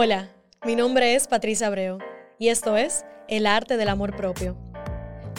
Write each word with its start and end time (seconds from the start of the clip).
Hola, 0.00 0.28
mi 0.64 0.76
nombre 0.76 1.16
es 1.16 1.26
Patricia 1.26 1.66
Abreu 1.66 1.98
y 2.38 2.50
esto 2.50 2.76
es 2.76 3.04
El 3.26 3.48
Arte 3.48 3.76
del 3.76 3.88
Amor 3.88 4.14
Propio. 4.14 4.56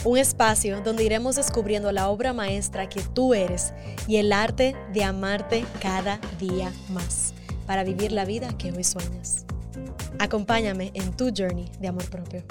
Un 0.04 0.18
espacio 0.18 0.82
donde 0.82 1.06
iremos 1.06 1.38
descubriendo 1.38 1.94
la 1.94 2.10
obra 2.10 2.34
maestra 2.34 2.90
que 2.90 3.02
tú 3.02 3.34
eres 3.34 3.74
y 4.06 4.18
el 4.18 4.34
arte 4.34 4.76
de 4.92 5.06
amarte 5.06 5.64
cada 5.82 6.20
día 6.38 6.74
más 6.90 7.34
para 7.66 7.86
vivir 7.86 8.12
la 8.12 8.26
vida 8.26 8.50
que 8.58 8.74
hoy 8.74 8.84
sueñas. 8.84 9.46
Acompáñame 10.20 10.92
en 10.94 11.16
tu 11.16 11.32
journey 11.34 11.72
de 11.80 11.88
amor 11.88 12.10
propio. 12.10 12.44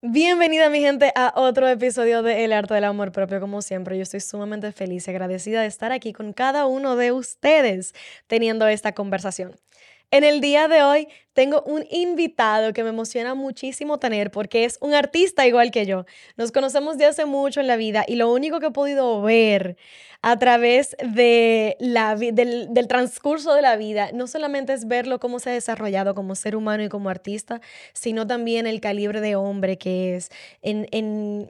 Bienvenida 0.00 0.70
mi 0.70 0.78
gente 0.78 1.12
a 1.16 1.32
otro 1.34 1.66
episodio 1.66 2.22
de 2.22 2.44
El 2.44 2.52
Arte 2.52 2.74
del 2.74 2.84
Amor 2.84 3.10
Propio. 3.10 3.40
Como 3.40 3.62
siempre, 3.62 3.96
yo 3.96 4.04
estoy 4.04 4.20
sumamente 4.20 4.70
feliz 4.70 5.08
y 5.08 5.10
agradecida 5.10 5.62
de 5.62 5.66
estar 5.66 5.90
aquí 5.90 6.12
con 6.12 6.32
cada 6.32 6.66
uno 6.66 6.94
de 6.94 7.10
ustedes 7.10 7.94
teniendo 8.28 8.68
esta 8.68 8.92
conversación. 8.92 9.56
En 10.10 10.22
el 10.22 10.40
día 10.40 10.68
de 10.68 10.82
hoy 10.82 11.08
tengo 11.32 11.62
un 11.62 11.84
invitado 11.90 12.72
que 12.72 12.84
me 12.84 12.90
emociona 12.90 13.34
muchísimo 13.34 13.98
tener 13.98 14.30
porque 14.30 14.64
es 14.64 14.78
un 14.80 14.94
artista 14.94 15.46
igual 15.46 15.70
que 15.70 15.86
yo. 15.86 16.04
Nos 16.36 16.52
conocemos 16.52 16.96
de 16.98 17.06
hace 17.06 17.24
mucho 17.24 17.60
en 17.60 17.66
la 17.66 17.76
vida 17.76 18.04
y 18.06 18.14
lo 18.16 18.32
único 18.32 18.60
que 18.60 18.66
he 18.66 18.70
podido 18.70 19.20
ver 19.22 19.76
a 20.22 20.38
través 20.38 20.96
del, 21.02 21.76
transcurso 22.88 23.54
de 23.54 23.62
la 23.62 23.76
vida 23.76 24.10
no 24.14 24.26
solamente 24.26 24.72
es 24.72 24.86
verlo 24.86 25.18
cómo 25.18 25.40
se 25.40 25.50
ha 25.50 25.52
desarrollado 25.52 26.14
como 26.14 26.34
ser 26.34 26.56
humano 26.56 26.84
y 26.84 26.88
como 26.88 27.10
artista, 27.10 27.60
sino 27.92 28.26
también 28.26 28.66
el 28.66 28.80
calibre 28.80 29.20
de 29.20 29.36
hombre 29.36 29.76
que 29.76 30.16
es, 30.16 30.30
en 30.62 31.48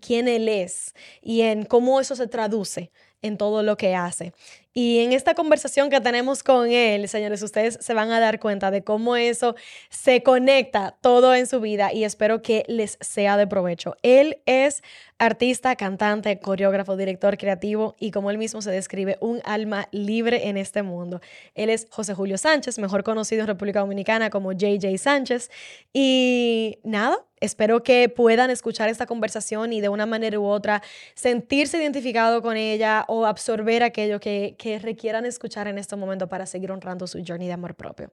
quién 0.00 0.26
él 0.26 0.48
es 0.48 0.94
y 1.20 1.42
en 1.42 1.64
cómo 1.64 2.00
eso 2.00 2.16
se 2.16 2.26
traduce 2.26 2.90
en 3.22 3.36
todo 3.36 3.62
lo 3.62 3.76
que 3.76 3.94
hace. 3.94 4.32
Y 4.78 4.98
en 4.98 5.14
esta 5.14 5.32
conversación 5.32 5.88
que 5.88 6.02
tenemos 6.02 6.42
con 6.42 6.70
él, 6.70 7.08
señores, 7.08 7.40
ustedes 7.40 7.78
se 7.80 7.94
van 7.94 8.10
a 8.10 8.20
dar 8.20 8.38
cuenta 8.38 8.70
de 8.70 8.84
cómo 8.84 9.16
eso 9.16 9.56
se 9.88 10.22
conecta 10.22 10.94
todo 11.00 11.34
en 11.34 11.46
su 11.46 11.62
vida 11.62 11.94
y 11.94 12.04
espero 12.04 12.42
que 12.42 12.62
les 12.68 12.98
sea 13.00 13.38
de 13.38 13.46
provecho. 13.46 13.96
Él 14.02 14.42
es 14.44 14.82
artista, 15.18 15.76
cantante, 15.76 16.38
coreógrafo, 16.40 16.94
director 16.94 17.38
creativo 17.38 17.96
y 17.98 18.10
como 18.10 18.30
él 18.30 18.36
mismo 18.36 18.60
se 18.60 18.70
describe, 18.70 19.16
un 19.22 19.40
alma 19.46 19.88
libre 19.92 20.48
en 20.48 20.58
este 20.58 20.82
mundo. 20.82 21.22
Él 21.54 21.70
es 21.70 21.86
José 21.88 22.12
Julio 22.12 22.36
Sánchez, 22.36 22.78
mejor 22.78 23.02
conocido 23.02 23.40
en 23.40 23.46
República 23.46 23.80
Dominicana 23.80 24.28
como 24.28 24.52
JJ 24.52 24.98
Sánchez. 24.98 25.50
Y 25.94 26.80
nada, 26.84 27.24
espero 27.40 27.82
que 27.82 28.10
puedan 28.10 28.50
escuchar 28.50 28.90
esta 28.90 29.06
conversación 29.06 29.72
y 29.72 29.80
de 29.80 29.88
una 29.88 30.04
manera 30.04 30.38
u 30.38 30.44
otra 30.44 30.82
sentirse 31.14 31.78
identificado 31.78 32.42
con 32.42 32.58
ella 32.58 33.06
o 33.08 33.24
absorber 33.24 33.82
aquello 33.82 34.20
que 34.20 34.54
que 34.58 34.65
requieran 34.78 35.24
escuchar 35.26 35.68
en 35.68 35.78
este 35.78 35.96
momento 35.96 36.28
para 36.28 36.46
seguir 36.46 36.72
honrando 36.72 37.06
su 37.06 37.22
journey 37.26 37.46
de 37.46 37.54
amor 37.54 37.74
propio. 37.74 38.10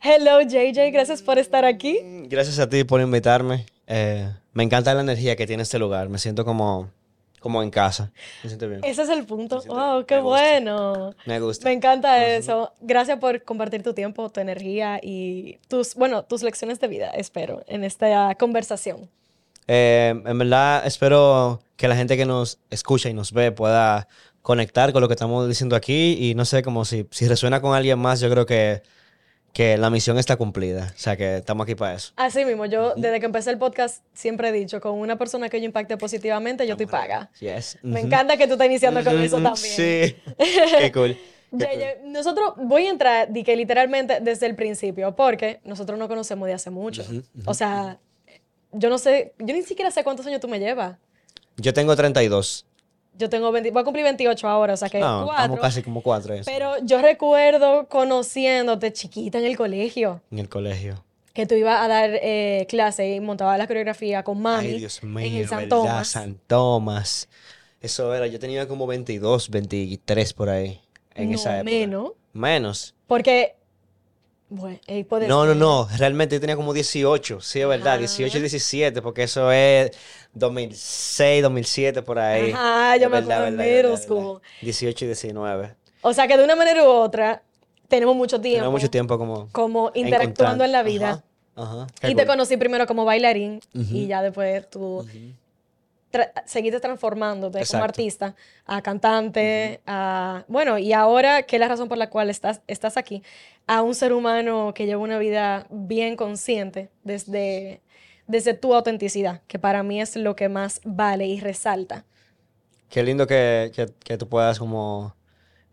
Hello 0.00 0.40
JJ, 0.40 0.90
gracias 0.90 1.22
por 1.22 1.38
estar 1.38 1.64
aquí. 1.64 2.00
Gracias 2.24 2.58
a 2.58 2.68
ti 2.68 2.82
por 2.82 3.00
invitarme. 3.00 3.66
Eh, 3.86 4.28
me 4.52 4.64
encanta 4.64 4.94
la 4.94 5.02
energía 5.02 5.36
que 5.36 5.46
tiene 5.46 5.62
este 5.62 5.78
lugar. 5.78 6.08
Me 6.08 6.18
siento 6.18 6.44
como, 6.44 6.90
como 7.38 7.62
en 7.62 7.70
casa. 7.70 8.10
Me 8.42 8.48
siento 8.50 8.68
bien. 8.68 8.80
Ese 8.82 9.02
es 9.02 9.08
el 9.08 9.24
punto. 9.24 9.62
Wow, 9.66 10.04
qué 10.04 10.18
bueno. 10.18 11.14
Me 11.24 11.38
gusta. 11.38 11.68
Me 11.68 11.72
encanta 11.72 12.26
eso. 12.26 12.72
Gracias 12.80 13.18
por 13.20 13.44
compartir 13.44 13.84
tu 13.84 13.94
tiempo, 13.94 14.28
tu 14.30 14.40
energía 14.40 14.98
y 15.00 15.58
tus, 15.68 15.94
bueno, 15.94 16.24
tus 16.24 16.42
lecciones 16.42 16.80
de 16.80 16.88
vida, 16.88 17.10
espero, 17.10 17.62
en 17.68 17.84
esta 17.84 18.34
conversación. 18.34 19.08
Eh, 19.68 20.20
en 20.26 20.38
verdad, 20.38 20.84
espero 20.84 21.60
que 21.76 21.86
la 21.86 21.94
gente 21.94 22.16
que 22.16 22.26
nos 22.26 22.58
escucha 22.70 23.08
y 23.08 23.14
nos 23.14 23.32
ve 23.32 23.52
pueda 23.52 24.08
conectar 24.42 24.92
con 24.92 25.00
lo 25.00 25.08
que 25.08 25.14
estamos 25.14 25.48
diciendo 25.48 25.76
aquí 25.76 26.16
y 26.18 26.34
no 26.34 26.44
sé, 26.44 26.62
como 26.62 26.84
si, 26.84 27.06
si 27.10 27.28
resuena 27.28 27.60
con 27.60 27.74
alguien 27.74 27.98
más, 27.98 28.20
yo 28.20 28.28
creo 28.28 28.44
que, 28.44 28.82
que 29.52 29.78
la 29.78 29.88
misión 29.88 30.18
está 30.18 30.36
cumplida. 30.36 30.92
O 30.94 30.98
sea, 30.98 31.16
que 31.16 31.36
estamos 31.36 31.64
aquí 31.64 31.74
para 31.74 31.94
eso. 31.94 32.12
Así 32.16 32.44
mismo, 32.44 32.66
yo 32.66 32.94
desde 32.96 33.20
que 33.20 33.26
empecé 33.26 33.50
el 33.50 33.58
podcast 33.58 34.02
siempre 34.12 34.48
he 34.48 34.52
dicho, 34.52 34.80
con 34.80 34.94
una 34.94 35.16
persona 35.16 35.48
que 35.48 35.60
yo 35.60 35.66
impacte 35.66 35.96
positivamente, 35.96 36.66
yo 36.66 36.72
estoy 36.72 36.86
paga. 36.86 37.30
Yes. 37.38 37.78
Me 37.82 38.00
encanta 38.00 38.36
que 38.36 38.46
tú 38.46 38.54
estés 38.54 38.66
iniciando 38.66 39.04
con 39.04 39.18
eso 39.20 39.36
también. 39.40 39.56
Sí, 39.56 40.16
qué 40.78 40.90
cool. 40.92 41.16
Nosotros 42.04 42.54
voy 42.56 42.86
a 42.86 42.90
entrar 42.90 43.30
di 43.30 43.44
que 43.44 43.54
literalmente 43.54 44.20
desde 44.20 44.46
el 44.46 44.56
principio, 44.56 45.14
porque 45.14 45.60
nosotros 45.64 45.98
nos 45.98 46.08
conocemos 46.08 46.48
de 46.48 46.54
hace 46.54 46.70
mucho. 46.70 47.04
O 47.44 47.54
sea, 47.54 47.98
yo 48.72 48.88
no 48.88 48.98
sé, 48.98 49.34
yo 49.38 49.54
ni 49.54 49.62
siquiera 49.62 49.90
sé 49.90 50.02
cuántos 50.02 50.26
años 50.26 50.40
tú 50.40 50.48
me 50.48 50.58
llevas. 50.58 50.96
Yo 51.58 51.74
tengo 51.74 51.94
32. 51.94 52.66
Yo 53.18 53.28
tengo 53.28 53.52
20, 53.52 53.70
voy 53.70 53.82
a 53.82 53.84
cumplir 53.84 54.04
28 54.04 54.48
ahora, 54.48 54.74
o 54.74 54.76
sea 54.76 54.88
que 54.88 54.98
No, 54.98 55.24
cuatro. 55.26 55.42
estamos 55.42 55.60
casi 55.60 55.82
como 55.82 56.00
cuatro. 56.02 56.34
Eso. 56.34 56.44
Pero 56.50 56.76
yo 56.82 57.00
recuerdo 57.02 57.86
conociéndote 57.88 58.92
chiquita 58.92 59.38
en 59.38 59.44
el 59.44 59.56
colegio, 59.56 60.20
En 60.30 60.38
el 60.38 60.48
colegio. 60.48 61.04
que 61.34 61.46
tú 61.46 61.54
ibas 61.54 61.80
a 61.82 61.88
dar 61.88 62.10
eh, 62.14 62.66
clase 62.68 63.14
y 63.14 63.20
montabas 63.20 63.58
la 63.58 63.66
coreografía 63.66 64.22
con 64.22 64.40
mami 64.40 64.66
Ay, 64.68 64.78
Dios 64.78 65.02
mío, 65.02 65.26
en 65.26 65.34
el 65.36 65.48
San. 65.48 65.68
Tomás. 65.68 66.08
San 66.08 66.34
Tomás. 66.46 67.28
Eso 67.80 68.14
era, 68.14 68.26
yo 68.28 68.38
tenía 68.38 68.66
como 68.68 68.86
22, 68.86 69.50
23 69.50 70.32
por 70.34 70.48
ahí. 70.48 70.80
En 71.14 71.30
No, 71.30 71.36
esa 71.36 71.56
época. 71.60 71.64
menos. 71.70 72.12
Menos. 72.32 72.94
Porque, 73.06 73.56
bueno, 74.54 74.78
eh, 74.86 75.04
puede 75.04 75.26
No, 75.28 75.44
no, 75.44 75.52
ser. 75.52 75.56
no. 75.56 75.88
Realmente 75.98 76.36
yo 76.36 76.40
tenía 76.40 76.56
como 76.56 76.72
18. 76.72 77.40
Sí, 77.40 77.60
es 77.60 77.66
verdad. 77.68 77.92
Ajá. 77.94 77.98
18 77.98 78.38
y 78.38 78.40
17, 78.40 79.02
porque 79.02 79.22
eso 79.24 79.50
es 79.50 79.90
2006, 80.34 81.42
2007, 81.42 82.02
por 82.02 82.18
ahí. 82.18 82.52
Ajá, 82.52 82.96
yo 82.96 83.10
me 83.10 83.18
acuerdo 83.18 83.28
verdad, 83.28 83.56
verdad, 83.56 83.64
verdad. 83.90 84.02
school. 84.02 84.40
18 84.62 85.04
y 85.04 85.08
19. 85.08 85.74
O 86.02 86.12
sea 86.12 86.26
que 86.26 86.36
de 86.36 86.44
una 86.44 86.56
manera 86.56 86.84
u 86.84 86.88
otra 86.90 87.42
tenemos 87.88 88.14
mucho 88.16 88.40
tiempo. 88.40 88.58
Tenemos 88.60 88.80
mucho 88.80 88.90
tiempo 88.90 89.18
como... 89.18 89.48
Como 89.52 89.90
interactuando 89.94 90.64
en 90.64 90.72
la 90.72 90.82
vida. 90.82 91.24
Ajá. 91.54 91.86
ajá. 92.00 92.08
Y 92.08 92.14
te 92.14 92.22
cool. 92.22 92.26
conocí 92.26 92.56
primero 92.56 92.86
como 92.86 93.04
bailarín 93.04 93.60
y 93.72 93.80
Ujú. 93.80 94.06
ya 94.08 94.22
después 94.22 94.68
tú 94.70 95.06
tra- 96.12 96.32
seguiste 96.46 96.78
transformándote 96.78 97.64
como 97.66 97.82
artista 97.82 98.36
a 98.66 98.82
cantante, 98.82 99.80
a... 99.86 100.44
Bueno, 100.46 100.78
y 100.78 100.92
ahora, 100.92 101.42
que 101.42 101.56
es 101.56 101.60
la 101.60 101.68
razón 101.68 101.88
por 101.88 101.98
la 101.98 102.10
cual 102.10 102.30
estás, 102.30 102.60
estás 102.66 102.96
aquí, 102.96 103.22
a 103.66 103.82
un 103.82 103.94
ser 103.94 104.12
humano 104.12 104.72
que 104.74 104.86
lleva 104.86 105.02
una 105.02 105.18
vida 105.18 105.66
bien 105.70 106.14
consciente 106.14 106.90
desde, 107.02 107.80
desde 108.26 108.54
tu 108.54 108.74
autenticidad, 108.74 109.40
que 109.48 109.58
para 109.58 109.82
mí 109.82 110.00
es 110.00 110.14
lo 110.16 110.36
que 110.36 110.48
más 110.48 110.80
vale 110.84 111.26
y 111.26 111.40
resalta. 111.40 112.04
Qué 112.88 113.02
lindo 113.02 113.26
que, 113.26 113.72
que, 113.74 113.88
que 114.04 114.18
tú 114.18 114.28
puedas 114.28 114.58
como 114.58 115.16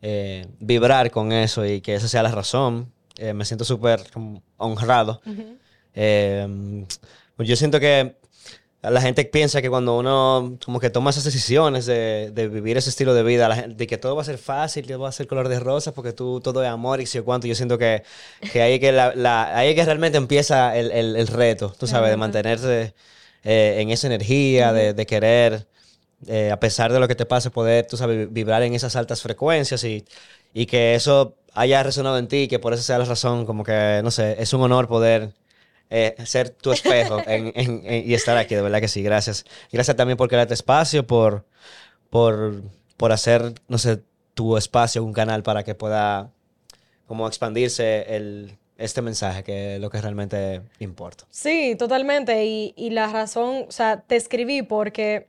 eh, 0.01 0.47
vibrar 0.59 1.11
con 1.11 1.31
eso 1.33 1.65
y 1.65 1.81
que 1.81 1.95
esa 1.95 2.07
sea 2.07 2.23
la 2.23 2.31
razón. 2.31 2.93
Eh, 3.17 3.33
me 3.33 3.43
siento 3.43 3.65
súper 3.65 3.99
honrado. 4.55 5.21
Eh, 5.93 6.85
pues 7.35 7.49
yo 7.49 7.57
siento 7.57 7.79
que 7.81 8.15
la 8.81 9.01
gente 9.01 9.25
piensa 9.25 9.61
que 9.61 9.69
cuando 9.69 9.97
uno 9.97 10.57
como 10.63 10.79
que 10.79 10.89
toma 10.89 11.09
esas 11.09 11.25
decisiones 11.25 11.85
de, 11.85 12.31
de 12.33 12.47
vivir 12.47 12.77
ese 12.77 12.89
estilo 12.89 13.13
de 13.13 13.23
vida, 13.23 13.49
la 13.49 13.55
gente, 13.57 13.75
de 13.75 13.87
que 13.87 13.97
todo 13.97 14.15
va 14.15 14.21
a 14.21 14.25
ser 14.25 14.37
fácil, 14.37 14.85
que 14.87 14.95
va 14.95 15.09
a 15.09 15.11
ser 15.11 15.27
color 15.27 15.49
de 15.49 15.59
rosa, 15.59 15.93
porque 15.93 16.13
tú 16.13 16.39
todo 16.41 16.63
es 16.63 16.69
amor 16.69 17.01
y 17.01 17.05
si 17.05 17.17
o 17.19 17.25
cuánto, 17.25 17.47
yo 17.47 17.55
siento 17.55 17.77
que, 17.77 18.03
que 18.51 18.61
ahí 18.61 18.73
es 18.75 18.79
que, 18.79 18.91
la, 18.93 19.13
la- 19.15 19.57
ahí 19.57 19.75
que 19.75 19.83
realmente 19.83 20.17
empieza 20.17 20.77
el, 20.77 20.91
el- 20.91 21.15
el 21.17 21.27
reto, 21.27 21.73
tú 21.77 21.87
sabes, 21.87 22.09
de 22.09 22.17
mantenerse 22.17 22.93
eh, 23.43 23.77
en 23.79 23.89
esa 23.89 24.07
energía, 24.07 24.71
de, 24.73 24.93
de 24.93 25.05
querer, 25.05 25.67
eh, 26.27 26.51
a 26.51 26.59
pesar 26.59 26.91
de 26.93 26.99
lo 26.99 27.07
que 27.07 27.15
te 27.15 27.25
pase, 27.25 27.49
poder, 27.51 27.87
tú 27.87 27.97
sabes, 27.97 28.31
vibrar 28.31 28.63
en 28.63 28.73
esas 28.73 28.95
altas 28.95 29.21
frecuencias 29.21 29.83
y, 29.83 30.05
y 30.53 30.65
que 30.65 30.95
eso 30.95 31.35
haya 31.53 31.83
resonado 31.83 32.17
en 32.17 32.27
ti, 32.27 32.47
que 32.47 32.59
por 32.59 32.73
eso 32.73 32.83
sea 32.83 32.97
la 32.99 33.05
razón, 33.05 33.45
como 33.45 33.63
que, 33.63 34.01
no 34.03 34.11
sé, 34.11 34.35
es 34.41 34.53
un 34.53 34.61
honor 34.61 34.87
poder 34.87 35.33
eh, 35.89 36.15
ser 36.25 36.49
tu 36.49 36.71
espejo 36.71 37.19
en- 37.27 37.51
en- 37.55 37.81
en- 37.85 38.09
y 38.09 38.13
estar 38.13 38.37
aquí, 38.37 38.55
de 38.55 38.61
verdad 38.61 38.79
que 38.81 38.87
sí, 38.87 39.01
gracias. 39.03 39.45
Gracias 39.71 39.95
también 39.97 40.17
por 40.17 40.29
crearte 40.29 40.53
espacio, 40.53 41.05
por, 41.07 41.45
por, 42.09 42.61
por 42.97 43.11
hacer, 43.11 43.53
no 43.67 43.77
sé, 43.77 44.01
tu 44.33 44.57
espacio, 44.57 45.03
un 45.03 45.13
canal 45.13 45.43
para 45.43 45.63
que 45.63 45.75
pueda 45.75 46.31
como 47.07 47.27
expandirse 47.27 48.15
el, 48.15 48.57
este 48.77 49.01
mensaje, 49.01 49.43
que 49.43 49.75
es 49.75 49.81
lo 49.81 49.89
que 49.89 49.99
realmente 50.01 50.61
importa. 50.79 51.25
Sí, 51.31 51.75
totalmente. 51.77 52.45
Y, 52.45 52.73
y 52.77 52.91
la 52.91 53.07
razón, 53.07 53.65
o 53.67 53.71
sea, 53.71 54.01
te 54.01 54.15
escribí 54.15 54.61
porque 54.61 55.27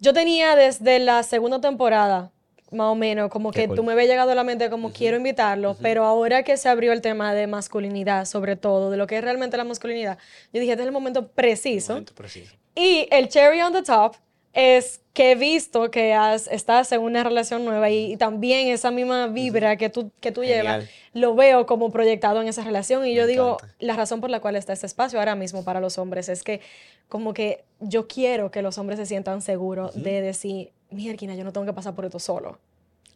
yo 0.00 0.12
tenía 0.12 0.54
desde 0.56 0.98
la 0.98 1.22
segunda 1.22 1.60
temporada, 1.60 2.30
más 2.70 2.86
o 2.86 2.94
menos, 2.94 3.30
como 3.30 3.50
Qué 3.50 3.62
que 3.62 3.66
cool. 3.68 3.76
tú 3.76 3.84
me 3.84 3.92
había 3.92 4.06
llegado 4.06 4.30
a 4.32 4.34
la 4.34 4.44
mente 4.44 4.70
como 4.70 4.92
quiero 4.92 5.16
invitarlo, 5.16 5.76
pero 5.80 6.04
ahora 6.04 6.42
que 6.42 6.56
se 6.56 6.68
abrió 6.68 6.92
el 6.92 7.00
tema 7.00 7.34
de 7.34 7.46
masculinidad, 7.46 8.24
sobre 8.24 8.56
todo, 8.56 8.90
de 8.90 8.96
lo 8.96 9.06
que 9.06 9.18
es 9.18 9.24
realmente 9.24 9.56
la 9.56 9.64
masculinidad, 9.64 10.18
yo 10.52 10.60
dije, 10.60 10.72
este 10.72 10.82
es 10.82 10.86
el 10.86 10.92
momento 10.92 11.28
preciso. 11.28 11.92
Momento 11.94 12.14
preciso. 12.14 12.54
Y 12.74 13.06
el 13.10 13.28
cherry 13.28 13.60
on 13.60 13.72
the 13.72 13.82
top 13.82 14.16
es 14.54 15.00
que 15.12 15.32
he 15.32 15.34
visto 15.34 15.90
que 15.90 16.14
has, 16.14 16.46
estás 16.48 16.90
en 16.92 17.00
una 17.00 17.22
relación 17.22 17.64
nueva 17.64 17.90
y, 17.90 18.12
y 18.12 18.16
también 18.16 18.68
esa 18.68 18.90
misma 18.90 19.26
vibra 19.26 19.76
que 19.76 19.90
tú, 19.90 20.10
que 20.20 20.32
tú 20.32 20.44
llevas, 20.44 20.88
lo 21.12 21.34
veo 21.34 21.66
como 21.66 21.90
proyectado 21.92 22.40
en 22.40 22.48
esa 22.48 22.64
relación. 22.64 23.06
Y 23.06 23.14
yo 23.14 23.26
digo, 23.26 23.58
encanta. 23.58 23.74
la 23.80 23.96
razón 23.96 24.20
por 24.20 24.30
la 24.30 24.40
cual 24.40 24.56
está 24.56 24.72
este 24.72 24.86
espacio 24.86 25.18
ahora 25.18 25.34
mismo 25.34 25.64
para 25.64 25.80
los 25.80 25.98
hombres 25.98 26.28
es 26.28 26.42
que 26.42 26.60
como 27.08 27.34
que 27.34 27.64
yo 27.80 28.08
quiero 28.08 28.50
que 28.50 28.62
los 28.62 28.78
hombres 28.78 28.98
se 28.98 29.06
sientan 29.06 29.42
seguros 29.42 29.94
de 29.94 30.20
decir, 30.20 30.72
mierda, 30.90 31.34
yo 31.34 31.44
no 31.44 31.52
tengo 31.52 31.66
que 31.66 31.72
pasar 31.72 31.94
por 31.94 32.04
esto 32.04 32.18
solo. 32.18 32.58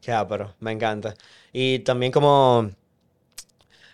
Ya, 0.02 0.26
pero 0.26 0.55
me 0.61 0.73
encanta. 0.73 1.14
Y 1.52 1.81
también 1.81 2.12
como, 2.12 2.70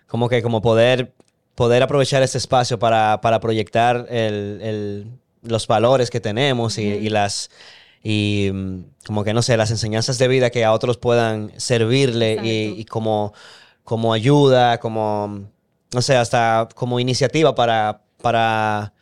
como 0.06 0.29
que 0.29 0.43
como 0.43 0.61
poder, 0.61 1.12
poder 1.55 1.82
aprovechar 1.82 2.23
este 2.23 2.38
espacio 2.38 2.79
para, 2.79 3.20
para 3.20 3.41
proyectar 3.41 4.06
el, 4.11 4.61
el, 4.62 5.06
los 5.44 5.67
valores 5.67 6.11
que 6.11 6.20
tenemos 6.20 6.79
y, 6.79 6.82
y 6.82 7.08
las 7.08 7.50
y 8.02 8.50
mm, 8.52 8.85
como 9.06 9.25
que 9.25 9.32
no 9.32 9.43
sé, 9.43 9.56
las 9.56 9.70
enseñanzas 9.70 10.19
de 10.19 10.29
vida 10.29 10.50
que 10.50 10.64
a 10.64 10.73
otros 10.73 10.99
puedan 10.99 11.58
servirle 11.58 12.38
y, 12.44 12.81
y, 12.81 12.85
como, 12.85 13.32
como 13.82 14.12
ayuda, 14.12 14.79
como, 14.79 15.49
no 15.93 16.02
sé, 16.02 16.14
hasta 16.17 16.69
como 16.75 17.00
iniciativa 17.00 17.55
para, 17.55 18.02
para, 18.20 18.93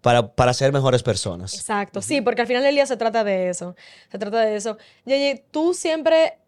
para, 0.00 0.34
para 0.34 0.54
ser 0.54 0.72
mejores 0.72 1.02
personas. 1.02 1.54
Exacto, 1.54 2.00
sí, 2.00 2.20
porque 2.20 2.42
al 2.42 2.46
final 2.46 2.62
del 2.62 2.76
día 2.76 2.86
se 2.86 2.96
trata 2.96 3.24
de 3.24 3.48
eso, 3.48 3.74
se 4.10 4.18
trata 4.18 4.40
de 4.40 4.54
eso. 4.54 4.78
Yeye, 5.04 5.44
tú 5.50 5.74
siempre 5.74 6.38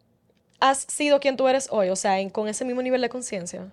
has 0.61 0.87
sido 0.89 1.19
quien 1.19 1.37
tú 1.37 1.49
eres 1.49 1.67
hoy, 1.71 1.89
o 1.89 1.97
sea, 1.97 2.21
en, 2.21 2.31
con 2.31 2.47
ese 2.47 2.65
mismo 2.65 2.81
nivel 2.81 3.01
de 3.01 3.09
conciencia. 3.09 3.73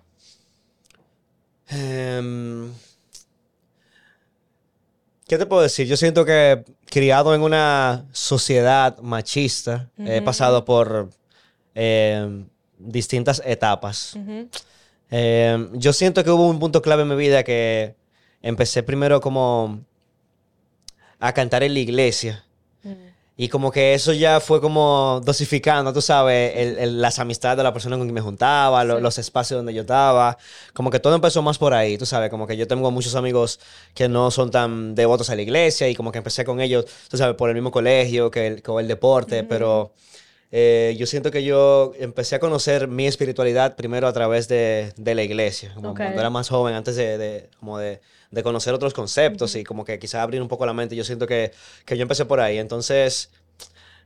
Um, 1.70 2.72
¿Qué 5.32 5.38
te 5.38 5.46
puedo 5.46 5.62
decir? 5.62 5.86
Yo 5.86 5.96
siento 5.96 6.26
que 6.26 6.62
criado 6.84 7.34
en 7.34 7.40
una 7.40 8.04
sociedad 8.12 8.98
machista, 8.98 9.88
uh 9.96 10.02
-huh. 10.02 10.16
he 10.18 10.20
pasado 10.20 10.62
por 10.66 11.08
eh, 11.74 12.44
distintas 12.78 13.40
etapas. 13.42 14.12
Uh 14.14 14.18
-huh. 14.18 14.48
eh, 15.10 15.68
yo 15.72 15.94
siento 15.94 16.22
que 16.22 16.30
hubo 16.30 16.46
un 16.46 16.58
punto 16.58 16.82
clave 16.82 17.00
en 17.04 17.08
mi 17.08 17.16
vida 17.16 17.44
que 17.44 17.94
empecé 18.42 18.82
primero 18.82 19.22
como 19.22 19.80
a 21.18 21.32
cantar 21.32 21.62
en 21.62 21.72
la 21.72 21.80
iglesia. 21.80 22.44
Y 23.34 23.48
como 23.48 23.70
que 23.70 23.94
eso 23.94 24.12
ya 24.12 24.40
fue 24.40 24.60
como 24.60 25.22
dosificando, 25.24 25.92
tú 25.92 26.02
sabes, 26.02 26.52
el, 26.54 26.78
el, 26.78 27.00
las 27.00 27.18
amistades 27.18 27.56
de 27.56 27.62
la 27.62 27.72
persona 27.72 27.96
con 27.96 28.06
quien 28.06 28.14
me 28.14 28.20
juntaba, 28.20 28.84
lo, 28.84 28.96
sí. 28.96 29.02
los 29.02 29.18
espacios 29.18 29.58
donde 29.58 29.72
yo 29.72 29.80
estaba. 29.82 30.36
Como 30.74 30.90
que 30.90 31.00
todo 31.00 31.14
empezó 31.14 31.40
más 31.40 31.56
por 31.56 31.72
ahí, 31.72 31.96
tú 31.96 32.04
sabes, 32.04 32.28
como 32.28 32.46
que 32.46 32.56
yo 32.56 32.66
tengo 32.66 32.90
muchos 32.90 33.14
amigos 33.14 33.58
que 33.94 34.08
no 34.08 34.30
son 34.30 34.50
tan 34.50 34.94
devotos 34.94 35.30
a 35.30 35.34
la 35.34 35.42
iglesia 35.42 35.88
y 35.88 35.94
como 35.94 36.12
que 36.12 36.18
empecé 36.18 36.44
con 36.44 36.60
ellos, 36.60 36.84
tú 37.08 37.16
sabes, 37.16 37.34
por 37.36 37.48
el 37.48 37.54
mismo 37.54 37.70
colegio 37.70 38.30
que 38.30 38.46
el, 38.46 38.62
que 38.62 38.72
el 38.78 38.88
deporte, 38.88 39.40
uh 39.40 39.46
pero 39.48 39.92
eh, 40.54 40.94
yo 40.98 41.06
siento 41.06 41.30
que 41.30 41.42
yo 41.42 41.92
empecé 41.98 42.36
a 42.36 42.38
conocer 42.38 42.86
mi 42.86 43.06
espiritualidad 43.06 43.74
primero 43.74 44.06
a 44.06 44.12
través 44.12 44.48
de, 44.48 44.92
de 44.96 45.14
la 45.14 45.22
iglesia, 45.22 45.72
como 45.74 45.92
okay. 45.92 46.04
cuando 46.04 46.20
era 46.20 46.28
más 46.30 46.50
joven, 46.50 46.74
antes 46.74 46.94
de, 46.96 47.16
de 47.16 47.48
como 47.58 47.78
de 47.78 48.02
de 48.32 48.42
conocer 48.42 48.74
otros 48.74 48.92
conceptos 48.94 49.54
uh 49.54 49.58
-huh. 49.58 49.60
y 49.60 49.64
como 49.64 49.84
que 49.84 49.98
quizás 49.98 50.22
abrir 50.22 50.42
un 50.42 50.48
poco 50.48 50.66
la 50.66 50.72
mente. 50.72 50.96
Yo 50.96 51.04
siento 51.04 51.26
que, 51.26 51.52
que 51.84 51.96
yo 51.96 52.02
empecé 52.02 52.24
por 52.24 52.40
ahí. 52.40 52.58
Entonces, 52.58 53.30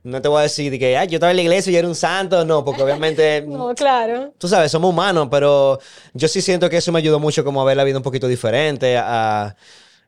no 0.03 0.21
te 0.21 0.27
voy 0.27 0.39
a 0.39 0.43
decir 0.43 0.77
que 0.77 0.97
Ay, 0.97 1.07
yo 1.07 1.15
estaba 1.15 1.31
en 1.31 1.37
la 1.37 1.43
iglesia 1.43 1.71
y 1.71 1.75
era 1.75 1.87
un 1.87 1.95
santo, 1.95 2.45
no, 2.45 2.63
porque 2.63 2.83
obviamente... 2.83 3.41
no, 3.47 3.73
claro. 3.73 4.33
Tú 4.37 4.47
sabes, 4.47 4.71
somos 4.71 4.89
humanos, 4.91 5.29
pero 5.31 5.79
yo 6.13 6.27
sí 6.27 6.41
siento 6.41 6.69
que 6.69 6.77
eso 6.77 6.91
me 6.91 6.99
ayudó 6.99 7.19
mucho 7.19 7.43
como 7.43 7.61
a 7.61 7.65
ver 7.65 7.77
la 7.77 7.83
vida 7.83 7.97
un 7.97 8.03
poquito 8.03 8.27
diferente, 8.27 8.97
a... 8.97 9.55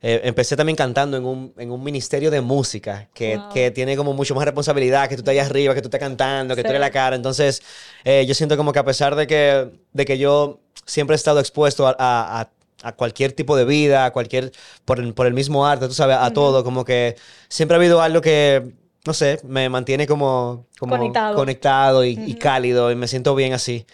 Eh, 0.01 0.21
empecé 0.23 0.55
también 0.55 0.77
cantando 0.77 1.17
en 1.17 1.25
un, 1.25 1.53
en 1.57 1.71
un 1.71 1.83
ministerio 1.83 2.31
de 2.31 2.39
música 2.39 3.09
que, 3.13 3.35
wow. 3.35 3.49
que, 3.49 3.69
tiene 3.71 3.97
como 3.97 4.13
mucho 4.13 4.33
más 4.33 4.45
responsabilidad, 4.45 5.09
que 5.09 5.15
tú 5.15 5.21
estás 5.23 5.33
allá 5.33 5.45
arriba, 5.45 5.75
que 5.75 5.81
tú 5.81 5.87
estás 5.87 5.99
cantando, 5.99 6.55
que 6.55 6.61
sí. 6.61 6.63
tú 6.63 6.69
eres 6.69 6.79
la 6.79 6.89
cara. 6.89 7.17
Entonces, 7.17 7.61
eh, 8.05 8.25
yo 8.25 8.33
siento 8.33 8.55
como 8.55 8.71
que 8.71 8.79
a 8.79 8.85
pesar 8.85 9.17
de 9.17 9.27
que, 9.27 9.69
de 9.91 10.05
que 10.05 10.17
yo 10.17 10.61
siempre 10.85 11.15
he 11.15 11.17
estado 11.17 11.41
expuesto 11.41 11.85
a, 11.85 11.97
a, 11.99 12.41
a 12.41 12.49
a 12.83 12.93
cualquier 12.93 13.33
tipo 13.33 13.55
de 13.55 13.65
vida, 13.65 14.05
a 14.05 14.11
cualquier, 14.11 14.51
por 14.85 14.99
el, 14.99 15.13
por 15.13 15.25
el 15.25 15.33
mismo 15.33 15.65
arte, 15.65 15.87
tú 15.87 15.93
sabes, 15.93 16.17
a 16.17 16.23
uh 16.23 16.29
-huh. 16.29 16.33
todo, 16.33 16.63
como 16.63 16.85
que 16.85 17.15
siempre 17.49 17.75
ha 17.75 17.79
habido 17.79 18.01
algo 18.01 18.21
que, 18.21 18.73
no 19.05 19.13
sé, 19.13 19.39
me 19.43 19.69
mantiene 19.69 20.07
como, 20.07 20.67
como 20.79 20.97
conectado, 20.97 21.35
conectado 21.35 22.05
y, 22.05 22.15
uh 22.15 22.19
-huh. 22.19 22.27
y, 22.29 22.35
cálido 22.35 22.91
y 22.91 22.95
me 22.95 23.07
siento 23.07 23.35
bien 23.35 23.53
así. 23.53 23.85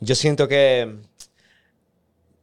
Yo 0.00 0.14
siento 0.14 0.46
que, 0.46 0.96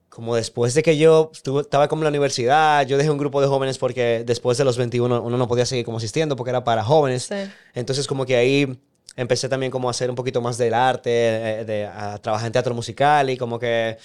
como 0.10 0.36
después 0.36 0.74
de 0.74 0.82
que 0.82 0.98
yo 0.98 1.32
estaba 1.60 1.88
como 1.88 2.02
en 2.02 2.06
la 2.06 2.10
universidad, 2.10 2.86
yo 2.88 2.98
dejé 2.98 3.10
un 3.10 3.18
grupo 3.18 3.42
de 3.42 3.48
jóvenes 3.48 3.78
porque 3.78 4.24
después 4.26 4.58
de 4.58 4.64
los 4.64 4.78
21 4.78 5.22
uno 5.22 5.38
no 5.38 5.48
podía 5.48 5.66
seguir 5.66 5.86
como 5.86 5.98
asistiendo 5.98 6.36
porque 6.36 6.52
era 6.52 6.64
para 6.64 6.84
jóvenes. 6.84 7.24
Sí. 7.24 7.36
Entonces 7.74 8.08
como 8.08 8.26
que 8.26 8.36
ahí 8.36 8.80
empecé 9.18 9.50
también 9.50 9.72
como 9.72 9.88
a 9.88 9.92
hacer 9.92 10.10
un 10.10 10.16
poquito 10.16 10.42
más 10.42 10.58
del 10.58 10.74
arte, 10.74 11.10
de, 11.10 11.60
eh, 11.62 11.66
de, 11.66 11.86
a 11.86 12.18
trabajar 12.20 12.48
en 12.48 12.54
teatro 12.54 12.74
musical 12.74 13.30
y 13.30 13.38
como 13.38 13.60
que 13.60 13.98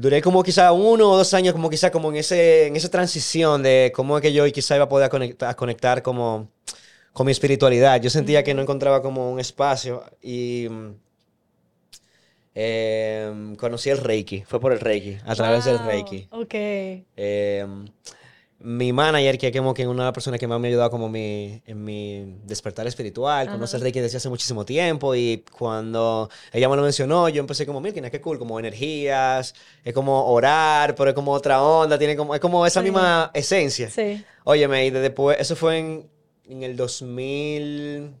duré 0.00 0.22
como 0.22 0.42
quizá 0.42 0.72
uno 0.72 1.10
o 1.10 1.16
dos 1.16 1.34
años 1.34 1.52
como 1.52 1.68
quizá 1.68 1.90
como 1.90 2.08
en, 2.10 2.16
ese, 2.16 2.66
en 2.66 2.76
esa 2.76 2.88
transición 2.88 3.62
de 3.62 3.92
cómo 3.94 4.16
es 4.16 4.22
que 4.22 4.32
yo 4.32 4.50
quizá 4.50 4.74
iba 4.74 4.84
a 4.84 4.88
poder 4.88 5.10
conectar, 5.10 5.54
conectar 5.56 6.02
como 6.02 6.48
con 7.12 7.26
mi 7.26 7.32
espiritualidad. 7.32 8.00
Yo 8.00 8.08
sentía 8.08 8.42
que 8.42 8.54
no 8.54 8.62
encontraba 8.62 9.02
como 9.02 9.30
un 9.30 9.38
espacio 9.38 10.02
y 10.22 10.68
eh, 12.54 13.54
conocí 13.58 13.90
el 13.90 13.98
Reiki. 13.98 14.42
Fue 14.46 14.58
por 14.58 14.72
el 14.72 14.80
Reiki, 14.80 15.18
a 15.26 15.34
través 15.34 15.66
wow, 15.66 15.74
del 15.74 15.84
Reiki. 15.84 16.28
Ok. 16.30 16.54
Eh, 16.54 17.66
mi 18.62 18.92
manager, 18.92 19.38
que 19.38 19.48
es 19.48 19.86
una 19.86 20.02
de 20.02 20.06
las 20.06 20.12
personas 20.12 20.38
que 20.38 20.46
más 20.46 20.60
me 20.60 20.68
ha 20.68 20.70
ayudado 20.70 20.90
como 20.90 21.08
mi, 21.08 21.62
en 21.64 21.82
mi 21.82 22.36
despertar 22.44 22.86
espiritual, 22.86 23.48
Ajá. 23.48 23.56
conoce 23.56 23.76
el 23.76 23.82
Reiki 23.82 24.00
desde 24.00 24.18
hace 24.18 24.28
muchísimo 24.28 24.66
tiempo 24.66 25.14
y 25.14 25.44
cuando 25.50 26.28
ella 26.52 26.68
me 26.68 26.76
lo 26.76 26.82
mencionó, 26.82 27.30
yo 27.30 27.40
empecé 27.40 27.64
como, 27.64 27.80
mira, 27.80 28.10
qué 28.10 28.20
cool, 28.20 28.38
como 28.38 28.58
energías, 28.58 29.54
es 29.82 29.94
como 29.94 30.26
orar, 30.26 30.94
pero 30.94 31.10
es 31.10 31.14
como 31.14 31.32
otra 31.32 31.62
onda, 31.62 31.98
tiene 31.98 32.16
como, 32.16 32.34
es 32.34 32.40
como 32.40 32.66
esa 32.66 32.80
sí. 32.80 32.84
misma 32.84 33.30
esencia. 33.32 33.88
Sí. 33.88 34.22
Óyeme, 34.44 34.84
y 34.84 34.90
después, 34.90 35.38
eso 35.40 35.56
fue 35.56 35.78
en, 35.78 36.10
en 36.44 36.62
el 36.62 36.76
2000... 36.76 38.14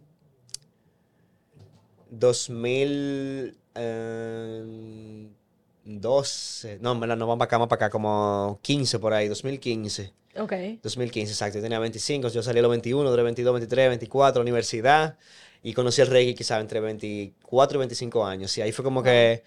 2000... 2.10 3.56
Eh, 3.74 5.28
12, 5.82 6.78
no, 6.80 6.94
no, 6.94 7.06
vamos 7.06 7.38
para 7.38 7.44
acá, 7.44 7.56
vamos 7.56 7.68
para 7.68 7.86
acá, 7.86 7.90
como 7.90 8.58
15 8.62 8.98
por 8.98 9.12
ahí, 9.12 9.28
2015. 9.28 10.19
Ok. 10.36 10.52
2015, 10.82 11.32
exacto. 11.32 11.58
Yo 11.58 11.62
tenía 11.62 11.78
25, 11.78 12.28
yo 12.28 12.42
salí 12.42 12.58
a 12.58 12.62
los 12.62 12.70
21, 12.70 13.10
de 13.10 13.22
22, 13.22 13.54
23, 13.54 13.88
24, 13.88 14.42
universidad. 14.42 15.16
Y 15.62 15.74
conocí 15.74 16.00
el 16.00 16.06
reggae 16.06 16.34
quizá 16.34 16.58
entre 16.60 16.80
24 16.80 17.76
y 17.76 17.80
25 17.80 18.24
años. 18.24 18.56
Y 18.56 18.62
ahí 18.62 18.72
fue 18.72 18.82
como 18.82 19.02
que, 19.02 19.42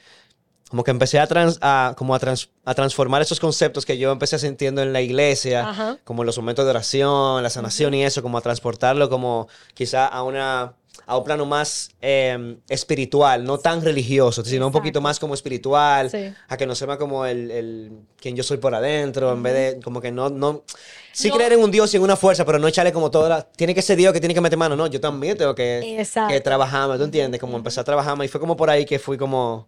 como 0.69 0.83
que 0.83 0.91
empecé 0.91 1.19
a, 1.19 1.25
trans, 1.25 1.57
a, 1.61 1.95
como 1.97 2.13
a, 2.13 2.19
trans, 2.19 2.49
a 2.65 2.75
transformar 2.75 3.21
esos 3.21 3.39
conceptos 3.39 3.85
que 3.85 3.97
yo 3.97 4.11
empecé 4.11 4.37
sintiendo 4.37 4.83
en 4.83 4.93
la 4.93 5.01
iglesia, 5.01 5.69
Ajá. 5.69 5.97
como 6.03 6.23
los 6.23 6.37
momentos 6.37 6.65
de 6.65 6.71
oración, 6.71 7.41
la 7.41 7.49
sanación 7.49 7.93
-huh. 7.93 7.97
y 7.97 8.03
eso, 8.03 8.21
como 8.21 8.37
a 8.37 8.41
transportarlo 8.41 9.09
como 9.09 9.47
quizá 9.73 10.05
a 10.05 10.21
una 10.23 10.75
a 11.05 11.17
un 11.17 11.23
plano 11.23 11.45
más 11.45 11.91
eh, 12.01 12.57
espiritual, 12.69 13.43
no 13.43 13.57
tan 13.57 13.81
religioso, 13.81 14.43
sino 14.43 14.55
Exacto. 14.55 14.67
un 14.67 14.73
poquito 14.73 15.01
más 15.01 15.19
como 15.19 15.33
espiritual, 15.33 16.09
sí. 16.09 16.33
a 16.47 16.57
que 16.57 16.65
no 16.65 16.75
sepa 16.75 16.97
como 16.97 17.25
el, 17.25 17.51
el 17.51 17.91
quien 18.19 18.35
yo 18.35 18.43
soy 18.43 18.57
por 18.57 18.73
adentro, 18.73 19.27
uh 19.27 19.31
-huh. 19.31 19.33
en 19.35 19.43
vez 19.43 19.53
de 19.53 19.81
como 19.81 19.99
que 19.99 20.11
no, 20.11 20.29
no, 20.29 20.63
sí 21.11 21.29
no. 21.29 21.35
creer 21.35 21.53
en 21.53 21.59
un 21.59 21.71
Dios 21.71 21.93
y 21.93 21.97
en 21.97 22.03
una 22.03 22.15
fuerza, 22.15 22.45
pero 22.45 22.59
no 22.59 22.67
echarle 22.67 22.93
como 22.93 23.11
toda 23.11 23.29
la, 23.29 23.41
tiene 23.43 23.75
que 23.75 23.81
ser 23.81 23.97
Dios 23.97 24.13
que 24.13 24.19
tiene 24.19 24.33
que 24.33 24.41
meter 24.41 24.57
mano, 24.57 24.75
no, 24.75 24.87
yo 24.87 25.01
también 25.01 25.37
tengo 25.37 25.55
que, 25.55 26.05
que 26.29 26.41
trabajarme, 26.41 26.97
¿tú 26.97 27.03
entiendes? 27.03 27.41
Como 27.41 27.57
empezar 27.57 27.81
a 27.81 27.85
trabajarme 27.85 28.25
y 28.25 28.27
fue 28.27 28.39
como 28.39 28.55
por 28.55 28.69
ahí 28.69 28.85
que 28.85 28.99
fui 28.99 29.17
como 29.17 29.67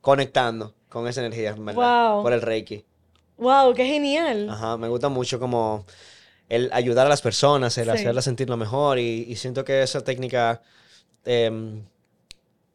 conectando 0.00 0.72
con 0.88 1.08
esa 1.08 1.20
energía, 1.20 1.54
¿verdad? 1.58 2.12
Wow. 2.12 2.22
Por 2.22 2.32
el 2.32 2.42
Reiki. 2.42 2.84
Wow, 3.38 3.74
qué 3.74 3.84
genial. 3.84 4.48
Ajá, 4.48 4.76
me 4.76 4.88
gusta 4.88 5.08
mucho 5.08 5.38
como 5.38 5.84
el 6.48 6.70
ayudar 6.72 7.06
a 7.06 7.08
las 7.08 7.22
personas, 7.22 7.76
el 7.78 7.84
sí. 7.84 7.90
hacerlas 7.90 8.24
sentirlo 8.24 8.56
mejor 8.56 8.98
y, 8.98 9.24
y, 9.28 9.36
siento 9.36 9.64
que 9.64 9.82
esa 9.82 10.02
técnica, 10.02 10.62
eh, 11.24 11.80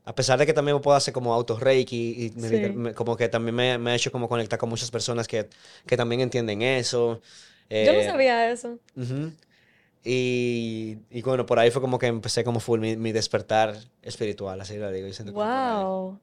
a 0.03 0.15
pesar 0.15 0.37
de 0.39 0.45
que 0.45 0.53
también 0.53 0.79
puedo 0.81 0.97
hacer 0.97 1.13
como 1.13 1.33
auto 1.33 1.57
reiki 1.57 2.33
y, 2.35 2.41
sí. 2.41 2.69
me, 2.75 2.93
como 2.93 3.15
que 3.15 3.29
también 3.29 3.55
me, 3.55 3.77
me, 3.77 3.91
ha 3.91 3.95
hecho 3.95 4.11
como 4.11 4.27
conectar 4.27 4.59
con 4.59 4.69
muchas 4.69 4.91
personas 4.91 5.27
que, 5.27 5.47
que 5.85 5.95
también 5.95 6.21
entienden 6.21 6.61
eso. 6.61 7.21
Eh, 7.69 7.85
Yo 7.85 7.93
no 7.93 8.03
sabía 8.03 8.51
eso. 8.51 8.77
Uh 8.97 9.01
-huh. 9.01 9.31
y, 10.03 10.97
y, 11.09 11.21
bueno, 11.21 11.45
por 11.45 11.57
ahí 11.59 11.71
fue 11.71 11.81
como 11.81 11.97
que 11.97 12.07
empecé 12.07 12.43
como 12.43 12.59
full 12.59 12.79
mi, 12.79 12.97
mi 12.97 13.13
despertar 13.13 13.77
espiritual, 14.01 14.59
así 14.59 14.75
lo 14.75 14.91
digo. 14.91 15.07
Y 15.07 15.31
wow. 15.31 16.19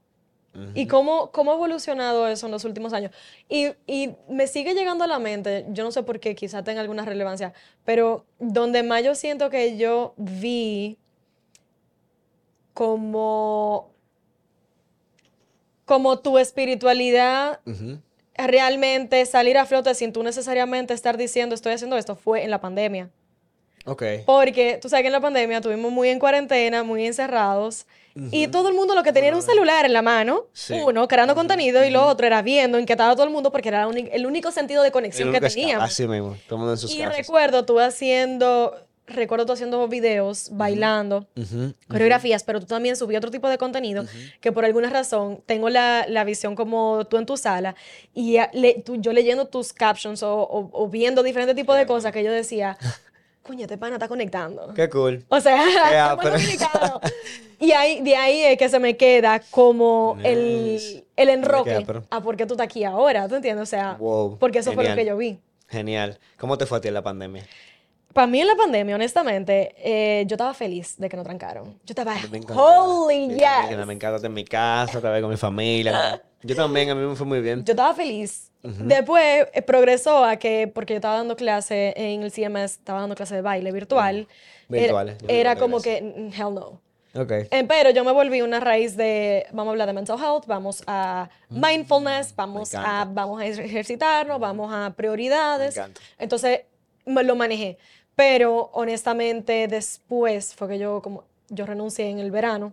¿Y 0.75 0.87
cómo, 0.87 1.31
cómo 1.31 1.53
ha 1.53 1.55
evolucionado 1.55 2.27
eso 2.27 2.47
en 2.47 2.53
los 2.53 2.65
últimos 2.65 2.93
años? 2.93 3.13
Y, 3.49 3.69
y, 3.87 4.15
me 4.29 4.47
sigue 4.47 4.75
llegando 4.75 5.05
a 5.05 5.07
la 5.07 5.19
mente, 5.19 5.67
yo 5.71 5.85
no 5.85 5.93
sé 5.93 6.03
por 6.03 6.19
qué, 6.19 6.35
quizá 6.35 6.65
tenga 6.65 6.81
alguna 6.81 7.05
relevancia, 7.05 7.53
pero 7.85 8.25
donde 8.39 8.83
más 8.83 9.05
yo 9.05 9.15
siento 9.15 9.51
que 9.51 9.77
yo 9.77 10.15
vi 10.17 10.99
como, 12.75 13.91
como 15.85 16.19
tu 16.19 16.39
espiritualidad 16.39 17.61
uh 17.65 17.71
-huh. 17.71 18.01
realmente 18.37 19.25
salir 19.27 19.59
a 19.59 19.67
flote 19.67 19.95
sin 19.95 20.13
tú 20.13 20.23
necesariamente 20.23 20.95
estar 20.95 21.17
diciendo 21.17 21.55
estoy 21.55 21.75
haciendo 21.75 21.97
esto, 21.97 22.17
fue 22.17 22.43
en 22.43 22.51
la 22.51 22.61
pandemia. 22.61 23.11
Okay. 23.85 24.23
Porque 24.27 24.79
tú 24.83 24.89
sabes 24.89 25.03
que 25.03 25.07
en 25.07 25.13
la 25.13 25.21
pandemia 25.21 25.59
estuvimos 25.59 25.91
muy 25.91 26.11
en 26.11 26.19
cuarentena, 26.19 26.83
muy 26.83 27.07
encerrados. 27.07 27.87
Uh 28.19 28.23
-huh. 28.23 28.29
Y 28.33 28.49
todo 28.49 28.69
el 28.69 28.75
mundo 28.75 28.95
lo 28.95 29.03
que 29.03 29.13
tenía 29.13 29.29
era 29.29 29.37
un 29.37 29.43
celular 29.43 29.85
en 29.87 29.93
la 29.93 30.03
mano, 30.03 30.47
sí. 30.53 30.75
uno 30.75 31.07
creando 31.07 31.33
uh 31.33 31.37
-huh. 31.37 31.39
contenido 31.41 31.81
uh 31.81 31.83
-huh. 31.85 31.89
y 31.89 31.91
lo 31.91 32.07
otro 32.07 32.27
era 32.27 32.43
viendo, 32.43 32.79
inquietado 32.79 33.13
a 33.13 33.15
todo 33.15 33.25
el 33.25 33.31
mundo 33.33 33.51
porque 33.53 33.69
era 33.69 33.89
el 33.89 34.27
único 34.27 34.51
sentido 34.51 34.83
de 34.83 34.91
conexión 34.91 35.33
que 35.33 35.41
teníamos. 35.41 35.85
Así 35.85 36.07
mismo, 36.09 36.37
todo 36.49 36.57
el 36.57 36.59
mundo 36.59 36.73
en 36.73 36.79
sus 36.79 36.93
Y 36.93 36.99
casas. 36.99 37.17
recuerdo 37.17 37.65
tú 37.65 37.79
haciendo 37.81 38.75
recuerdo 39.11 39.47
tú 39.47 39.53
haciendo 39.55 39.89
videos, 39.89 40.51
bailando, 40.53 41.27
Ujú, 41.35 41.73
coreografías, 41.89 42.45
pero 42.45 42.61
tú 42.61 42.67
también 42.67 42.95
subí 42.95 43.17
otro 43.17 43.31
tipo 43.31 43.49
de 43.49 43.57
contenido 43.57 44.05
que 44.43 44.53
por 44.53 44.67
alguna 44.67 44.91
razón 44.91 45.43
tengo 45.47 45.71
la, 45.71 46.05
la 46.07 46.25
visión 46.25 46.55
como 46.55 47.07
tú 47.09 47.17
en 47.17 47.25
tu 47.25 47.39
sala 47.39 47.75
y 48.13 48.37
le- 48.53 48.83
tú- 48.85 48.97
yo 49.01 49.15
leyendo 49.15 49.47
tus 49.47 49.73
captions 49.73 50.23
o, 50.23 50.43
o- 50.43 50.69
o 50.75 50.89
viendo 50.89 51.23
diferentes 51.23 51.57
tipos 51.57 51.75
de 51.79 51.87
cosas 51.87 52.13
que 52.13 52.23
yo 52.23 52.31
decía, 52.31 52.77
coño, 53.49 53.63
este 53.63 53.77
pana 53.79 53.97
está 53.97 54.07
conectando. 54.07 54.73
Qué 54.75 54.89
cool. 54.89 55.25
O 55.29 55.41
sea, 55.41 55.59
somos 56.19 56.25
pero-. 56.25 57.01
Y 57.59 57.73
ahí, 57.73 58.01
de 58.03 58.15
ahí 58.17 58.41
es 58.45 58.57
que 58.59 58.69
se 58.69 58.79
me 58.79 58.97
queda 58.97 59.41
como 59.51 60.15
Nice. 60.19 60.29
el, 60.29 61.05
el 61.17 61.29
enroque 61.31 61.71
queda, 61.71 61.83
pero- 61.85 62.05
a 62.11 62.21
por 62.21 62.37
qué 62.37 62.47
tú 62.47 62.55
estás 62.55 62.67
aquí 62.67 62.85
ahora, 62.85 63.27
¿tú 63.29 63.35
entiendes? 63.35 63.63
O 63.65 63.67
sea, 63.67 63.95
Wow, 63.99 64.39
porque 64.39 64.59
eso 64.61 64.73
fue 64.73 64.85
lo 64.85 64.91
genial. 64.91 64.99
que 65.05 65.11
yo 65.11 65.17
vi. 65.17 65.41
Genial. 65.69 66.19
¿Cómo 66.39 66.57
te 66.57 66.67
fue 66.67 66.79
a 66.79 66.81
ti 66.81 66.89
en 66.89 66.95
la 66.95 67.03
pandemia? 67.03 67.45
Para 68.15 68.27
mí 68.27 68.41
en 68.41 68.47
la 68.47 68.55
pandemia, 68.57 68.95
honestamente, 68.95 69.75
eh, 69.79 70.25
yo 70.27 70.35
estaba 70.37 70.55
feliz 70.55 70.97
de 70.99 71.09
que 71.09 71.17
no 71.17 71.23
trancaron. 71.25 71.79
Yo 71.85 71.93
estaba, 71.93 72.15
holy 72.55 73.29
yes. 73.35 73.87
Me 73.87 73.93
encanta 73.93 74.17
estar 74.17 74.25
en 74.31 74.35
mi 74.35 74.45
casa, 74.45 74.99
vez 75.01 75.21
con 75.21 75.31
mi 75.31 75.37
familia. 75.37 76.23
Yo 76.43 76.55
también, 76.55 76.91
a 76.91 76.95
mí 76.95 77.05
me 77.07 77.15
fue 77.17 77.27
muy 77.27 77.41
bien. 77.41 77.65
Yo 77.65 77.73
estaba 77.73 77.93
feliz. 77.95 78.51
Después 78.81 79.47
eh, 79.53 79.63
progresó 79.63 80.25
a 80.25 80.37
que, 80.37 80.71
porque 80.73 80.95
yo 80.95 80.99
estaba 80.99 81.17
dando 81.17 81.37
clase 81.37 81.95
en 81.97 82.23
el 82.23 82.31
CMS, 82.31 82.73
estaba 82.79 83.01
dando 83.01 83.15
clase 83.15 83.35
de 83.35 83.43
baile 83.43 83.73
virtual. 83.73 84.27
Virtuales, 84.69 85.17
Era, 85.29 85.57
como 85.57 85.81
que, 85.81 86.03
mm, 86.03 86.33
hell 86.33 86.55
no. 86.55 86.81
Ok. 87.15 87.33
Eh, 87.33 87.65
Pero 87.67 87.91
yo 87.91 88.05
me 88.05 88.13
volví 88.13 88.43
una 88.43 88.61
raíz 88.61 88.97
de, 88.97 89.47
vamos 89.53 89.69
a 89.69 89.71
hablar 89.73 89.87
de 89.89 89.95
mental 89.95 90.19
health, 90.19 90.47
vamos 90.47 90.83
a 90.87 91.29
mindfulness, 91.49 92.35
vamos 92.37 92.75
a, 92.75 93.05
Mm, 93.05 93.15
vamos 93.15 93.41
a 93.41 93.47
ejercitarnos, 93.47 94.39
vamos 94.39 94.71
a 94.73 94.93
prioridades. 94.95 95.77
Me. 95.77 95.85
Entonces 96.19 96.61
me 97.07 97.25
lo 97.25 97.35
manejé. 97.35 97.79
Pero 98.15 98.71
honestamente 98.73 99.69
después 99.69 100.55
fue 100.55 100.69
que 100.69 100.79
yo 100.79 101.01
como 101.03 101.25
yo 101.49 101.65
renuncié 101.65 102.11
en 102.11 102.19
el 102.19 102.31
verano 102.31 102.73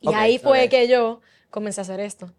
y 0.00 0.12
ahí 0.14 0.38
fue 0.38 0.68
que 0.68 0.88
yo 0.88 1.20
comencé 1.50 1.80
a 1.80 1.82
hacer 1.82 2.00
esto. 2.00 2.30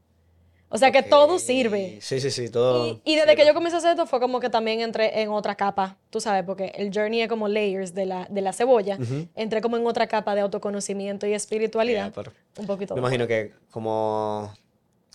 O 0.73 0.77
sea 0.79 0.91
que 0.91 1.03
todo 1.03 1.37
sirve. 1.37 1.99
Sí, 2.01 2.19
sí, 2.19 2.31
sí, 2.31 2.49
todo. 2.49 2.99
Y, 3.05 3.11
y 3.11 3.15
desde 3.15 3.29
sirve. 3.29 3.41
que 3.43 3.47
yo 3.47 3.53
comencé 3.53 3.75
a 3.75 3.77
hacer 3.77 3.91
esto 3.91 4.07
fue 4.07 4.19
como 4.19 4.39
que 4.39 4.49
también 4.49 4.81
entré 4.81 5.21
en 5.21 5.29
otra 5.29 5.53
capa, 5.53 5.97
tú 6.09 6.19
sabes, 6.19 6.43
porque 6.43 6.71
el 6.75 6.91
journey 6.91 7.21
es 7.21 7.27
como 7.27 7.47
layers 7.47 7.93
de 7.93 8.07
la, 8.07 8.25
de 8.27 8.41
la 8.41 8.53
cebolla. 8.53 8.97
Entré 9.35 9.61
como 9.61 9.77
en 9.77 9.85
otra 9.85 10.07
capa 10.07 10.33
de 10.33 10.41
autoconocimiento 10.41 11.27
y 11.27 11.33
espiritualidad. 11.33 12.11
Un 12.57 12.65
poquito. 12.65 12.95
me 12.95 13.01
imagino 13.01 13.27
que 13.27 13.51
como, 13.69 14.51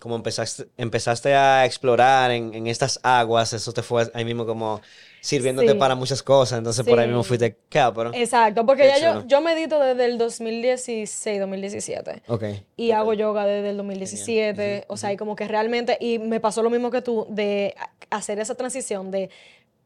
como 0.01 0.17
empezaste, 0.17 0.67
empezaste 0.77 1.35
a 1.35 1.65
explorar 1.67 2.31
en, 2.31 2.55
en 2.55 2.67
estas 2.67 3.01
aguas, 3.03 3.53
eso 3.53 3.73
te 3.73 3.83
fue 3.83 4.09
ahí 4.15 4.25
mismo 4.25 4.47
como 4.47 4.81
sirviéndote 5.21 5.73
Sí. 5.73 5.79
para 5.79 5.95
muchas 5.97 6.23
cosas. 6.23 6.59
Entonces 6.59 6.87
por 6.87 6.99
ahí 7.01 7.09
mismo 7.09 7.25
fuiste, 7.25 7.57
¿qué? 7.69 7.85
Pero, 7.95 8.15
Exacto, 8.15 8.65
porque 8.65 8.87
ya 8.87 8.99
yo, 8.99 9.27
yo 9.27 9.41
medito 9.41 9.81
desde 9.81 10.05
el 10.05 10.17
2016, 10.19 11.41
2017. 11.41 12.23
ok. 12.29 12.45
Y 12.77 12.93
hago 12.93 13.13
yoga 13.15 13.45
desde 13.45 13.71
el 13.71 13.77
2017. 13.77 14.85
O 14.89 14.97
sea, 14.97 15.13
y 15.13 15.17
como 15.17 15.35
que 15.37 15.49
realmente, 15.49 15.97
y 16.01 16.19
me 16.19 16.39
pasó 16.41 16.63
lo 16.63 16.71
mismo 16.71 16.91
que 16.91 17.03
tú, 17.03 17.27
de 17.29 17.75
hacer 18.11 18.39
esa 18.39 18.55
transición 18.55 19.11
de 19.11 19.31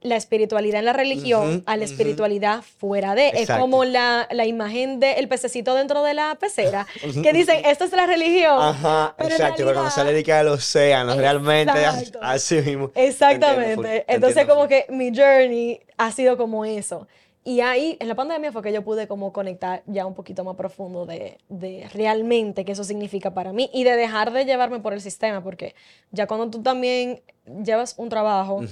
la 0.02 0.16
espiritualidad 0.16 0.80
en 0.80 0.84
la 0.84 0.92
religión 0.92 1.48
Ujú, 1.48 1.62
a 1.66 1.76
la 1.76 1.84
espiritualidad 1.84 2.62
fuera 2.62 3.14
de. 3.14 3.28
Es 3.28 3.34
Exacto. 3.42 3.62
como 3.62 3.84
la, 3.84 4.28
la 4.30 4.46
imagen 4.46 5.00
del 5.00 5.28
pececito 5.28 5.74
dentro 5.74 6.02
de 6.02 6.14
la 6.14 6.34
pecera, 6.40 6.86
que 7.22 7.32
dicen, 7.32 7.64
esto 7.64 7.84
es 7.84 7.92
la 7.92 8.06
religión. 8.06 8.58
Ajá, 8.60 9.14
pero 9.16 9.30
exacto, 9.30 9.54
pero 9.58 9.70
realidad- 9.72 9.90
sale 9.94 10.12
de 10.12 10.32
al 10.32 10.48
océano, 10.48 11.14
realmente, 11.14 11.72
Exacto. 11.72 12.18
así 12.22 12.56
mismo. 12.56 12.88
Te 12.88 13.06
Exactamente. 13.06 13.72
entiendo 13.72 14.04
Entonces, 14.08 14.36
entiendo 14.38 14.54
como 14.54 14.68
que 14.68 14.86
mi 14.90 15.14
journey 15.16 15.80
ha 15.96 16.10
sido 16.12 16.36
como 16.36 16.64
eso. 16.64 17.06
Y 17.44 17.60
ahí, 17.60 17.96
en 17.98 18.06
la 18.06 18.14
pandemia, 18.14 18.52
fue 18.52 18.62
que 18.62 18.72
yo 18.72 18.82
pude 18.82 19.08
como 19.08 19.32
conectar 19.32 19.82
ya 19.86 20.06
un 20.06 20.14
poquito 20.14 20.44
más 20.44 20.54
profundo 20.54 21.06
de, 21.06 21.38
de 21.48 21.88
realmente 21.92 22.64
qué 22.64 22.70
eso 22.70 22.84
significa 22.84 23.34
para 23.34 23.52
mí 23.52 23.68
y 23.72 23.82
de 23.82 23.96
dejar 23.96 24.32
de 24.32 24.44
llevarme 24.44 24.78
por 24.78 24.92
el 24.92 25.00
sistema, 25.00 25.42
porque 25.42 25.74
ya 26.12 26.28
cuando 26.28 26.48
tú 26.50 26.62
también 26.62 27.20
llevas 27.64 27.94
un 27.98 28.08
trabajo. 28.08 28.62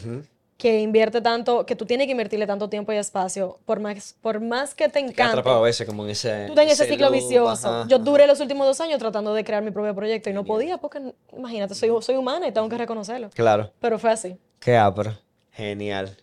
Que 0.60 0.80
invierte 0.80 1.22
tanto, 1.22 1.64
que 1.64 1.74
tú 1.74 1.86
tienes 1.86 2.06
que 2.06 2.10
invertirle 2.12 2.46
tanto 2.46 2.68
tiempo 2.68 2.92
y 2.92 2.96
espacio, 2.96 3.58
por 3.64 3.80
más, 3.80 4.14
por 4.20 4.40
más 4.40 4.74
que 4.74 4.88
te 4.90 4.98
encante, 4.98 5.22
atrapado 5.22 5.56
a 5.56 5.62
veces 5.62 5.86
como 5.86 6.04
en 6.04 6.10
ese... 6.10 6.46
tú 6.54 6.60
ese 6.60 6.86
ciclo 6.86 7.10
vicioso. 7.10 7.68
ajá, 7.68 7.88
Yo 7.88 7.96
ajá. 7.96 8.04
duré 8.04 8.26
los 8.26 8.40
últimos 8.40 8.66
dos 8.66 8.78
años 8.80 8.98
tratando 8.98 9.32
de 9.32 9.42
crear 9.42 9.62
mi 9.62 9.70
propio 9.70 9.94
proyecto 9.94 10.28
y 10.28 10.34
no 10.34 10.44
podía 10.44 10.76
porque, 10.76 11.14
imagínate, 11.36 11.74
soy, 11.74 11.90
soy 12.02 12.16
humana 12.16 12.46
y 12.46 12.52
tengo 12.52 12.68
que 12.68 12.76
reconocerlo. 12.76 13.30
Claro. 13.30 13.72
Pero 13.80 13.98
fue 13.98 14.10
así. 14.10 14.36
Qué 14.60 14.76
apro. 14.76 15.16
Genial. 15.52 16.16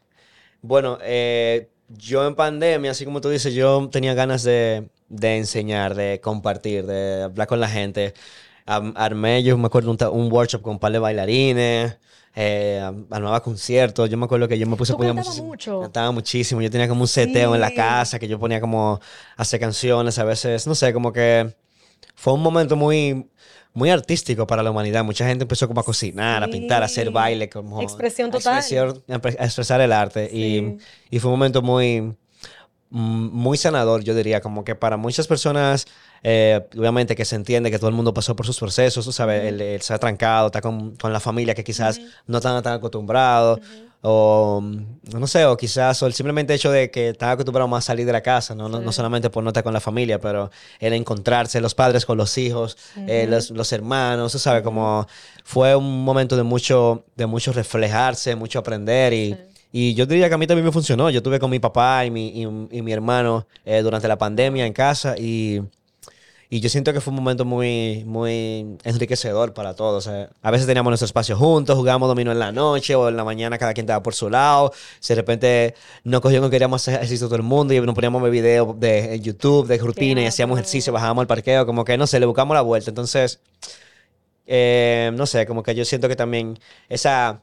Bueno, 0.61 0.99
eh, 1.01 1.69
yo 1.89 2.27
en 2.27 2.35
pandemia, 2.35 2.91
así 2.91 3.05
como 3.05 3.21
tú 3.21 3.29
dices, 3.29 3.55
yo 3.55 3.89
tenía 3.91 4.13
ganas 4.13 4.43
de, 4.43 4.87
de 5.09 5.37
enseñar, 5.37 5.95
de 5.95 6.21
compartir, 6.21 6.85
de 6.85 7.23
hablar 7.23 7.47
con 7.47 7.59
la 7.59 7.67
gente. 7.69 8.13
Armé, 8.67 9.43
yo 9.43 9.57
me 9.57 9.67
acuerdo, 9.67 9.91
un, 9.91 9.97
un 10.19 10.31
workshop 10.31 10.61
con 10.61 10.73
un 10.73 10.79
par 10.79 10.91
de 10.91 10.99
bailarines, 10.99 11.97
eh, 12.35 12.81
armaba 13.09 13.41
conciertos. 13.41 14.09
Yo 14.09 14.17
me 14.17 14.25
acuerdo 14.25 14.47
que 14.47 14.59
yo 14.59 14.67
me 14.67 14.75
puse 14.75 14.91
a 14.91 14.95
Tú 14.95 14.97
poner 14.97 15.15
cantabas 15.15 15.27
muchísimo. 15.41 15.47
mucho. 15.47 15.81
Cantaba 15.81 16.11
muchísimo. 16.11 16.61
Yo 16.61 16.69
tenía 16.69 16.87
como 16.87 17.01
un 17.01 17.07
seteo 17.07 17.55
en 17.55 17.61
la 17.61 17.69
Sí. 17.69 17.75
casa, 17.75 18.19
que 18.19 18.27
yo 18.27 18.37
ponía 18.37 18.61
como 18.61 18.99
hacer 19.37 19.59
canciones, 19.59 20.19
a 20.19 20.23
veces, 20.23 20.67
no 20.67 20.75
sé, 20.75 20.93
como 20.93 21.11
que 21.13 21.55
fue 22.15 22.33
un 22.33 22.41
momento 22.43 22.75
muy, 22.75 23.27
muy 23.73 23.89
artístico 23.89 24.45
para 24.45 24.61
la 24.63 24.71
humanidad. 24.71 25.03
Mucha 25.03 25.25
gente 25.27 25.43
empezó 25.45 25.67
como 25.67 25.81
a 25.81 25.83
cocinar, 25.83 26.43
a 26.43 26.47
pintar, 26.47 26.83
a 26.83 26.85
hacer 26.87 27.07
Sí. 27.07 27.13
baile, 27.13 27.49
como 27.49 27.81
Expresión 27.81 28.29
total. 28.31 28.61
a 29.09 29.19
pre- 29.19 29.37
a 29.39 29.45
expresar 29.45 29.81
el 29.81 29.91
arte. 29.93 30.29
Y, 30.31 30.77
y 31.09 31.19
fue 31.19 31.31
un 31.31 31.39
momento 31.39 31.61
muy, 31.61 32.13
muy 32.89 33.57
sanador, 33.57 34.03
yo 34.03 34.15
diría, 34.15 34.41
como 34.41 34.63
que 34.63 34.75
para 34.75 34.97
muchas 34.97 35.27
personas, 35.27 35.87
eh, 36.23 36.65
obviamente 36.77 37.15
que 37.15 37.25
se 37.25 37.35
entiende 37.35 37.69
que 37.69 37.79
todo 37.79 37.89
el 37.89 37.95
mundo 37.95 38.13
pasó 38.13 38.35
por 38.35 38.45
sus 38.45 38.57
procesos, 38.57 39.03
tú 39.03 39.11
sabes, 39.11 39.43
el, 39.43 39.59
el 39.59 39.81
ser 39.81 39.99
trancado, 39.99 40.47
estar 40.47 40.61
con, 40.61 40.95
con 40.95 41.11
la 41.11 41.19
familia 41.19 41.53
que 41.53 41.63
quizás 41.63 41.99
no 42.27 42.37
están 42.37 42.61
tan 42.63 42.73
acostumbrados, 42.73 43.59
o 44.01 44.61
mm, 44.61 45.19
no 45.19 45.27
sé, 45.27 45.45
o 45.45 45.57
quizás 45.57 46.01
o 46.01 46.07
el 46.07 46.13
simplemente 46.13 46.53
hecho 46.53 46.71
de 46.71 46.89
que 46.91 47.09
están 47.09 47.31
acostumbrados 47.31 47.69
más 47.69 47.83
a 47.83 47.87
salir 47.87 48.05
de 48.05 48.13
la 48.13 48.21
casa, 48.21 48.55
¿no? 48.55 48.69
No, 48.69 48.79
no 48.79 48.91
solamente 48.91 49.29
por 49.29 49.43
no 49.43 49.49
estar 49.49 49.63
con 49.63 49.73
la 49.73 49.81
familia, 49.81 50.19
pero 50.19 50.51
el 50.79 50.93
encontrarse, 50.93 51.59
los 51.59 51.75
padres 51.75 52.05
con 52.05 52.17
los 52.17 52.37
hijos, 52.37 52.77
eh, 53.07 53.25
los, 53.27 53.49
los 53.51 53.71
hermanos, 53.73 54.31
tú 54.31 54.39
sabes, 54.39 54.61
como 54.61 55.07
fue 55.43 55.75
un 55.75 56.05
momento 56.05 56.37
de 56.37 56.43
mucho, 56.43 57.05
de 57.15 57.25
mucho 57.25 57.51
reflejarse, 57.51 58.35
mucho 58.35 58.59
aprender 58.59 59.13
y... 59.13 59.37
Y 59.79 59.93
yo 59.93 60.07
diría 60.07 60.27
que 60.27 60.33
a 60.33 60.39
mí 60.39 60.47
también 60.47 60.65
me 60.65 60.71
funcionó. 60.71 61.07
Yo 61.11 61.17
estuve 61.19 61.39
con 61.39 61.51
mi 61.51 61.59
papá 61.59 62.03
y 62.03 62.09
mi, 62.09 62.29
y, 62.29 62.41
y 62.77 62.81
mi 62.81 62.91
hermano 62.91 63.45
eh, 63.63 63.83
durante 63.83 64.07
la 64.07 64.17
pandemia 64.17 64.65
en 64.65 64.73
casa 64.73 65.13
y, 65.15 65.61
y 66.49 66.61
yo 66.61 66.67
siento 66.67 66.93
que 66.93 66.99
fue 66.99 67.11
un 67.11 67.17
momento 67.17 67.45
muy, 67.45 68.03
muy 68.07 68.75
enriquecedor 68.83 69.53
para 69.53 69.75
todos. 69.75 70.07
A 70.07 70.49
veces 70.49 70.65
teníamos 70.65 70.89
nuestro 70.89 71.05
espacio 71.05 71.37
juntos, 71.37 71.77
jugábamos 71.77 72.09
dominó 72.09 72.31
en 72.31 72.39
la 72.39 72.51
noche 72.51 72.95
o 72.95 73.07
en 73.07 73.17
la 73.17 73.23
mañana 73.23 73.59
cada 73.59 73.75
quien 73.75 73.83
estaba 73.83 74.01
por 74.01 74.15
su 74.15 74.31
lado. 74.31 74.73
Si 74.99 75.13
de 75.13 75.21
repente 75.21 75.75
nos 76.03 76.21
cogían 76.21 76.41
que 76.45 76.49
queríamos 76.49 76.81
hacer 76.81 76.95
ejercicio 76.95 77.27
todo 77.27 77.35
el 77.35 77.43
mundo 77.43 77.75
y 77.75 77.79
nos 77.79 77.93
poníamos 77.93 78.27
videos 78.31 78.79
de 78.79 79.19
YouTube, 79.19 79.67
de 79.67 79.77
rutina 79.77 80.23
y 80.23 80.25
hacíamos 80.25 80.57
ejercicio, 80.57 80.91
bajábamos 80.91 81.21
al 81.21 81.27
parqueo, 81.27 81.67
como 81.67 81.85
que 81.85 81.99
no 81.99 82.07
sé, 82.07 82.19
le 82.19 82.25
buscamos 82.25 82.55
la 82.55 82.61
vuelta. 82.61 82.89
Entonces, 82.89 83.41
eh, 84.47 85.11
no 85.13 85.27
sé, 85.27 85.45
como 85.45 85.61
que 85.61 85.75
yo 85.75 85.85
siento 85.85 86.07
que 86.07 86.15
también 86.15 86.57
esa 86.89 87.41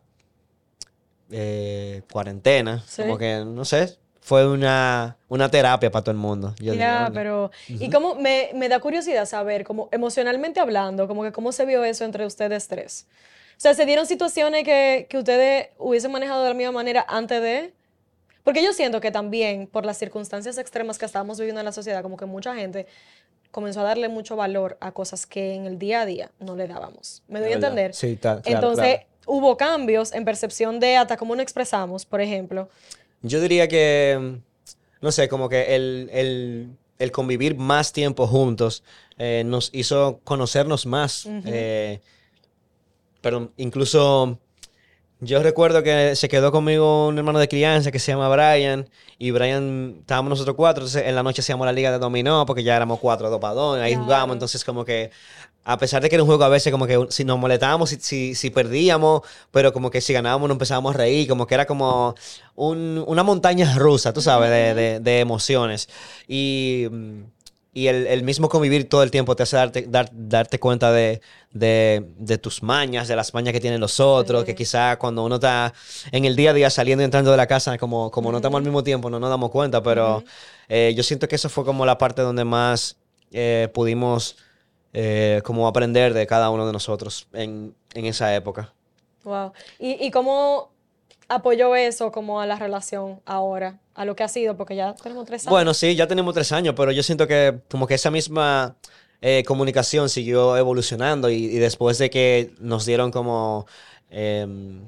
eh, 1.31 2.02
cuarentena, 2.12 2.83
Sí. 2.87 3.02
como 3.02 3.19
que, 3.19 3.45
no 3.47 3.64
sé, 3.64 3.97
fue 4.21 4.49
una, 4.49 5.16
una 5.28 5.50
terapia 5.50 5.90
para 5.90 6.02
todo 6.02 6.12
el 6.12 6.16
mundo. 6.19 6.54
yo 6.59 6.75
Ya, 6.75 7.11
pero... 7.12 7.50
Y 7.69 7.90
cómo 7.90 8.14
me, 8.14 8.50
me 8.54 8.69
da 8.69 8.81
curiosidad 8.81 9.26
saber, 9.26 9.64
como 9.64 9.88
emocionalmente 9.93 10.61
hablando, 10.61 11.07
como 11.09 11.23
que 11.25 11.33
cómo 11.33 11.52
se 11.52 11.66
vio 11.66 11.85
eso 11.85 12.04
entre 12.04 12.25
ustedes 12.25 12.66
tres. 12.69 13.07
O 13.57 13.61
sea, 13.61 13.75
¿se 13.75 13.85
dieron 13.87 14.07
situaciones 14.07 14.64
que, 14.64 15.07
que 15.11 15.19
ustedes 15.19 15.69
hubiesen 15.78 16.11
manejado 16.11 16.43
de 16.43 16.49
la 16.50 16.54
misma 16.54 16.73
manera 16.73 17.04
antes 17.09 17.40
de...? 17.43 17.75
Porque 18.43 18.62
yo 18.62 18.73
siento 18.75 19.00
que 19.00 19.11
también, 19.11 19.66
por 19.66 19.87
las 19.87 19.97
circunstancias 19.99 20.59
extremas 20.59 20.99
que 20.99 21.07
estábamos 21.07 21.38
viviendo 21.38 21.61
en 21.61 21.64
la 21.66 21.73
sociedad, 21.73 22.02
como 22.02 22.16
que 22.19 22.26
mucha 22.26 22.54
gente 22.54 22.87
comenzó 23.50 23.81
a 23.81 23.85
darle 23.85 24.09
mucho 24.09 24.37
valor 24.37 24.76
a 24.81 24.93
cosas 24.93 25.26
que 25.26 25.54
en 25.54 25.64
el 25.66 25.78
día 25.78 26.00
a 26.02 26.07
día 26.07 26.31
no 26.40 26.57
le 26.57 26.66
dábamos. 26.66 27.23
¿Me 27.28 27.40
doy 27.40 27.52
a 27.52 27.54
entender? 27.54 27.95
Sí, 27.95 28.16
ta- 28.16 28.43
claro, 28.43 28.57
Entonces, 28.59 28.97
claro. 28.97 29.09
Hubo 29.26 29.57
cambios 29.57 30.12
en 30.12 30.25
percepción 30.25 30.81
de 30.81 30.97
hasta 30.97 31.16
cómo 31.16 31.35
nos 31.35 31.43
expresamos, 31.43 32.04
por 32.07 32.21
ejemplo. 32.21 32.69
Yo 33.23 33.40
diría 33.40 33.69
que, 33.69 34.38
no 35.00 35.12
sé, 35.12 35.28
como 35.28 35.49
que 35.49 35.75
el, 35.75 36.11
el- 36.12 36.71
el 36.99 37.11
convivir 37.11 37.57
más 37.57 37.93
tiempo 37.93 38.26
juntos 38.26 38.85
eh, 39.19 39.43
nos 39.45 39.71
hizo 39.73 40.21
conocernos 40.25 40.87
más. 40.87 41.26
eh, 41.45 42.00
pero 43.21 43.52
incluso 43.57 44.38
Yo 45.21 45.43
recuerdo 45.43 45.83
que 45.83 46.14
se 46.16 46.28
quedó 46.28 46.52
conmigo 46.52 47.09
un 47.09 47.16
hermano 47.16 47.38
de 47.38 47.49
crianza 47.49 47.90
que 47.90 47.99
se 47.99 48.12
llama 48.12 48.28
Brian. 48.28 48.88
Y 49.19 49.31
Brian, 49.31 49.97
estábamos 50.00 50.28
nosotros 50.31 50.54
cuatro. 50.57 50.83
Entonces 50.85 51.09
en 51.09 51.14
la 51.14 51.23
noche 51.23 51.40
hacíamos 51.40 51.64
la 51.64 51.73
liga 51.73 51.90
de 51.93 51.99
dominó 51.99 52.45
porque 52.45 52.62
ya 52.62 52.76
éramos 52.76 52.99
cuatro, 53.00 53.31
dos 53.31 53.40
para 53.40 53.54
dos. 53.54 53.78
Ahí 53.78 53.93
Claro. 53.93 54.04
jugábamos. 54.04 54.35
Entonces, 54.35 54.62
como 54.64 54.85
que 54.85 55.11
a 55.64 55.78
pesar 55.78 56.02
de 56.02 56.09
que 56.09 56.16
era 56.16 56.23
un 56.23 56.28
juego 56.28 56.44
a 56.44 56.49
veces 56.49 56.71
como 56.73 56.87
que 56.87 57.06
si 57.11 57.25
nos 57.25 57.38
molestábamos, 57.38 57.90
si, 57.90 57.97
si, 58.00 58.35
si 58.35 58.50
perdíamos, 58.50 59.23
pero 59.50 59.73
como 59.73 59.90
que 59.90 60.00
si 60.00 60.12
ganábamos 60.12 60.49
nos 60.49 60.54
empezábamos 60.56 60.94
a 60.94 60.99
reír, 60.99 61.28
como 61.28 61.47
que 61.47 61.54
era 61.54 61.66
como 61.66 62.14
un- 62.54 63.02
una 63.06 63.23
montaña 63.23 63.75
rusa, 63.78 64.12
tú 64.12 64.21
sabes, 64.21 64.50
de, 64.50 64.75
de- 64.75 65.00
de 65.00 65.21
emociones. 65.21 65.88
Y, 66.28 66.87
y 67.76 67.88
el, 67.88 68.06
el 68.06 68.23
mismo 68.23 68.49
convivir 68.49 68.88
todo 68.88 69.02
el 69.02 69.11
tiempo 69.11 69.35
te 69.35 69.42
hace 69.42 69.56
darte, 69.56 69.83
dar- 69.88 70.09
darte 70.12 70.61
cuenta 70.61 70.92
de, 70.92 71.21
de, 71.50 72.06
de 72.18 72.38
tus 72.38 72.62
mañas, 72.62 73.09
de 73.09 73.16
las 73.16 73.35
mañas 73.35 73.52
que 73.52 73.61
tienen 73.61 73.80
los 73.80 73.99
otros, 73.99 74.42
Sí. 74.42 74.47
que 74.47 74.54
quizá 74.54 74.97
cuando 74.97 75.25
uno 75.25 75.37
está 75.37 75.73
en 76.12 76.25
el 76.25 76.37
día 76.37 76.50
a 76.50 76.54
día 76.54 76.71
saliendo 76.71 77.02
y 77.02 77.06
entrando 77.06 77.33
de 77.33 77.37
la 77.37 77.49
casa, 77.49 77.76
como, 77.78 78.11
como 78.12 78.30
no 78.30 78.38
estamos 78.38 78.59
al 78.59 78.64
mismo 78.64 78.85
tiempo, 78.85 79.11
no 79.11 79.18
nos 79.18 79.28
damos 79.30 79.50
cuenta, 79.50 79.83
pero 79.83 80.23
eh, 80.68 80.92
yo 80.97 81.02
siento 81.02 81.26
que 81.26 81.35
eso 81.35 81.49
fue 81.49 81.64
como 81.64 81.85
la 81.85 81.99
parte 81.99 82.23
donde 82.23 82.44
más 82.44 82.97
eh, 83.33 83.68
pudimos 83.75 84.37
eh, 84.95 85.43
como 85.45 85.67
aprender 85.69 86.15
de 86.15 86.27
cada 86.27 86.51
uno 86.51 86.67
de 86.67 86.73
nosotros 86.73 87.29
en, 87.33 87.75
en 87.93 88.07
esa 88.07 88.35
época. 88.35 88.73
Wow. 89.25 89.53
¿Y, 89.79 90.07
y 90.07 90.11
cómo 90.11 90.71
apoyó 91.29 91.75
eso 91.75 92.13
como 92.13 92.41
a 92.41 92.47
la 92.47 92.57
relación 92.57 93.21
ahora, 93.27 93.81
a 93.95 94.05
lo 94.05 94.15
que 94.15 94.23
ha 94.23 94.29
sido? 94.29 94.57
Porque 94.57 94.77
ya 94.77 94.95
tenemos 94.95 95.27
tres 95.27 95.43
años. 95.43 95.51
Bueno, 95.51 95.75
sí, 95.75 95.97
ya 95.97 96.07
tenemos 96.07 96.33
tres 96.33 96.53
años, 96.53 96.75
pero 96.77 96.93
yo 96.93 97.03
siento 97.03 97.27
que 97.27 97.59
como 97.71 97.87
que 97.87 97.95
esa 97.95 98.11
misma 98.11 98.77
eh, 99.21 99.43
comunicación 99.47 100.09
siguió 100.09 100.57
evolucionando 100.57 101.29
y, 101.29 101.35
y 101.35 101.59
después 101.59 101.99
de 101.99 102.11
que 102.11 102.55
nos 102.61 102.87
dieron 102.87 103.11
como 103.11 103.67
em, 104.11 104.87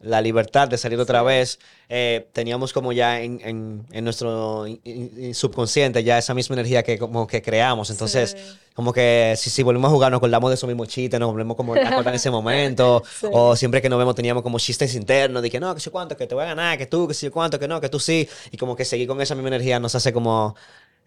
la 0.00 0.20
libertad 0.20 0.68
de 0.68 0.76
salir 0.76 1.00
otra 1.00 1.22
vez, 1.22 1.58
eh, 1.88 2.28
teníamos 2.32 2.72
como 2.72 2.92
ya 2.92 3.20
en, 3.20 3.40
en- 3.42 3.86
en 3.90 4.04
nuestro 4.04 4.66
in- 4.66 4.80
in- 4.84 5.34
subconsciente 5.34 6.04
ya 6.04 6.18
esa 6.18 6.34
misma 6.34 6.54
energía 6.54 6.82
que 6.82 6.98
como 6.98 7.26
que 7.26 7.40
creamos. 7.40 7.88
Entonces, 7.90 8.36
Sí. 8.38 8.58
como 8.74 8.92
que 8.92 9.34
si, 9.38 9.48
si 9.48 9.62
volvemos 9.62 9.88
a 9.88 9.92
jugar 9.94 10.10
nos 10.12 10.18
acordamos 10.18 10.50
de 10.50 10.54
esos 10.54 10.68
mismos 10.68 10.88
chistes, 10.88 11.18
nos 11.18 11.30
volvemos 11.30 11.56
como 11.56 11.74
a 11.74 11.78
acordar 11.78 12.08
en 12.08 12.14
ese 12.14 12.30
momento, 12.30 13.02
Sí. 13.20 13.26
o 13.32 13.56
siempre 13.56 13.80
que 13.80 13.88
nos 13.88 13.98
vemos 13.98 14.14
teníamos 14.14 14.42
como 14.42 14.58
chistes 14.58 14.94
internos 14.94 15.42
de 15.42 15.50
que 15.50 15.58
no, 15.58 15.74
que 15.74 15.80
sé 15.80 15.90
cuánto, 15.90 16.14
que 16.16 16.26
te 16.26 16.34
voy 16.34 16.44
a 16.44 16.48
ganar, 16.48 16.76
que 16.76 16.86
tú, 16.86 17.08
que 17.08 17.14
sé 17.14 17.30
cuánto, 17.30 17.58
que 17.58 17.66
no, 17.66 17.80
que 17.80 17.88
tú 17.88 17.98
sí, 17.98 18.28
y 18.50 18.56
como 18.58 18.76
que 18.76 18.84
seguir 18.84 19.08
con 19.08 19.20
esa 19.22 19.34
misma 19.34 19.48
energía 19.48 19.80
nos 19.80 19.94
hace 19.94 20.12
como, 20.12 20.54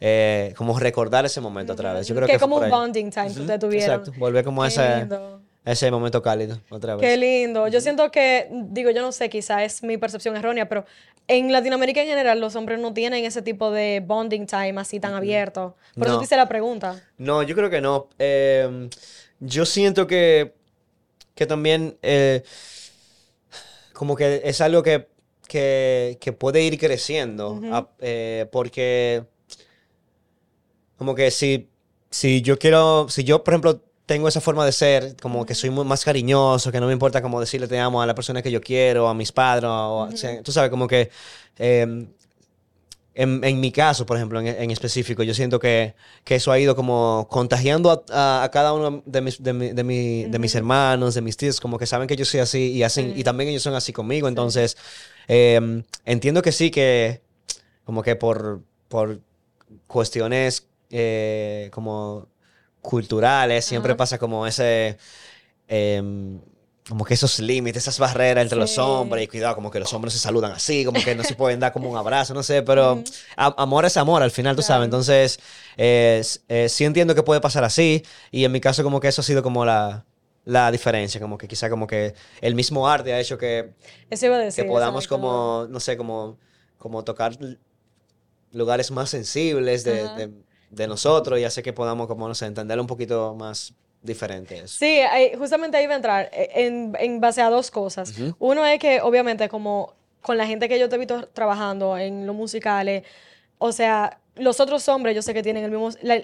eh, 0.01 0.53
como 0.57 0.79
recordar 0.79 1.25
ese 1.25 1.41
momento 1.41 1.73
otra 1.73 1.93
vez. 1.93 2.07
Yo 2.07 2.15
creo 2.15 2.25
que 2.27 2.33
que, 2.33 2.39
como 2.39 2.57
un 2.57 2.69
bonding 2.69 3.11
time 3.11 3.33
que 3.33 3.39
ustedes 3.41 3.59
tuvieron. 3.59 3.99
Exacto, 3.99 4.13
volver 4.17 4.43
como 4.43 4.63
a 4.63 4.67
ese, 4.67 4.97
lindo. 4.97 5.41
Ese 5.71 5.91
momento 5.91 6.21
cálido 6.21 6.59
otra 6.69 6.95
vez. 6.95 7.07
Qué 7.09 7.17
lindo. 7.17 7.67
Yo 7.67 7.81
siento 7.81 8.11
que, 8.11 8.47
digo, 8.51 8.89
yo 8.91 9.01
no 9.01 9.11
sé, 9.11 9.29
quizá 9.29 9.63
es 9.63 9.83
mi 9.83 9.97
percepción 9.97 10.35
errónea, 10.35 10.67
pero 10.69 10.85
en 11.27 11.51
Latinoamérica 11.51 12.01
en 12.01 12.07
general 12.07 12.39
los 12.39 12.55
hombres 12.55 12.79
no 12.79 12.93
tienen 12.93 13.23
ese 13.25 13.41
tipo 13.41 13.71
de 13.71 14.01
bonding 14.05 14.47
time 14.47 14.79
así 14.81 14.99
tan 14.99 15.13
abierto. 15.13 15.75
Por 15.95 16.03
eso 16.05 16.13
No. 16.13 16.19
te 16.19 16.25
hice 16.25 16.37
la 16.37 16.47
pregunta. 16.47 17.01
No, 17.17 17.43
yo 17.43 17.55
creo 17.55 17.69
que 17.69 17.81
no. 17.81 18.09
Eh, 18.17 18.89
yo 19.39 19.65
siento 19.65 20.07
que, 20.07 20.53
que 21.35 21.45
también 21.45 21.97
eh, 22.01 22.43
como 23.93 24.15
que 24.15 24.41
es 24.43 24.59
algo 24.61 24.81
que, 24.81 25.07
que, 25.47 26.17
que 26.19 26.33
puede 26.33 26.63
ir 26.63 26.79
creciendo. 26.79 27.59
a- 27.71 27.89
eh, 27.99 28.47
porque 28.51 29.23
como 30.97 31.15
que 31.15 31.31
si, 31.31 31.69
si 32.09 32.41
yo 32.41 32.57
quiero, 32.59 33.07
si 33.09 33.23
yo, 33.23 33.43
por 33.43 33.53
ejemplo, 33.53 33.81
tengo 34.09 34.27
esa 34.27 34.41
forma 34.41 34.65
de 34.65 34.71
ser, 34.73 35.15
como 35.21 35.45
que 35.45 35.53
soy 35.55 35.69
muy 35.69 35.85
más 35.85 36.03
cariñoso, 36.03 36.71
que 36.71 36.79
no 36.81 36.87
me 36.87 36.93
importa 36.93 37.21
como 37.21 37.39
decirle 37.39 37.67
te 37.67 37.79
amo 37.79 38.01
a 38.01 38.07
la 38.07 38.15
persona 38.15 38.41
que 38.41 38.51
yo 38.51 38.59
quiero, 38.59 39.07
a 39.07 39.13
mis 39.13 39.31
padres, 39.31 39.65
o, 39.69 40.09
o 40.11 40.17
sea, 40.17 40.41
tú 40.43 40.51
sabes, 40.51 40.71
como 40.71 40.87
que 40.87 41.09
eh, 41.59 42.07
en, 43.15 43.43
en 43.43 43.59
mi 43.59 43.71
caso, 43.71 44.05
por 44.05 44.17
ejemplo, 44.17 44.39
en, 44.39 44.47
en 44.47 44.71
específico, 44.71 45.23
yo 45.23 45.33
siento 45.33 45.59
que, 45.59 45.93
que 46.23 46.35
eso 46.35 46.51
ha 46.51 46.59
ido 46.59 46.75
como 46.75 47.27
contagiando 47.29 47.91
a, 47.91 48.03
a- 48.11 48.43
a 48.43 48.51
cada 48.51 48.71
uno 48.73 49.03
de 49.05 49.21
mis, 49.21 49.43
de, 49.43 49.53
mi- 49.53 49.71
de 49.73 49.83
mi- 49.83 50.23
de 50.25 50.39
mis 50.39 50.55
hermanos, 50.55 51.15
de 51.15 51.21
mis 51.21 51.35
tíos, 51.37 51.59
como 51.59 51.77
que 51.77 51.85
saben 51.85 52.07
que 52.07 52.15
yo 52.15 52.25
soy 52.25 52.39
así 52.39 52.71
y, 52.71 52.83
hacen, 52.83 53.13
y 53.17 53.23
también 53.23 53.49
ellos 53.49 53.63
son 53.63 53.73
así 53.75 53.91
conmigo. 53.93 54.27
Entonces, 54.27 54.77
eh, 55.27 55.83
entiendo 56.05 56.41
que 56.41 56.51
sí, 56.51 56.71
que 56.71 57.21
como 57.83 58.01
que 58.03 58.15
por, 58.15 58.61
por 58.87 59.19
cuestiones 59.87 60.67
eh, 60.91 61.69
como 61.73 62.27
culturales, 62.81 63.65
siempre 63.65 63.91
Ajá. 63.93 63.97
pasa 63.97 64.17
como 64.17 64.45
ese... 64.47 64.97
em, 65.67 66.39
como 66.87 67.05
que 67.05 67.13
esos 67.13 67.37
límites, 67.39 67.83
esas 67.83 67.99
barreras 67.99 68.41
entre 68.43 68.57
los 68.57 68.71
Sí. 68.71 68.79
hombres, 68.81 69.23
y 69.23 69.27
cuidado, 69.27 69.53
como 69.53 69.69
que 69.69 69.79
los 69.79 69.93
hombres 69.93 70.11
se 70.13 70.19
saludan 70.19 70.51
así, 70.53 70.83
como 70.85 71.03
que 71.03 71.13
no 71.13 71.23
se 71.23 71.35
pueden 71.35 71.59
dar 71.59 71.71
como 71.71 71.87
un 71.89 71.95
abrazo, 71.97 72.33
no 72.33 72.41
sé, 72.41 72.63
pero 72.63 73.03
a- 73.37 73.55
amor 73.61 73.85
es 73.85 73.95
amor 73.97 74.23
al 74.23 74.31
final, 74.31 74.55
tú 74.55 74.63
Claro. 74.63 74.67
sabes. 74.67 74.85
Entonces, 74.85 75.39
eh, 75.77 76.23
eh, 76.47 76.67
sí 76.67 76.85
entiendo 76.85 77.13
que 77.13 77.21
puede 77.21 77.41
pasar 77.41 77.63
así, 77.63 78.03
y 78.31 78.43
en 78.43 78.51
mi 78.51 78.59
caso, 78.59 78.81
como 78.83 78.99
que 78.99 79.07
eso 79.07 79.21
ha 79.21 79.23
sido 79.23 79.43
como 79.43 79.65
la, 79.65 80.03
la 80.45 80.71
diferencia, 80.71 81.21
como 81.21 81.37
que 81.37 81.47
quizá 81.47 81.69
como 81.69 81.85
que 81.85 82.15
el 82.41 82.55
mismo 82.55 82.87
arte 82.89 83.13
ha 83.13 83.19
hecho 83.19 83.37
que, 83.37 83.75
Eso 84.09 84.25
iba 84.25 84.37
a 84.37 84.39
decir. 84.39 84.63
que 84.63 84.67
podamos 84.67 85.07
como, 85.07 85.67
no 85.69 85.79
sé, 85.79 85.95
como, 85.95 86.39
como 86.79 87.03
tocar 87.03 87.37
lugares 88.51 88.91
más 88.91 89.09
sensibles 89.09 89.83
de, 89.83 90.05
Ajá. 90.05 90.15
de, 90.15 90.31
de 90.69 90.87
nosotros 90.87 91.39
y 91.39 91.43
hace 91.43 91.63
que 91.63 91.73
podamos, 91.73 92.07
como, 92.07 92.27
no 92.27 92.35
sé, 92.35 92.45
entenderlo 92.45 92.83
un 92.83 92.87
poquito 92.87 93.35
más 93.35 93.73
diferente. 94.01 94.57
eso. 94.57 94.77
Sí, 94.79 94.99
justamente 95.37 95.77
ahí 95.77 95.87
va 95.87 95.93
a 95.93 95.97
entrar 95.97 96.29
eh, 96.31 96.49
en, 96.55 96.95
en 96.99 97.19
base 97.19 97.41
a 97.41 97.49
dos 97.49 97.69
cosas. 97.71 98.13
Uno 98.39 98.65
es 98.65 98.79
que, 98.79 99.01
obviamente, 99.01 99.49
como 99.49 99.93
con 100.21 100.37
la 100.37 100.45
gente 100.45 100.69
que 100.69 100.79
yo 100.79 100.87
te 100.89 100.95
he 100.95 100.99
visto 100.99 101.27
trabajando 101.29 101.97
en 101.97 102.25
los 102.27 102.35
musicales, 102.35 103.03
o 103.57 103.71
sea, 103.71 104.19
los 104.35 104.59
otros 104.59 104.87
hombres 104.87 105.15
yo 105.15 105.21
sé 105.21 105.33
que 105.33 105.43
tienen 105.43 105.63
el 105.63 105.71
mismo... 105.71 105.89
la- 106.01 106.21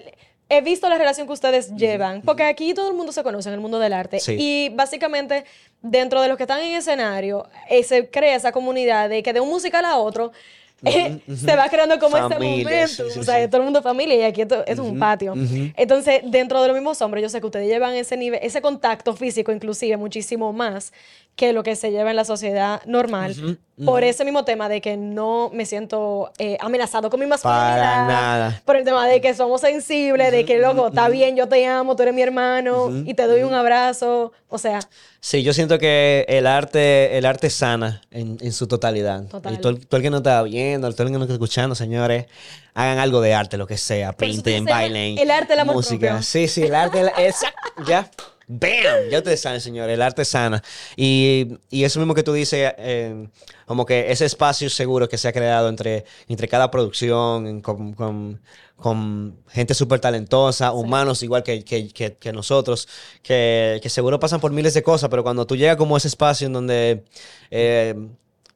he 0.48 0.60
visto 0.60 0.88
la 0.88 0.96
relación 0.96 1.26
que 1.26 1.32
ustedes 1.32 1.74
llevan, 1.74 2.22
porque 2.22 2.44
aquí 2.44 2.72
todo 2.72 2.88
el 2.88 2.94
mundo 2.94 3.10
se 3.10 3.24
conoce 3.24 3.48
en 3.48 3.54
el 3.54 3.60
mundo 3.60 3.80
del 3.80 3.92
arte. 3.92 4.20
Sí. 4.20 4.36
Y 4.38 4.68
básicamente, 4.74 5.44
dentro 5.82 6.22
de 6.22 6.28
los 6.28 6.36
que 6.36 6.44
están 6.44 6.60
en 6.60 6.76
escenario, 6.76 7.48
eh, 7.68 7.82
se 7.82 8.08
crea 8.10 8.36
esa 8.36 8.52
comunidad 8.52 9.08
de 9.08 9.24
que 9.24 9.32
de 9.32 9.40
un 9.40 9.48
musical 9.48 9.84
a 9.84 9.96
otro... 9.98 10.30
eh, 10.84 11.20
se 11.34 11.56
va 11.56 11.68
creando 11.68 11.98
como 11.98 12.16
ese 12.16 12.28
Familia, 12.28 12.64
momento, 12.64 13.04
sí, 13.04 13.10
sí, 13.10 13.18
o 13.20 13.22
sea, 13.22 13.42
sí. 13.42 13.48
todo 13.48 13.58
el 13.58 13.64
mundo 13.64 13.82
familia 13.82 14.16
y 14.16 14.22
aquí 14.22 14.42
esto, 14.42 14.64
es 14.66 14.78
un 14.78 14.98
patio. 14.98 15.34
Entonces, 15.76 16.20
dentro 16.24 16.60
de 16.60 16.68
los 16.68 16.76
mismos 16.76 17.00
hombres, 17.00 17.22
yo 17.22 17.28
sé 17.28 17.40
que 17.40 17.46
ustedes 17.46 17.68
llevan 17.68 17.94
ese 17.94 18.16
nivel, 18.16 18.40
ese 18.42 18.60
contacto 18.60 19.14
físico, 19.14 19.52
inclusive 19.52 19.96
muchísimo 19.96 20.52
más 20.52 20.92
que 21.36 21.52
lo 21.52 21.62
que 21.62 21.76
se 21.76 21.90
lleva 21.90 22.08
en 22.10 22.16
la 22.16 22.24
sociedad 22.24 22.80
normal, 22.86 23.58
por 23.84 24.02
ese 24.04 24.24
mismo 24.24 24.46
tema 24.46 24.70
de 24.70 24.80
que 24.80 24.96
no 24.96 25.50
me 25.52 25.66
siento 25.66 26.32
eh, 26.38 26.56
amenazado 26.60 27.10
con 27.10 27.20
mi 27.20 27.26
masculinidad, 27.26 27.76
Para 27.76 28.06
nada. 28.06 28.62
por 28.64 28.74
el 28.76 28.84
tema 28.84 29.06
de 29.06 29.20
que 29.20 29.34
somos 29.34 29.60
sensibles, 29.60 30.32
de 30.32 30.46
que 30.46 30.56
loco, 30.58 30.88
está 30.88 31.08
bien, 31.10 31.36
yo 31.36 31.46
te 31.46 31.66
amo, 31.66 31.94
tú 31.94 32.04
eres 32.04 32.14
mi 32.14 32.22
hermano 32.22 32.88
y 33.04 33.12
te 33.12 33.26
doy 33.26 33.42
un 33.42 33.52
abrazo, 33.52 34.32
o 34.48 34.56
sea, 34.56 34.80
Sí, 35.20 35.42
yo 35.42 35.52
siento 35.52 35.78
que 35.78 36.24
el 36.28 36.46
arte, 36.46 37.18
el 37.18 37.26
arte 37.26 37.50
sana 37.50 38.00
en, 38.12 38.38
en 38.40 38.52
su 38.52 38.66
totalidad. 38.68 39.24
Total. 39.26 39.54
Y 39.54 39.58
todo, 39.58 39.70
el- 39.72 39.86
todo 39.86 39.96
el 39.98 40.02
que 40.04 40.10
nos 40.10 40.20
está 40.20 40.40
viendo, 40.44 40.90
todo 40.92 41.02
el 41.02 41.08
que 41.08 41.18
nos 41.18 41.22
está 41.22 41.32
escuchando, 41.34 41.74
señores, 41.74 42.26
hagan 42.74 42.98
algo 42.98 43.20
de 43.20 43.34
arte, 43.34 43.56
lo 43.58 43.66
que 43.66 43.76
sea. 43.76 44.12
Pinten, 44.12 44.64
bailen. 44.64 45.18
el 45.18 45.30
arte 45.30 45.52
amor 45.58 45.74
música. 45.76 46.06
propio. 46.10 46.22
Sí, 46.22 46.46
sí, 46.48 46.62
el 46.62 46.74
arte, 46.76 47.10
esa- 47.18 47.52
ya. 47.86 48.08
¡Bam! 48.48 49.08
Ya 49.10 49.18
ustedes 49.18 49.40
saben, 49.40 49.60
señores, 49.60 49.92
el 49.94 50.02
arte 50.02 50.24
sana. 50.24 50.62
Y, 50.96 51.58
y 51.68 51.82
eso 51.82 51.98
mismo 51.98 52.14
que 52.14 52.22
tú 52.22 52.32
dices, 52.32 52.74
eh, 52.78 53.28
como 53.66 53.84
que 53.84 54.12
ese 54.12 54.24
espacio 54.24 54.70
seguro 54.70 55.08
que 55.08 55.18
se 55.18 55.26
ha 55.26 55.32
creado 55.32 55.68
entre, 55.68 56.04
entre 56.28 56.46
cada 56.46 56.70
producción, 56.70 57.60
con, 57.60 57.92
con- 57.94 58.40
con 58.76 59.38
gente 59.48 59.74
súper 59.74 59.98
talentosa, 60.00 60.72
humanos 60.72 61.22
igual 61.24 61.42
que, 61.42 61.64
que- 61.64 61.88
que- 61.88 62.16
que 62.18 62.32
nosotros, 62.32 62.86
que, 63.22 63.80
que 63.82 63.88
seguro 63.88 64.20
pasan 64.20 64.38
por 64.40 64.52
miles 64.52 64.74
de 64.74 64.82
cosas, 64.82 65.08
pero 65.10 65.24
cuando 65.24 65.46
tú 65.46 65.56
llegas 65.56 65.76
como 65.76 65.96
a 65.96 65.98
ese 65.98 66.08
espacio 66.08 66.46
en 66.46 66.52
donde 66.52 67.04
eh, 67.50 67.94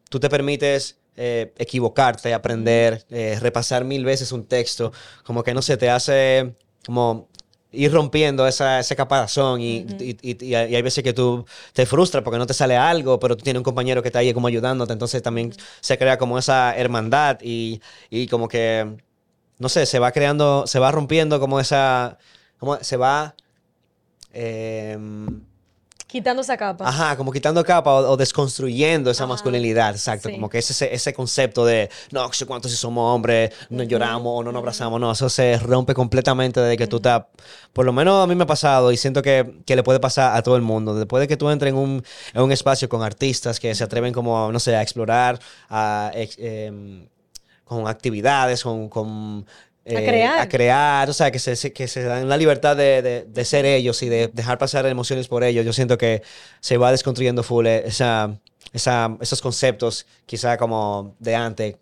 tú 0.09 0.21
te 0.21 0.29
permites 0.29 0.99
eh, 1.17 1.53
equivocarte, 1.59 2.33
aprender, 2.35 3.05
eh, 3.11 3.39
repasar 3.41 3.85
mil 3.85 4.05
veces 4.05 4.31
un 4.31 4.45
texto, 4.47 4.93
como 5.25 5.43
que 5.43 5.53
no 5.55 5.63
se 5.63 5.77
te 5.77 5.91
hace 5.91 6.55
como 6.87 7.29
ir 7.73 7.93
rompiendo 7.93 8.47
esa, 8.47 8.81
ese 8.81 8.97
caparazón 8.97 9.61
y, 9.61 9.87
y- 10.01 10.17
y- 10.23 10.45
y 10.47 10.55
hay 10.55 10.73
y 10.73 10.77
hay 10.77 10.83
veces 10.83 11.05
que 11.05 11.13
tú 11.13 11.45
te 11.73 11.87
frustras 11.87 12.25
porque 12.25 12.39
no 12.39 12.47
te 12.47 12.55
sale 12.55 12.77
algo, 12.77 13.19
pero 13.21 13.37
tú 13.37 13.45
tienes 13.45 13.59
un 13.61 13.65
compañero 13.65 14.03
que 14.03 14.09
está 14.09 14.21
ahí 14.21 14.33
como 14.35 14.49
ayudándote, 14.49 14.93
entonces 14.93 15.23
también 15.23 15.53
se 15.81 15.99
crea 15.99 16.19
como 16.19 16.39
esa 16.39 16.77
hermandad 16.77 17.39
y, 17.43 17.81
y 18.11 18.27
como 18.29 18.49
que, 18.49 18.97
no 19.59 19.69
sé, 19.69 19.87
se 19.87 19.99
va 19.99 20.13
creando, 20.13 20.67
se 20.67 20.79
va 20.79 20.91
rompiendo 20.93 21.41
como 21.41 21.61
esa, 21.61 22.19
como 22.59 22.77
se 22.83 22.97
va... 22.97 23.35
em, 24.33 25.41
Quitando 26.11 26.43
esa 26.43 26.57
capa. 26.57 26.89
Ajá, 26.89 27.17
como 27.17 27.31
quitando 27.31 27.63
capa 27.65 27.93
o, 27.93 28.13
o 28.13 28.17
desconstruyendo 28.17 29.11
esa 29.11 29.25
Ajá, 29.25 29.33
masculinidad, 29.33 29.95
exacto. 29.95 30.29
sí. 30.29 30.35
Como 30.35 30.49
que 30.49 30.59
es 30.59 30.71
ese, 30.71 30.93
ese 30.93 31.13
concepto 31.13 31.65
de, 31.65 31.89
no, 32.11 32.33
sé 32.33 32.47
cuánto 32.47 32.69
si 32.69 32.77
somos 32.77 33.15
hombres, 33.15 33.53
no 33.69 33.83
lloramos 33.85 34.41
o 34.41 34.43
no 34.43 34.51
nos 34.51 34.61
abrazamos, 34.61 35.01
no, 35.01 35.13
eso 35.13 35.29
se 35.29 35.59
rompe 35.59 35.95
completamente 35.95 36.61
desde 36.61 36.77
que 36.77 36.87
tú 36.87 36.97
estás, 36.97 37.25
por 37.73 37.87
lo 37.87 37.93
menos 37.93 38.25
a 38.25 38.27
mí 38.27 38.35
me 38.35 38.45
ha 38.45 38.47
pasado 38.47 38.91
y 38.91 38.97
siento 38.97 39.23
que, 39.23 39.61
que 39.65 39.77
le 39.77 39.83
puede 39.83 40.01
pasar 40.01 40.37
a 40.37 40.43
todo 40.43 40.57
el 40.57 40.63
mundo. 40.63 40.95
Después 40.95 41.21
de 41.21 41.29
que 41.29 41.37
tú 41.37 41.49
entres 41.51 41.73
en 41.73 41.79
un, 41.79 42.05
en 42.35 42.43
un 42.43 42.51
espacio 42.51 42.89
con 42.89 43.03
artistas 43.03 43.61
que 43.61 43.75
se 43.75 43.85
atreven 43.85 44.13
como, 44.13 44.51
no 44.51 44.59
sé, 44.59 44.75
a 44.75 44.83
explorar, 44.83 45.39
a, 45.69 46.11
em, 46.15 47.07
con 47.65 47.87
actividades, 47.87 48.63
con... 48.63 48.89
con 48.89 49.47
eh, 49.85 50.05
crear. 50.07 50.39
a 50.41 50.49
crear, 50.49 51.09
o 51.11 51.13
sea, 51.13 51.31
que 51.31 51.39
se, 51.39 51.73
que 51.73 51.89
se 51.89 52.03
dan 52.05 52.29
la 52.29 52.37
libertad 52.37 52.77
de, 52.77 53.03
de- 53.03 53.25
de 53.25 53.45
ser 53.45 53.65
ellos 53.67 54.03
y 54.03 54.09
de 54.09 54.29
dejar 54.29 54.59
pasar 54.59 54.87
emociones 54.87 55.29
por 55.29 55.43
ellos. 55.45 55.65
Yo 55.65 55.73
siento 55.73 55.99
que 55.99 56.23
se 56.61 56.77
va 56.77 56.91
desconstruyendo 56.93 57.43
full 57.43 57.67
eh, 57.67 57.83
esa, 57.87 58.39
esa, 58.73 59.17
esos 59.21 59.41
conceptos, 59.43 60.07
quizá 60.27 60.57
como 60.59 61.17
de 61.19 61.35
antes, 61.35 61.77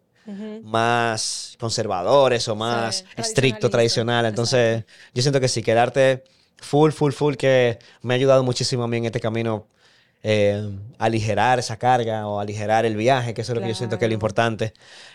más 0.62 1.56
conservadores 1.58 2.46
o 2.48 2.54
más 2.56 2.96
Sí, 2.98 3.04
estricto, 3.16 3.70
tradicional. 3.70 4.26
Entonces, 4.26 4.84
yo 5.14 5.22
siento 5.22 5.40
que 5.40 5.48
sí, 5.48 5.62
que 5.62 5.72
el 5.72 5.78
arte 5.78 6.24
full, 6.58 6.90
full, 6.92 7.12
full, 7.12 7.34
que 7.36 7.78
me 8.02 8.14
ha 8.14 8.16
ayudado 8.16 8.42
muchísimo 8.42 8.84
a 8.84 8.88
mí 8.88 8.98
en 8.98 9.06
este 9.06 9.20
camino. 9.20 9.66
Eh, 10.22 10.68
aligerar 10.98 11.58
esa 11.58 11.76
carga 11.76 12.26
o 12.26 12.40
aligerar 12.40 12.84
el 12.84 12.96
viaje, 12.96 13.34
que 13.34 13.42
eso 13.42 13.52
es 13.52 13.56
lo 13.56 13.62
que 13.62 13.68
yo 13.68 13.74
siento 13.74 13.98
que 13.98 14.04
es 14.04 14.08
lo 14.08 14.14
importante. 14.14 14.72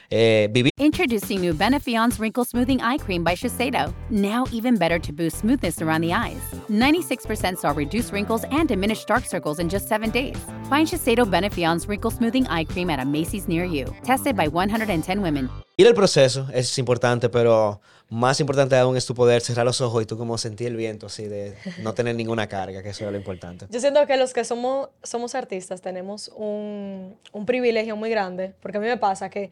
Eh, 0.10 0.48
vivir 0.52 0.72
Introducing 0.78 1.42
new 1.42 1.54
Benefion's 1.54 2.20
Wrinkle 2.20 2.46
Smoothing 2.46 2.80
Eye 2.80 2.98
Cream 2.98 3.24
by 3.24 3.36
Shiseido. 3.36 3.94
Now 4.10 4.46
even 4.52 4.78
better 4.78 5.00
to 5.00 5.14
boost 5.14 5.38
smoothness 5.40 5.82
around 5.82 6.02
the 6.02 6.14
eyes. 6.14 6.42
96% 6.70 7.58
saw 7.58 7.72
reduced 7.72 8.12
wrinkles 8.12 8.44
and 8.52 8.68
diminished 8.68 9.08
dark 9.08 9.26
circles 9.26 9.60
in 9.60 9.70
just 9.70 9.88
seven 9.88 10.12
days. 10.12 10.38
Find 10.70 10.88
Shiseido 10.88 11.30
Benefion's 11.30 11.88
Wrinkle 11.88 12.12
Smoothing 12.12 12.48
Eye 12.48 12.66
Cream 12.66 12.90
at 12.90 13.00
a 13.00 13.06
Macy's 13.06 13.48
near 13.48 13.66
you. 13.66 13.86
Tested 14.04 14.36
by 14.36 14.48
110 14.48 15.22
women. 15.22 15.50
Ir 15.76 15.88
el 15.88 15.96
proceso 15.96 16.48
es 16.54 16.78
importante, 16.78 17.30
pero 17.30 17.82
más 18.10 18.40
importante 18.40 18.76
aún 18.78 18.96
es 18.96 19.06
tu 19.06 19.16
poder 19.16 19.42
cerrar 19.42 19.66
los 19.66 19.82
ojos 19.82 20.04
y 20.04 20.06
tú 20.06 20.18
como 20.18 20.38
sentir 20.38 20.68
el 20.68 20.76
viento, 20.76 21.08
así 21.08 21.28
de 21.28 21.56
no 21.82 21.94
tener 21.94 22.16
ninguna 22.16 22.48
carga, 22.48 22.84
que 22.84 22.90
eso 22.90 23.06
es 23.06 23.12
lo 23.12 23.18
importante. 23.18 23.66
Yo 23.70 23.80
siento 23.80 24.06
que 24.06 24.18
los 24.18 24.34
que 24.34 24.44
somos, 24.44 24.90
somos 25.02 25.36
artistas 25.36 25.82
tenemos 25.82 26.30
un, 26.36 27.18
un 27.32 27.46
privilegio 27.46 27.96
muy 27.96 28.10
grande, 28.10 28.54
porque 28.62 28.78
a 28.78 28.82
mí 28.82 28.88
me 28.88 28.98
pasa 28.98 29.30
que 29.30 29.52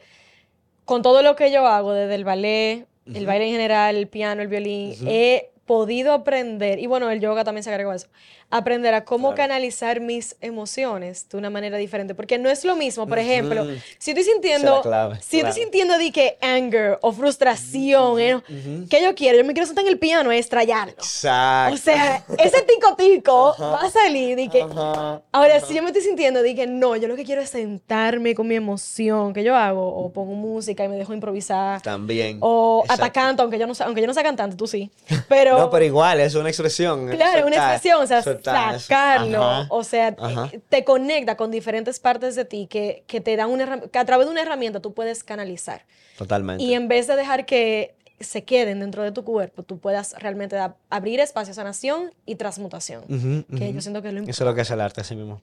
con 0.86 1.02
todo 1.02 1.22
lo 1.22 1.36
que 1.36 1.52
yo 1.52 1.66
hago, 1.66 1.94
desde 1.94 2.16
el 2.16 2.24
ballet, 2.24 2.86
el 3.14 3.26
baile 3.26 3.46
en 3.46 3.52
general, 3.52 3.96
el 3.96 4.08
piano, 4.08 4.42
el 4.42 4.48
violín, 4.48 4.96
he 5.08 5.52
podido 5.66 6.14
aprender, 6.14 6.80
y 6.80 6.86
bueno, 6.86 7.10
el 7.10 7.20
yoga 7.20 7.44
también 7.44 7.64
se 7.64 7.70
agregó 7.70 7.92
a 7.92 7.96
eso, 7.96 8.08
aprender 8.52 8.94
a 8.94 9.04
cómo 9.06 9.30
Claro. 9.30 9.50
canalizar 9.50 10.00
mis 10.02 10.36
emociones 10.42 11.28
de 11.30 11.38
una 11.38 11.50
manera 11.50 11.78
diferente, 11.78 12.14
porque 12.14 12.38
no 12.38 12.50
es 12.50 12.66
lo 12.66 12.76
mismo, 12.76 13.08
por 13.08 13.18
ejemplo, 13.20 13.66
si 13.98 14.12
estoy 14.12 14.22
es 14.22 14.28
sintiendo, 14.28 14.76
la 14.78 14.82
clave, 14.82 15.20
si 15.22 15.38
claro. 15.38 15.48
estoy 15.50 15.64
sintiendo 15.64 15.98
de 15.98 16.12
que 16.12 16.38
anger 16.42 17.00
o 17.02 17.12
frustración, 17.12 18.20
¿eh? 18.20 18.42
¿qué 18.90 19.02
yo 19.02 19.16
quiero? 19.16 19.38
Yo 19.38 19.46
me 19.46 19.54
quiero 19.54 19.66
sentar 19.66 19.86
en 19.86 19.92
el 19.92 20.00
piano 20.00 20.32
y 20.34 20.38
estrellarlo. 20.38 20.94
Exacto. 20.94 21.74
O 21.74 21.78
sea, 21.78 22.24
ese 22.38 22.62
tico 22.64 22.96
tico 22.96 23.56
va 23.60 23.82
a 23.82 23.90
salir 23.90 24.38
y 24.40 24.50
que... 24.50 24.62
Ahora, 25.32 25.60
si 25.62 25.74
yo 25.74 25.82
me 25.82 25.90
estoy 25.90 26.04
sintiendo, 26.04 26.44
dije, 26.44 26.68
no, 26.68 26.96
yo 26.96 27.08
lo 27.08 27.16
que 27.16 27.24
quiero 27.24 27.42
es 27.42 27.50
sentarme 27.50 28.36
con 28.36 28.48
mi 28.48 28.56
emoción, 28.56 29.34
que 29.34 29.44
yo 29.44 29.56
hago, 29.56 29.88
o 29.88 30.12
pongo 30.12 30.34
música 30.34 30.84
y 30.84 30.90
me 30.90 30.98
dejo 30.98 31.14
improvisar, 31.14 31.82
También. 31.82 32.38
o 32.42 32.84
canto, 33.14 33.44
aunque 33.44 33.60
yo 33.60 33.68
no, 33.68 33.74
aunque 33.86 34.02
yo 34.02 34.08
no 34.08 34.14
sea 34.14 34.24
cantante, 34.24 34.56
tú 34.56 34.68
sí, 34.68 34.90
pero... 35.28 35.58
No, 35.58 35.70
pero 35.70 35.86
igual, 35.86 36.20
es 36.20 36.36
una 36.36 36.50
expresión. 36.50 37.08
Claro, 37.10 37.46
una 37.48 37.56
soltar, 37.56 37.74
expresión, 37.74 38.04
o 38.04 38.08
sea, 38.08 38.22
sacarlo, 38.44 39.44
Ajá. 39.44 39.68
o 39.70 39.84
sea, 39.84 40.16
Ajá. 40.20 40.52
te 40.70 40.84
conecta 40.84 41.38
con 41.38 41.52
diferentes 41.52 42.00
partes 42.00 42.36
de 42.36 42.46
ti 42.46 42.68
que, 42.68 43.04
que 43.08 43.22
te 43.22 43.36
dan 43.36 43.50
una 43.50 43.82
que 43.82 44.00
a 44.00 44.06
través 44.06 44.28
de 44.28 44.32
una 44.32 44.42
herramienta 44.42 44.80
tú 44.82 44.94
puedes 44.94 45.24
canalizar. 45.24 45.86
Totalmente. 46.18 46.64
Y 46.64 46.74
en 46.74 46.88
vez 46.88 47.08
de 47.08 47.16
dejar 47.16 47.46
que 47.46 47.96
se 48.20 48.44
queden 48.44 48.80
dentro 48.82 49.02
de 49.04 49.12
tu 49.12 49.24
cuerpo, 49.24 49.64
tú 49.64 49.80
puedas 49.80 50.14
realmente 50.20 50.56
da- 50.56 50.76
abrir 50.90 51.20
espacio 51.20 51.52
a 51.52 51.56
sanación 51.56 52.14
y 52.26 52.36
transmutación, 52.36 53.04
que 53.58 53.74
yo 53.74 53.82
siento 53.82 54.02
que 54.02 54.10
es 54.10 54.14
lo 54.14 54.20
importante. 54.20 54.32
Eso 54.32 54.44
es 54.44 54.48
lo 54.48 54.54
que 54.56 54.62
hace 54.62 54.74
el 54.76 54.82
arte, 54.82 55.02
así 55.02 55.16
mismo. 55.16 55.42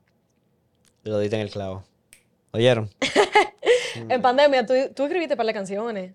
Lo 1.03 1.19
diste 1.19 1.37
en 1.37 1.43
el 1.43 1.51
clavo. 1.51 1.85
¿Oyeron? 2.53 2.89
En 4.09 4.23
pandemia, 4.23 4.65
¿tú, 4.65 4.75
tú 4.95 5.05
escribiste 5.05 5.37
para 5.37 5.47
las 5.47 5.55
canciones. 5.55 6.13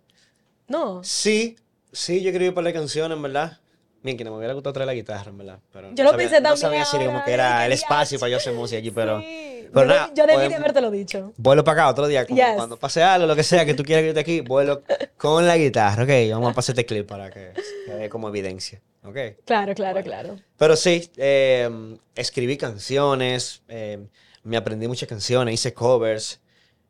No. 0.68 1.04
Sí, 1.04 1.58
sí, 1.92 2.22
yo 2.22 2.30
escribí 2.30 2.52
para 2.52 2.66
la 2.66 2.74
canción, 2.74 3.12
en 3.12 3.22
verdad. 3.22 3.60
Bien, 4.04 4.18
que 4.18 4.24
no 4.26 4.32
me 4.32 4.38
hubiera 4.38 4.54
gustado 4.54 4.74
traer 4.74 4.88
la 4.88 4.94
guitarra, 4.94 5.30
en 5.32 5.38
verdad. 5.38 5.60
Pero 5.72 5.90
Yo 5.94 6.04
no 6.04 6.04
lo 6.04 6.10
sabía- 6.12 6.18
pensé 6.30 6.42
no 6.42 6.50
también 6.50 6.58
sabía 6.58 6.86
si 6.86 6.98
como 7.06 7.24
que 7.24 7.32
era 7.32 7.66
el 7.66 7.72
espacio 7.72 8.20
para 8.20 8.30
yo 8.32 8.38
hacer 8.38 8.54
música 8.54 8.80
aquí, 8.80 8.92
pero... 8.92 9.20
Sí. 9.22 9.68
pero 9.74 9.86
yo, 9.88 9.94
de- 9.94 10.00
nada, 10.00 10.12
yo 10.14 10.26
debí 10.28 10.28
de 10.28 10.34
podemos- 10.50 10.60
haberte 10.60 10.82
lo 10.82 10.92
dicho. 10.92 11.34
Vuelo 11.38 11.64
para 11.64 11.82
acá 11.84 11.90
otro 11.92 12.08
día, 12.08 12.26
como 12.28 12.38
Yes. 12.38 12.56
cuando 12.56 12.78
pase 12.78 13.02
algo, 13.02 13.26
lo 13.28 13.36
que 13.36 13.44
sea, 13.44 13.66
que 13.66 13.74
tú 13.74 13.84
quieras 13.84 14.02
que 14.02 14.08
yo 14.08 14.10
esté 14.10 14.20
aquí, 14.20 14.42
vuelo 14.42 14.84
con 15.18 15.48
la 15.48 15.56
guitarra, 15.58 16.04
ok. 16.04 16.10
Vamos 16.32 16.52
a 16.52 16.54
pasar 16.54 16.74
este 16.74 16.86
clip 16.86 17.08
para 17.08 17.32
que 17.32 17.54
quede 17.86 18.10
como 18.10 18.28
evidencia, 18.28 18.82
ok. 19.06 19.18
Claro, 19.46 19.74
claro, 19.74 20.02
claro. 20.04 20.36
Pero 20.58 20.76
sí, 20.76 21.10
eh, 21.18 21.70
escribí 22.16 22.58
canciones, 22.58 23.64
eh, 23.70 24.06
me 24.44 24.58
aprendí 24.58 24.88
muchas 24.90 25.08
canciones, 25.08 25.54
hice 25.54 25.74
covers. 25.74 26.42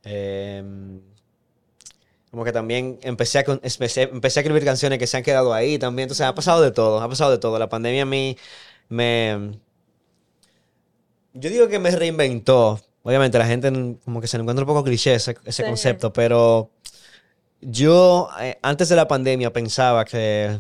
eh, 0.03 0.63
como 2.33 2.43
que 2.43 2.51
también 2.51 2.97
empecé 3.03 3.37
a, 3.37 3.43
con- 3.43 3.59
empecé, 3.61 4.01
empecé 4.11 4.39
a 4.39 4.41
escribir 4.41 4.65
canciones 4.65 4.97
que 4.97 5.05
se 5.05 5.17
han 5.17 5.21
quedado 5.21 5.53
ahí 5.53 5.77
también. 5.77 6.05
Entonces, 6.07 6.25
ha 6.25 6.33
pasado 6.33 6.63
de 6.63 6.71
todo, 6.71 6.99
ha 6.99 7.07
pasado 7.07 7.29
de 7.29 7.37
todo. 7.37 7.59
La 7.59 7.69
pandemia 7.69 8.01
a 8.01 8.05
mí 8.07 8.35
me... 8.89 9.59
Yo 11.33 11.51
digo 11.51 11.67
que 11.67 11.77
me 11.77 11.91
reinventó. 11.91 12.81
Obviamente 13.03 13.37
la 13.37 13.45
gente 13.45 13.71
como 14.03 14.19
que 14.19 14.25
se 14.27 14.37
le 14.37 14.41
encuentra 14.41 14.63
un 14.63 14.67
poco 14.67 14.83
cliché 14.83 15.13
ese, 15.13 15.35
ese 15.45 15.61
Sí. 15.61 15.69
concepto, 15.69 16.11
pero 16.11 16.71
yo 17.61 18.29
eh, 18.41 18.57
antes 18.63 18.89
de 18.89 18.95
la 18.95 19.07
pandemia 19.07 19.53
pensaba 19.53 20.03
que 20.05 20.57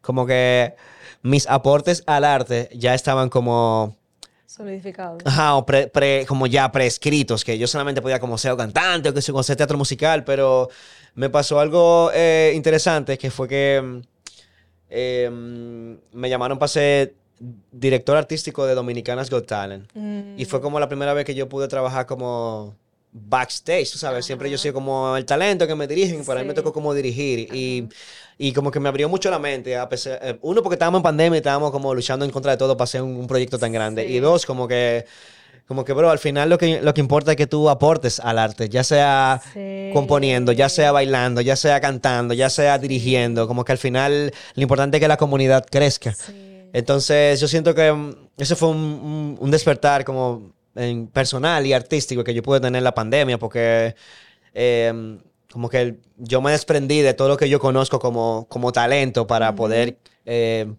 como 0.00 0.26
que 0.26 0.76
mis 1.22 1.48
aportes 1.48 2.04
al 2.06 2.24
arte 2.24 2.68
ya 2.72 2.94
estaban 2.94 3.30
como, 3.30 3.96
Solidificado. 4.56 5.18
ajá, 5.24 5.56
o 5.56 5.66
pre- 5.66 5.88
pre- 5.88 6.24
como 6.26 6.46
ya 6.46 6.70
prescritos, 6.70 7.44
que 7.44 7.58
yo 7.58 7.66
solamente 7.66 8.00
podía 8.00 8.20
como 8.20 8.38
ser 8.38 8.56
cantante 8.56 9.08
o 9.08 9.14
que 9.14 9.20
sea, 9.22 9.34
hacer 9.40 9.56
teatro 9.56 9.76
musical, 9.76 10.22
pero 10.24 10.68
me 11.14 11.28
pasó 11.28 11.58
algo 11.58 12.10
eh, 12.14 12.52
interesante 12.54 13.18
que 13.18 13.30
fue 13.30 13.48
que 13.48 13.82
mm, 13.82 14.00
eh, 14.90 15.30
mm, 15.32 15.94
me 16.18 16.28
llamaron 16.30 16.58
para 16.58 16.68
ser 16.68 17.14
director 17.72 18.16
artístico 18.16 18.64
de 18.64 18.74
Dominicanas 18.74 19.28
Got 19.28 19.46
Talent. 19.46 19.90
Mm. 19.94 20.38
Y 20.38 20.44
fue 20.44 20.60
como 20.60 20.78
la 20.78 20.88
primera 20.88 21.12
vez 21.14 21.24
que 21.24 21.34
yo 21.34 21.48
pude 21.48 21.66
trabajar 21.68 22.06
como 22.06 22.76
backstage, 23.16 23.92
tú 23.92 23.96
sabes, 23.98 24.26
siempre 24.26 24.50
yo 24.50 24.58
soy 24.58 24.72
como 24.72 25.16
el 25.16 25.24
talento 25.24 25.66
que 25.68 25.74
me 25.76 25.86
dirigen, 25.86 26.24
para 26.24 26.40
mí 26.40 26.46
me 26.46 26.52
Sí. 26.52 26.56
tocó 26.56 26.72
como 26.72 26.92
dirigir 26.92 27.48
y, 27.54 27.88
y 28.38 28.52
como 28.52 28.72
que 28.72 28.80
me 28.80 28.88
abrió 28.88 29.08
mucho 29.08 29.30
la 29.30 29.38
mente, 29.38 29.76
a 29.76 29.88
pesar- 29.88 30.18
eh, 30.20 30.36
uno 30.42 30.62
porque 30.62 30.74
estábamos 30.74 30.98
en 30.98 31.04
pandemia 31.04 31.36
y 31.36 31.38
estábamos 31.38 31.70
como 31.70 31.94
luchando 31.94 32.24
en 32.24 32.32
contra 32.32 32.50
de 32.52 32.58
todo 32.58 32.76
para 32.76 32.84
hacer 32.84 33.02
un, 33.02 33.14
un 33.16 33.26
proyecto 33.28 33.56
tan 33.58 33.70
grande 33.72 34.04
Sí. 34.06 34.14
y 34.14 34.18
dos 34.20 34.44
como 34.44 34.66
que 34.68 35.06
como 35.66 35.82
que 35.84 35.94
bro, 35.94 36.10
al 36.10 36.18
final 36.18 36.50
lo 36.50 36.58
que 36.58 36.82
lo 36.82 36.92
que 36.92 37.00
importa 37.00 37.30
es 37.30 37.36
que 37.38 37.46
tú 37.46 37.70
aportes 37.70 38.20
al 38.20 38.38
arte, 38.38 38.68
ya 38.68 38.82
sea 38.84 39.40
Sí. 39.54 39.90
componiendo, 39.94 40.52
ya 40.52 40.68
sea 40.68 40.92
bailando, 40.92 41.40
ya 41.40 41.56
sea 41.56 41.80
cantando, 41.80 42.34
ya 42.34 42.50
sea 42.50 42.76
dirigiendo, 42.78 43.46
como 43.46 43.64
que 43.64 43.72
al 43.72 43.78
final 43.78 44.32
lo 44.56 44.62
importante 44.62 44.96
es 44.98 45.00
que 45.00 45.08
la 45.08 45.16
comunidad 45.16 45.64
crezca. 45.70 46.12
Sí. 46.12 46.68
Entonces, 46.74 47.40
yo 47.40 47.46
siento 47.48 47.74
que 47.74 47.92
mm, 47.92 48.14
ese 48.38 48.56
fue 48.56 48.68
un, 48.70 48.76
un- 48.78 49.36
un 49.40 49.50
despertar 49.52 50.04
como 50.04 50.52
en 50.74 51.06
personal 51.08 51.66
y 51.66 51.72
artístico 51.72 52.24
que 52.24 52.34
yo 52.34 52.42
pude 52.42 52.60
tener 52.60 52.78
en 52.78 52.84
la 52.84 52.94
pandemia, 52.94 53.38
porque 53.38 53.94
eh, 54.54 55.18
como 55.52 55.68
que 55.68 55.98
yo 56.16 56.40
me 56.40 56.50
desprendí 56.50 57.00
de 57.00 57.14
todo 57.14 57.28
lo 57.28 57.36
que 57.36 57.48
yo 57.48 57.60
conozco 57.60 57.98
como, 58.00 58.46
como 58.48 58.72
talento 58.72 59.26
para 59.26 59.54
poder 59.54 59.98
eh, 60.26 60.72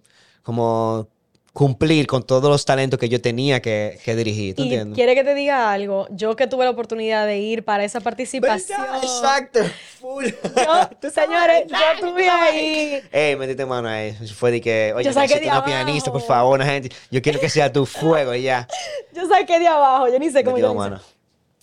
como 0.43 1.10
cumplir 1.56 2.06
con 2.06 2.22
todos 2.22 2.50
los 2.50 2.65
talentos 2.65 3.00
que 3.00 3.08
yo 3.08 3.22
tenía 3.22 3.62
que, 3.62 3.98
que 4.04 4.13
dirigir. 4.13 4.56
¿Tú 4.56 4.63
Y 4.63 4.65
entiendes? 4.65 4.96
quiere 4.96 5.15
que 5.15 5.24
te 5.24 5.34
diga 5.34 5.72
algo. 5.72 6.06
Yo 6.12 6.36
que 6.36 6.48
tuve 6.48 6.65
la 6.65 6.72
oportunidad 6.72 7.26
de 7.26 7.38
ir 7.38 7.63
para 7.63 7.86
esa 7.86 8.02
participación. 8.02 8.78
Exacto. 9.02 9.62
Full. 10.02 10.26
Yo, 10.26 11.10
señores, 11.10 11.63
yo 11.70 11.76
estuve 11.96 12.28
ahí. 12.30 13.02
Ey, 13.10 13.38
metiste 13.38 13.65
mano 13.65 13.88
ahí. 13.88 14.12
Fue 14.36 14.52
de 14.52 14.60
que, 14.60 14.91
oye, 14.94 15.06
Yo 15.06 15.13
saqué 15.13 15.39
de 15.39 15.48
una 15.48 15.63
pianista, 15.63 16.12
por 16.12 16.20
abajo. 16.20 16.34
favor, 16.34 16.56
una 16.60 16.65
gente. 16.65 16.89
Yo 17.10 17.22
quiero 17.22 17.39
que 17.39 17.48
sea 17.48 17.72
tu 17.72 17.86
fuego 17.86 18.36
ya. 18.36 18.68
Yo 19.13 19.26
saqué 19.30 19.58
de 19.58 19.68
abajo. 19.70 20.10
Yo 20.10 20.20
ni 20.20 20.30
sé 20.32 20.44
cómo 20.44 20.58
yo 20.58 20.76
mano. 20.76 21.00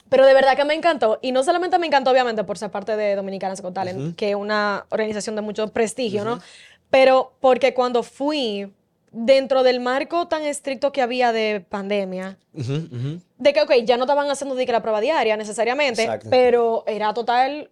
Pero 0.09 0.25
de 0.25 0.33
verdad 0.33 0.57
que 0.57 0.65
me 0.65 0.73
encantó. 0.73 1.19
Y 1.21 1.33
no 1.33 1.45
solamente 1.45 1.79
me 1.79 1.87
encantó, 1.87 2.11
obviamente, 2.13 2.45
por 2.45 2.57
ser 2.57 2.71
parte 2.71 2.97
de 2.97 3.15
Dominicanas 3.15 3.61
Got 3.61 3.75
Talent, 3.75 4.17
que 4.17 4.31
es 4.31 4.37
una 4.37 4.87
organización 4.89 5.37
de 5.37 5.43
mucho 5.43 5.69
prestigio, 5.69 6.25
¿no? 6.25 6.41
Pero 6.89 7.35
porque 7.41 7.75
cuando 7.75 8.03
fui, 8.03 8.73
dentro 9.13 9.63
del 9.63 9.79
marco 9.81 10.27
tan 10.27 10.43
estricto 10.43 10.91
que 10.91 11.03
había 11.03 11.33
de 11.33 11.65
pandemia, 11.69 12.39
de 12.53 13.53
que, 13.53 13.61
ok, 13.61 13.73
ya 13.85 13.97
no 13.97 14.05
estaban 14.05 14.31
haciendo 14.31 14.55
de 14.55 14.67
que 14.67 14.73
la 14.73 14.83
prueba 14.83 15.01
diaria 15.01 15.37
necesariamente, 15.37 16.03
Exacto. 16.03 16.29
pero 16.31 16.85
era 16.87 17.13
total. 17.15 17.71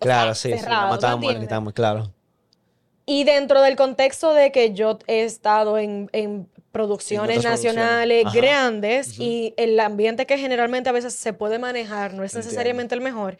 Claro, 0.00 0.34
sea, 0.34 0.50
sí, 0.50 0.52
sí, 0.52 0.58
cerrado, 0.64 0.98
quitamos, 1.38 1.72
claro. 1.72 2.10
Y 3.06 3.24
dentro 3.24 3.60
del 3.60 3.76
contexto 3.76 4.32
de 4.32 4.50
que 4.50 4.72
yo 4.72 4.98
he 5.06 5.24
estado 5.24 5.78
en, 5.78 6.08
en 6.12 6.48
producciones 6.72 7.36
En 7.36 7.50
nacionales 7.50 8.22
producciones. 8.22 8.50
Grandes 8.50 9.18
y 9.20 9.54
el 9.56 9.78
ambiente 9.78 10.26
que 10.26 10.38
generalmente 10.38 10.88
a 10.88 10.92
veces 10.92 11.14
se 11.14 11.32
puede 11.32 11.58
manejar 11.58 12.14
no 12.14 12.24
es 12.24 12.32
Entiendo. 12.32 12.46
necesariamente 12.46 12.94
el 12.94 13.00
mejor. 13.00 13.38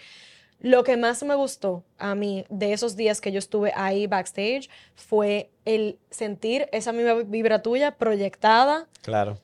Lo 0.64 0.82
que 0.82 0.96
más 0.96 1.22
me 1.22 1.34
gustó 1.34 1.84
a 1.98 2.14
mí 2.14 2.46
de 2.48 2.72
esos 2.72 2.96
días 2.96 3.20
que 3.20 3.30
yo 3.32 3.38
estuve 3.38 3.70
ahí 3.76 4.06
backstage 4.06 4.70
fue 4.94 5.50
el 5.66 5.98
sentir 6.10 6.68
esa 6.72 6.90
misma 6.92 7.14
vibra 7.26 7.60
tuya 7.60 7.90
proyectada 7.98 8.86
Claro. 9.02 9.36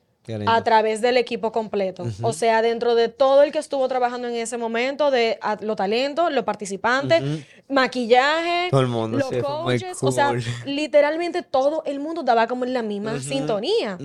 a 0.47 0.63
través 0.63 0.99
del 0.99 1.17
equipo 1.17 1.51
completo. 1.51 2.05
O 2.23 2.33
sea, 2.33 2.63
dentro 2.63 2.95
de 2.95 3.07
todo 3.07 3.43
el 3.43 3.51
que 3.51 3.59
estuvo 3.59 3.87
trabajando 3.87 4.29
en 4.29 4.33
ese 4.35 4.57
momento, 4.57 5.11
de 5.11 5.37
a- 5.41 5.57
los 5.61 5.75
talentos, 5.75 6.31
los 6.31 6.43
participantes, 6.43 7.21
maquillaje, 7.69 8.69
Todo 8.71 8.81
el 8.81 8.87
mundo, 8.87 9.17
los 9.19 9.29
sí, 9.29 9.41
coaches, 9.41 9.97
o 10.01 10.11
sea, 10.11 10.33
literalmente 10.65 11.43
todo 11.43 11.83
el 11.85 11.99
mundo 11.99 12.23
daba 12.23 12.47
como 12.47 12.65
en 12.65 12.73
la 12.73 12.81
misma 12.81 13.19
sintonía. 13.19 13.97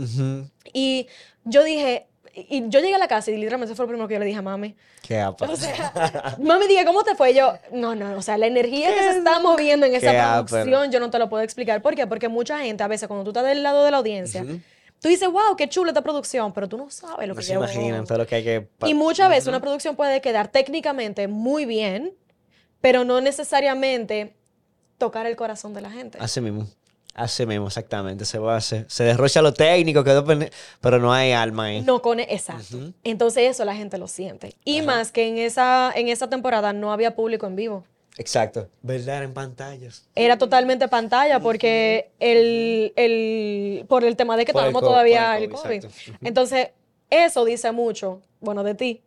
Y 0.73 1.07
yo 1.45 1.65
dije, 1.65 2.09
y 2.37 2.57
y 2.57 2.69
yo 2.69 2.81
llegué 2.81 2.95
a 2.95 2.99
la 2.99 3.09
casa 3.09 3.31
y 3.31 3.37
literalmente 3.37 3.73
eso 3.73 3.77
fue 3.77 3.85
lo 3.85 3.89
primero 3.89 4.09
que 4.09 4.15
yo 4.15 4.21
le 4.21 4.27
dije 4.27 4.39
a 4.39 4.43
mami. 4.43 4.77
Qué 5.03 5.19
apa. 5.21 5.47
O 5.47 5.57
sea, 5.57 6.37
mami, 6.39 6.67
dije, 6.67 6.85
¿cómo 6.85 7.03
te 7.03 7.15
fue? 7.15 7.35
Yo, 7.35 7.55
no, 7.73 7.95
no, 7.95 8.17
o 8.17 8.23
sea, 8.23 8.37
la 8.37 8.47
energía 8.47 8.95
que 8.95 9.01
se 9.01 9.19
está 9.19 9.41
moviendo 9.41 9.87
en 9.87 9.95
esa 9.95 10.45
producción, 10.45 10.91
yo 10.91 11.01
no 11.01 11.11
te 11.11 11.19
lo 11.19 11.29
puedo 11.29 11.43
explicar. 11.43 11.81
¿Por 11.81 11.95
qué? 11.95 12.07
Porque 12.07 12.29
mucha 12.29 12.59
gente, 12.59 12.83
a 12.83 12.89
veces, 12.89 13.09
cuando 13.09 13.25
tú 13.25 13.31
estás 13.31 13.45
del 13.45 13.63
lado 13.63 13.85
de 13.85 13.91
la 13.91 13.97
audiencia, 13.97 14.45
tú 15.01 15.09
dices, 15.09 15.31
wow, 15.31 15.57
qué 15.57 15.69
chula 15.69 15.91
esta 15.91 16.03
producción, 16.03 16.53
pero 16.53 16.69
tú 16.69 16.77
no 16.77 16.91
sabes 16.91 17.27
lo 17.27 17.35
No 17.35 17.41
que 17.41 17.47
se 17.47 17.55
imaginan 17.55 18.07
todo 18.07 18.19
lo 18.19 18.27
que 18.27 18.37
hay 18.37 18.45
que... 18.45 18.69
Y 18.87 18.95
muchas 18.95 19.29
veces 19.29 19.47
una 19.47 19.61
producción 19.61 19.97
puede 19.97 20.21
quedar 20.21 20.49
técnicamente 20.49 21.29
muy 21.29 21.65
bien, 21.65 22.15
pero 22.81 23.05
no 23.05 23.21
necesariamente 23.21 24.37
tocar 24.99 25.27
el 25.27 25.37
corazón 25.37 25.75
de 25.75 25.81
la 25.81 25.91
gente. 25.91 26.19
Así 26.21 26.41
mismo. 26.41 26.67
Así 27.17 27.47
mismo, 27.47 27.67
exactamente. 27.69 28.27
Se 28.27 28.39
va 28.39 28.55
a 28.55 28.57
hacer. 28.59 28.85
Se 28.89 29.03
derrocha 29.03 29.41
lo 29.41 29.55
técnico, 29.55 30.05
quedó 30.05 30.23
pero 30.83 30.99
no 30.99 31.13
hay 31.15 31.33
alma 31.33 31.65
ahí. 31.65 31.81
No 31.81 32.03
con 32.03 32.21
exacto. 32.21 32.93
Entonces 33.05 33.51
eso 33.51 33.65
la 33.65 33.75
gente 33.75 33.97
lo 33.97 34.07
siente. 34.07 34.55
Y 34.67 34.83
más 34.83 35.13
que 35.13 35.27
en 35.27 35.39
esa, 35.39 35.91
en 35.97 36.09
esa 36.09 36.29
temporada 36.29 36.75
no 36.75 36.93
había 36.93 37.17
público 37.17 37.47
en 37.47 37.57
vivo. 37.57 37.85
Exacto. 38.19 38.69
Verdad 38.83 39.23
en 39.23 39.33
pantallas. 39.33 40.05
Era 40.15 40.37
totalmente 40.37 40.89
pantalla 40.89 41.41
porque 41.41 42.11
el, 42.21 42.93
el- 42.97 43.87
por 43.87 44.05
el 44.05 44.15
tema 44.15 44.37
de 44.37 44.45
que 44.45 44.53
co- 44.53 44.59
todavía 44.81 45.39
el 45.39 45.45
el 45.45 45.51
COVID. 45.51 45.85
Entonces, 46.23 46.69
eso 47.09 47.45
dice 47.47 47.73
mucho, 47.73 48.21
bueno, 48.41 48.63
de 48.63 48.75
ti. 48.75 49.03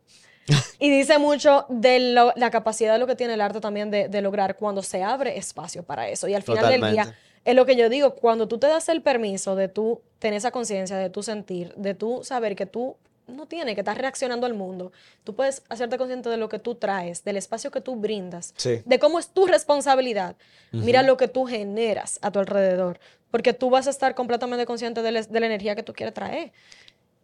y 0.80 0.90
dice 0.90 1.18
mucho 1.18 1.64
de 1.68 2.00
lo- 2.12 2.32
la 2.34 2.50
capacidad 2.50 2.92
de 2.94 2.98
lo 2.98 3.06
que 3.06 3.14
tiene 3.14 3.34
el 3.34 3.40
arte 3.40 3.60
también 3.60 3.88
de, 3.92 4.08
de 4.08 4.20
lograr 4.20 4.56
cuando 4.56 4.82
se 4.82 5.02
abre 5.04 5.36
espacio 5.38 5.84
para 5.84 6.08
eso. 6.08 6.26
Y 6.26 6.34
al 6.34 6.42
final 6.42 6.64
del 6.72 6.80
día. 6.92 7.04
Es 7.44 7.54
lo 7.54 7.64
que 7.66 7.76
yo 7.76 7.88
digo, 7.88 8.14
cuando 8.14 8.48
tú 8.48 8.58
te 8.58 8.66
das 8.66 8.88
el 8.88 9.02
permiso 9.02 9.56
de 9.56 9.68
tú 9.68 10.02
tener 10.18 10.36
esa 10.38 10.50
conciencia, 10.50 10.96
de 10.96 11.10
tú 11.10 11.22
sentir, 11.22 11.74
de 11.76 11.94
tú 11.94 12.20
saber 12.22 12.54
que 12.56 12.66
tú 12.66 12.96
no 13.26 13.46
tienes 13.46 13.74
que 13.76 13.80
estar 13.82 13.96
reaccionando 13.96 14.44
al 14.46 14.54
mundo, 14.54 14.90
tú 15.24 15.34
puedes 15.36 15.62
hacerte 15.68 15.96
consciente 15.98 16.28
de 16.28 16.36
lo 16.36 16.48
que 16.48 16.58
tú 16.58 16.74
traes, 16.74 17.22
del 17.24 17.36
espacio 17.36 17.70
que 17.70 17.80
tú 17.80 17.94
brindas, 17.96 18.52
Sí. 18.56 18.82
de 18.84 18.98
cómo 18.98 19.18
es 19.20 19.28
tu 19.28 19.46
responsabilidad. 19.46 20.34
Mira 20.72 21.02
lo 21.04 21.16
que 21.16 21.28
tú 21.28 21.46
generas 21.46 22.18
a 22.22 22.30
tu 22.32 22.40
alrededor, 22.40 22.98
porque 23.30 23.52
tú 23.52 23.70
vas 23.70 23.86
a 23.86 23.90
estar 23.90 24.14
completamente 24.16 24.66
consciente 24.66 25.00
de 25.02 25.12
la, 25.12 25.22
de 25.22 25.40
la 25.40 25.46
energía 25.46 25.76
que 25.76 25.84
tú 25.84 25.92
quieres 25.92 26.12
traer. 26.12 26.52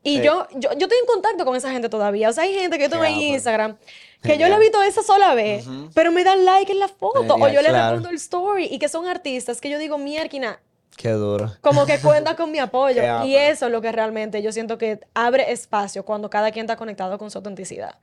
Y 0.06 0.18
Sí. 0.18 0.22
yo, 0.22 0.46
yo, 0.54 0.70
yo 0.74 0.86
estoy 0.86 0.98
en 1.00 1.06
contacto 1.06 1.44
con 1.44 1.56
esa 1.56 1.70
gente 1.72 1.88
todavía. 1.88 2.28
O 2.28 2.32
sea, 2.32 2.44
hay 2.44 2.54
gente 2.54 2.76
que 2.78 2.84
yo 2.84 2.90
tengo 2.90 3.04
en. 3.04 3.14
Instagram 3.14 3.76
que 4.22 4.28
yo 4.28 4.32
Genial. 4.34 4.50
la 4.50 4.56
he 4.56 4.60
visto 4.60 4.82
esa 4.82 5.02
sola 5.02 5.34
vez, 5.34 5.66
pero 5.94 6.10
me 6.12 6.24
dan 6.24 6.44
like 6.44 6.70
en 6.72 6.78
la 6.78 6.88
foto 6.88 7.20
o 7.20 7.22
Genial, 7.34 7.52
yo 7.52 7.62
le 7.62 7.68
claro. 7.68 7.84
respondo 7.96 8.08
el 8.10 8.16
story 8.16 8.64
y 8.70 8.78
que 8.78 8.88
son 8.88 9.06
artistas 9.06 9.60
que 9.60 9.68
yo 9.68 9.78
digo, 9.78 9.98
mierquina, 9.98 10.58
Qué 10.96 11.10
duro. 11.10 11.52
como 11.60 11.86
que 11.86 11.98
cuenta 12.02 12.34
con 12.36 12.50
mi 12.50 12.58
apoyo. 12.58 13.02
Qué 13.02 13.26
y 13.28 13.36
eso 13.36 13.66
es 13.66 13.72
lo 13.72 13.80
que 13.80 13.92
realmente 13.92 14.42
yo 14.42 14.52
siento 14.52 14.78
que 14.78 15.00
abre 15.14 15.50
espacio 15.52 16.04
cuando 16.04 16.30
cada 16.30 16.50
quien 16.50 16.64
está 16.66 16.76
conectado 16.76 17.18
con 17.18 17.30
su 17.30 17.38
autenticidad. 17.38 17.94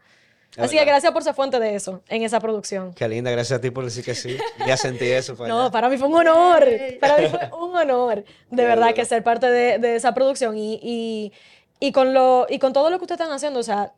Es 0.56 0.66
Así 0.66 0.78
que 0.78 0.86
gracias 0.86 1.12
por 1.12 1.24
ser 1.24 1.34
fuente 1.34 1.60
de 1.60 1.74
eso 1.74 2.02
en 2.10 2.22
esa 2.22 2.40
producción. 2.40 2.94
Qué 2.94 3.08
linda, 3.08 3.32
gracias 3.32 3.58
a 3.58 3.62
ti 3.62 3.72
por 3.72 3.84
decir 3.86 4.06
que 4.06 4.14
sí. 4.14 4.38
Ya 4.68 4.78
sentí 4.78 5.06
eso. 5.10 5.36
pues, 5.36 5.50
No, 5.50 5.66
ya. 5.66 5.72
para 5.72 5.90
mí 5.90 5.98
fue 5.98 6.08
un 6.08 6.16
honor. 6.16 6.68
Para 7.02 7.18
mí 7.18 7.28
fue 7.28 7.50
un 7.60 7.76
honor, 7.76 8.18
de 8.18 8.24
Qué 8.56 8.62
verdad, 8.68 8.84
duro. 8.90 8.94
que 8.94 9.06
ser 9.06 9.24
parte 9.24 9.48
de, 9.50 9.80
de 9.80 9.96
esa 9.96 10.14
producción. 10.14 10.56
Y, 10.58 10.80
y, 10.84 11.34
y 11.86 11.92
con 11.92 12.14
lo, 12.14 12.48
y 12.50 12.60
con 12.60 12.72
todo 12.72 12.90
lo 12.90 12.98
que 12.98 13.04
ustedes 13.04 13.20
están 13.20 13.36
haciendo, 13.36 13.60
o 13.60 13.64
sea, 13.64 13.92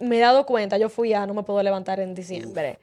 me 0.00 0.18
he 0.18 0.20
dado 0.20 0.44
cuenta, 0.44 0.76
yo 0.76 0.90
fui 0.90 1.14
a 1.14 1.26
No 1.26 1.32
Me 1.32 1.42
Puedo 1.42 1.62
Levantar 1.62 1.98
en 2.00 2.14
diciembre. 2.14 2.78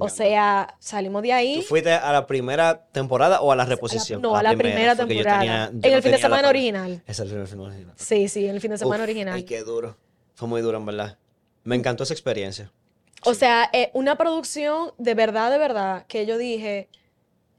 o 0.00 0.08
sea, 0.08 0.74
salimos 0.80 1.22
de 1.22 1.32
ahí. 1.32 1.54
¿Tú 1.56 1.62
fuiste 1.62 1.92
a 1.92 2.12
la 2.12 2.26
primera 2.26 2.86
temporada 2.90 3.40
o 3.40 3.52
a 3.52 3.56
la 3.56 3.64
reposición? 3.64 4.20
no, 4.20 4.34
a 4.34 4.42
la 4.42 4.54
primera 4.56 4.94
yo 4.94 5.06
temporada. 5.06 5.38
tenía- 5.38 5.66
yo 5.72 5.78
En 5.82 5.90
no 5.92 5.96
el 5.96 6.02
fin 6.02 6.10
de 6.12 6.18
semana 6.18 6.48
original. 6.48 7.02
Es 7.06 7.20
el 7.20 7.28
fin 7.28 7.38
de 7.38 7.46
semana 7.46 7.68
original. 7.70 7.94
Sí, 7.96 8.26
sí, 8.28 8.48
en 8.48 8.54
el 8.56 8.60
fin 8.60 8.72
de 8.72 8.78
semana 8.78 9.04
Uf, 9.04 9.08
original. 9.08 9.34
Ay, 9.34 9.44
qué 9.44 9.62
duro. 9.62 9.96
Fue 10.34 10.48
muy 10.48 10.60
duro, 10.62 10.78
en 10.78 10.86
verdad. 10.86 11.16
Me 11.62 11.76
encantó 11.76 12.02
esa 12.02 12.12
experiencia. 12.14 12.72
O 13.24 13.34
sea, 13.34 13.70
eh, 13.72 13.90
una 13.94 14.16
producción 14.16 14.90
de 14.98 15.14
verdad, 15.14 15.52
de 15.52 15.58
verdad, 15.58 16.04
que 16.08 16.26
yo 16.26 16.36
dije, 16.36 16.88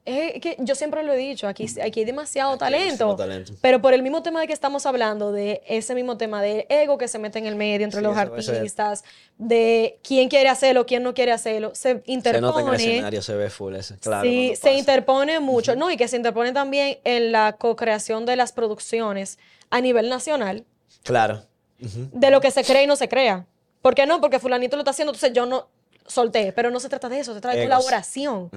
es 0.06 0.40
que 0.40 0.56
yo 0.60 0.74
siempre 0.74 1.02
lo 1.02 1.12
he 1.12 1.16
dicho, 1.16 1.46
aquí, 1.48 1.66
aquí 1.82 2.00
hay 2.00 2.04
demasiado 2.06 2.52
Aquí 2.54 2.64
hay 2.64 2.70
demasiado 2.72 3.16
talento, 3.16 3.16
talento. 3.16 3.52
pero 3.60 3.82
por 3.82 3.92
el 3.92 4.02
mismo 4.02 4.22
tema 4.22 4.40
de 4.40 4.46
que 4.46 4.52
estamos 4.52 4.86
hablando, 4.86 5.32
de 5.32 5.60
ese 5.66 5.94
mismo 5.94 6.16
tema 6.16 6.40
de 6.40 6.66
ego 6.68 6.96
que 6.96 7.08
se 7.08 7.18
mete 7.18 7.38
en 7.38 7.46
el 7.46 7.56
medio 7.56 7.84
entre 7.84 8.00
Sí, 8.00 8.04
los 8.06 8.16
artistas, 8.16 9.04
de 9.36 9.98
quién 10.02 10.28
quiere 10.28 10.48
hacerlo, 10.48 10.86
quién 10.86 11.02
no 11.02 11.12
quiere 11.14 11.32
hacerlo, 11.32 11.74
se 11.74 11.80
Se 11.80 11.94
nota 11.94 12.00
en 12.00 12.06
el 12.06 12.12
interpone. 12.14 12.76
escenario, 12.76 13.22
se 13.22 13.34
ve 13.34 13.50
full 13.50 13.74
ese. 13.74 13.98
Claro, 13.98 14.22
sí, 14.28 14.54
se 14.56 14.72
interpone 14.74 15.40
mucho, 15.40 15.76
¿no? 15.76 15.90
Y 15.90 15.96
que 15.96 16.08
se 16.08 16.16
interpone 16.16 16.52
también 16.52 16.98
en 17.04 17.32
la 17.32 17.54
co-creación 17.58 18.24
de 18.26 18.36
las 18.36 18.52
producciones 18.52 19.38
a 19.70 19.80
nivel 19.80 20.08
nacional, 20.08 20.64
Claro. 21.02 21.42
Ujú. 21.82 22.08
de 22.12 22.30
lo 22.30 22.40
que 22.40 22.50
se 22.50 22.64
cree 22.64 22.84
y 22.84 22.86
no 22.86 22.96
se 22.96 23.08
crea. 23.08 23.46
¿Por 23.82 23.94
qué 23.94 24.06
no? 24.06 24.20
Porque 24.20 24.38
fulanito 24.38 24.76
lo 24.76 24.80
está 24.82 24.90
haciendo, 24.92 25.12
entonces 25.12 25.32
yo 25.32 25.46
no 25.46 25.68
solté, 26.06 26.52
pero 26.52 26.70
no 26.70 26.80
se 26.80 26.88
trata 26.88 27.08
de 27.08 27.20
eso, 27.20 27.34
se 27.34 27.40
trata 27.40 27.56
de 27.56 27.64
Egos. 27.64 27.76
colaboración. 27.76 28.50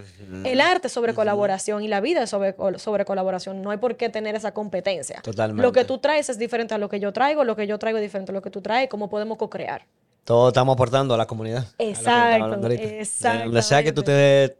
El 0.43 0.61
arte 0.61 0.87
es 0.87 0.93
sobre 0.93 1.13
colaboración 1.13 1.83
y 1.83 1.87
la 1.87 2.01
vida 2.01 2.23
es 2.23 2.29
sobre, 2.29 2.55
sobre 2.77 3.05
colaboración. 3.05 3.61
No 3.61 3.71
hay 3.71 3.77
por 3.77 3.97
qué 3.97 4.09
tener 4.09 4.35
esa 4.35 4.53
competencia. 4.53 5.21
Totalmente. 5.21 5.61
Lo 5.61 5.71
que 5.71 5.85
tú 5.85 5.97
traes 5.97 6.29
es 6.29 6.37
diferente 6.37 6.73
a 6.73 6.77
lo 6.77 6.89
que 6.89 6.99
yo 6.99 7.13
traigo, 7.13 7.43
lo 7.43 7.55
que 7.55 7.67
yo 7.67 7.79
traigo 7.79 7.97
es 7.97 8.03
diferente 8.03 8.31
a 8.31 8.35
lo 8.35 8.41
que 8.41 8.49
tú 8.49 8.61
traes, 8.61 8.89
cómo 8.89 9.09
podemos 9.09 9.37
co-crear. 9.37 9.85
Todos 10.23 10.49
estamos 10.49 10.73
aportando 10.73 11.13
a 11.13 11.17
la 11.17 11.25
comunidad. 11.25 11.65
Exacto, 11.79 12.57
Donde 12.57 13.61
sea 13.63 13.83
que 13.83 13.91
tú 13.91 14.01
estés 14.01 14.51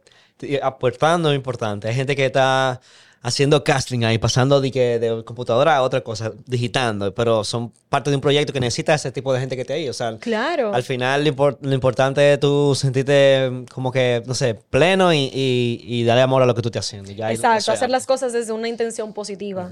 aportando 0.62 1.30
es 1.30 1.36
importante. 1.36 1.88
Hay 1.88 1.94
gente 1.94 2.16
que 2.16 2.26
está 2.26 2.80
haciendo 3.22 3.62
casting 3.64 4.02
ahí, 4.04 4.16
pasando 4.16 4.60
de, 4.62 4.70
que 4.70 4.98
de 4.98 5.22
computadora 5.24 5.76
a 5.76 5.82
otra 5.82 6.00
cosa, 6.00 6.32
digitando, 6.46 7.14
pero 7.14 7.44
son 7.44 7.70
parte 7.90 8.08
de 8.08 8.16
un 8.16 8.22
proyecto 8.22 8.50
que 8.52 8.60
necesita 8.60 8.94
ese 8.94 9.12
tipo 9.12 9.32
de 9.34 9.40
gente 9.40 9.56
que 9.56 9.62
esté 9.62 9.74
ahí. 9.74 9.88
O 9.90 9.92
sea, 9.92 10.16
Claro. 10.18 10.72
al 10.72 10.82
final 10.82 11.24
lo, 11.24 11.30
impor- 11.30 11.58
lo 11.60 11.74
importante 11.74 12.32
es 12.32 12.40
tú 12.40 12.74
sentirte 12.74 13.64
como 13.74 13.92
que, 13.92 14.22
no 14.26 14.32
sé, 14.34 14.54
pleno 14.54 15.12
y, 15.12 15.30
y, 15.34 15.82
y 15.86 16.04
darle 16.04 16.22
amor 16.22 16.42
a 16.42 16.46
lo 16.46 16.54
que 16.54 16.62
tú 16.62 16.68
estés 16.68 16.86
haciendo. 16.86 17.12
Ya 17.12 17.30
Exacto, 17.30 17.72
hacer 17.72 17.90
las 17.90 18.06
cosas 18.06 18.32
desde 18.32 18.52
una 18.52 18.68
intención 18.68 19.12
positiva. 19.12 19.70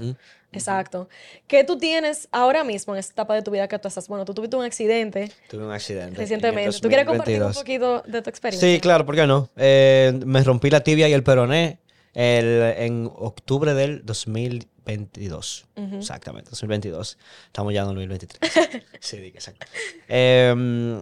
Exacto. 0.51 1.09
¿Qué 1.47 1.63
tú 1.63 1.77
tienes 1.77 2.27
ahora 2.31 2.63
mismo 2.63 2.93
en 2.93 2.99
esta 2.99 3.13
etapa 3.13 3.35
de 3.35 3.41
tu 3.41 3.51
vida 3.51 3.67
que 3.67 3.77
tú 3.79 3.87
estás? 3.87 4.07
Bueno, 4.07 4.25
tú 4.25 4.33
tuviste 4.33 4.55
un 4.57 4.63
accidente 4.63 5.31
Tuve 5.49 5.65
un 5.65 5.71
accidente. 5.71 6.17
recientemente. 6.17 6.79
¿Tú 6.79 6.87
quieres 6.87 7.05
compartir 7.05 7.35
un 7.41 7.51
2022. 7.51 7.57
poquito 8.03 8.11
de 8.11 8.21
tu 8.21 8.29
experiencia? 8.29 8.67
Sí, 8.67 8.79
claro, 8.79 9.05
¿por 9.05 9.15
qué 9.15 9.25
no? 9.27 9.49
Eh, 9.57 10.19
me 10.25 10.43
rompí 10.43 10.69
la 10.69 10.81
tibia 10.81 11.07
y 11.07 11.13
el 11.13 11.23
peroné 11.23 11.79
el- 12.19 12.73
en 12.77 13.09
octubre 13.15 13.73
del 13.73 14.05
2022. 14.05 15.65
Exactamente, 15.97 16.49
2022. 16.49 17.17
Estamos 17.47 17.73
ya 17.73 17.81
en 17.81 17.87
2023. 17.87 18.51
sí, 18.99 19.17
exacto. 19.17 19.65
Eh, 20.07 21.01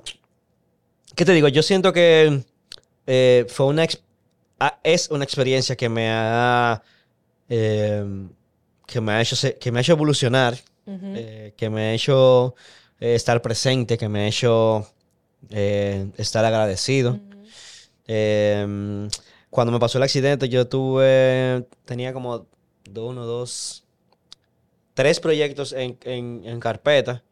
¿Qué 1.15 1.25
te 1.25 1.31
digo? 1.33 1.47
Yo 1.47 1.63
siento 1.63 1.91
que 1.93 2.43
eh, 3.07 3.45
fue 3.49 3.65
una 3.65 3.87
ah, 4.59 4.79
es 4.83 5.09
una 5.09 5.23
experiencia 5.23 5.75
que 5.75 5.89
me 5.89 6.09
ha 6.11 6.81
eh, 7.49 8.05
que 8.85 9.01
me 9.01 9.13
ha 9.13 9.21
hecho 9.21 9.35
que 9.59 9.71
me 9.71 9.79
ha 9.79 9.81
hecho 9.81 9.93
evolucionar, 9.93 10.55
eh, 11.17 11.53
que 11.57 11.69
me 11.69 11.81
ha 11.81 11.93
hecho 11.93 12.53
eh, 12.99 13.15
estar 13.15 13.41
presente, 13.41 13.97
que 13.97 14.07
me 14.07 14.21
ha 14.21 14.27
hecho 14.27 14.87
estar 15.49 16.45
agradecido. 16.45 17.19
Eh, 18.07 19.07
cuando 19.49 19.71
me 19.71 19.79
pasó 19.79 19.97
el 19.97 20.03
accidente, 20.03 20.49
yo 20.49 20.67
tuve, 20.67 21.65
tenía 21.85 22.13
como 22.13 22.47
do- 22.89 23.07
uno, 23.07 23.25
dos, 23.25 23.83
tres 24.93 25.19
proyectos 25.19 25.73
en, 25.73 25.97
en- 26.03 26.41
en 26.45 26.59
carpeta, 26.59 27.23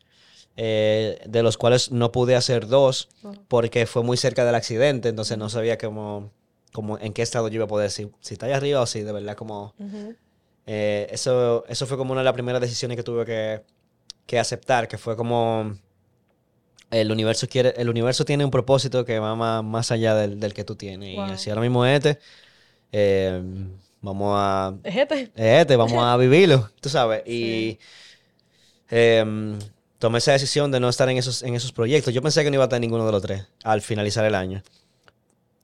eh, 0.58 1.19
de 1.28 1.43
los 1.43 1.58
cuales 1.58 1.91
no 1.91 2.12
pude 2.12 2.36
hacer 2.36 2.67
dos 2.67 3.10
porque 3.47 3.86
fue 3.86 4.04
muy 4.04 4.17
cerca 4.17 4.45
del 4.45 4.56
accidente, 4.56 5.10
entonces 5.10 5.38
no 5.38 5.49
sabía 5.49 5.78
cómo, 5.78 6.32
cómo- 6.71 6.97
en 6.99 7.12
qué 7.13 7.21
estado 7.21 7.47
yo 7.49 7.56
iba 7.56 7.65
a 7.65 7.67
poder, 7.67 7.91
si, 7.91 8.10
si 8.21 8.34
está 8.36 8.45
allá 8.45 8.58
arriba 8.58 8.82
o 8.82 8.86
si 8.86 9.01
de 9.01 9.12
verdad 9.12 9.36
como... 9.36 9.73
Eh, 10.67 11.08
eso, 11.12 11.63
eso 11.67 11.86
fue 11.86 11.97
como 11.97 12.12
una 12.13 12.21
de 12.21 12.25
las 12.25 12.34
primeras 12.34 12.62
decisiones 12.62 12.95
que 12.97 13.04
tuve 13.04 13.25
que, 13.25 13.62
que 14.25 14.39
aceptar, 14.39 14.88
que 14.88 14.97
fue 14.97 15.15
como 15.15 15.78
el 16.91 17.12
universo 17.12 17.48
quiere, 17.48 17.74
el 17.78 17.89
universo 17.89 18.26
tiene 18.26 18.45
un 18.45 18.52
propósito 18.52 19.06
que 19.06 19.19
va 19.19 19.36
más, 19.36 19.63
más 19.63 19.91
allá 19.91 20.15
del, 20.15 20.39
del 20.39 20.54
que 20.54 20.63
tú 20.63 20.76
tienes. 20.76 21.15
Wow. 21.15 21.34
Y 21.34 21.38
si 21.38 21.50
ahora 21.50 21.62
mismo 21.62 21.86
este, 21.86 22.19
eh, 22.91 23.41
vamos 24.02 24.34
a... 24.38 24.74
Este, 24.84 25.76
vamos 25.76 26.02
a 26.02 26.15
vivirlo, 26.17 26.69
tú 26.80 26.89
sabes. 26.89 27.24
Y 27.28 27.80
em, 28.89 29.60
tomé 30.00 30.19
esa 30.19 30.34
decisión 30.34 30.71
de 30.71 30.80
no 30.80 30.89
estar 30.89 31.10
en 31.10 31.17
esos, 31.17 31.43
en 31.43 31.56
esos 31.56 31.71
proyectos. 31.71 32.13
Yo 32.13 32.21
pensé 32.21 32.43
que 32.43 32.50
no 32.50 32.56
iba 32.56 32.63
a 32.63 32.67
estar 32.67 32.80
ninguno 32.80 33.06
de 33.06 33.12
los 33.12 33.21
tres 33.21 33.45
al 33.63 33.82
finalizar 33.82 34.24
el 34.26 34.36
año. 34.36 34.63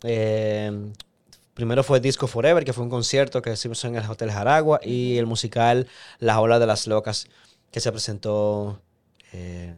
Em, 0.03 0.91
primero 1.53 1.83
fue 1.83 1.99
Disco 1.99 2.27
Forever, 2.27 2.65
que 2.65 2.73
fue 2.73 2.83
un 2.83 2.89
concierto 2.89 3.41
que 3.41 3.53
hicimos 3.53 3.83
en 3.85 3.95
el 3.95 4.09
Hotel 4.09 4.31
Jaragua, 4.31 4.79
y 4.83 5.17
el 5.17 5.27
musical 5.27 5.87
Las 6.19 6.37
Olas 6.37 6.59
de 6.59 6.65
las 6.65 6.87
Locas, 6.87 7.27
que 7.71 7.79
se 7.79 7.91
presentó 7.91 8.81
en 9.31 9.77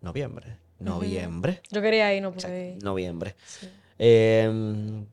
noviembre. 0.00 0.67
Noviembre. 0.78 1.60
Yo 1.70 1.82
quería 1.82 2.14
ir, 2.14 2.22
no 2.22 2.32
pude 2.32 2.74
ir. 2.74 2.82
Noviembre. 2.82 3.34
Sí. 3.46 3.68
Em, 3.98 5.06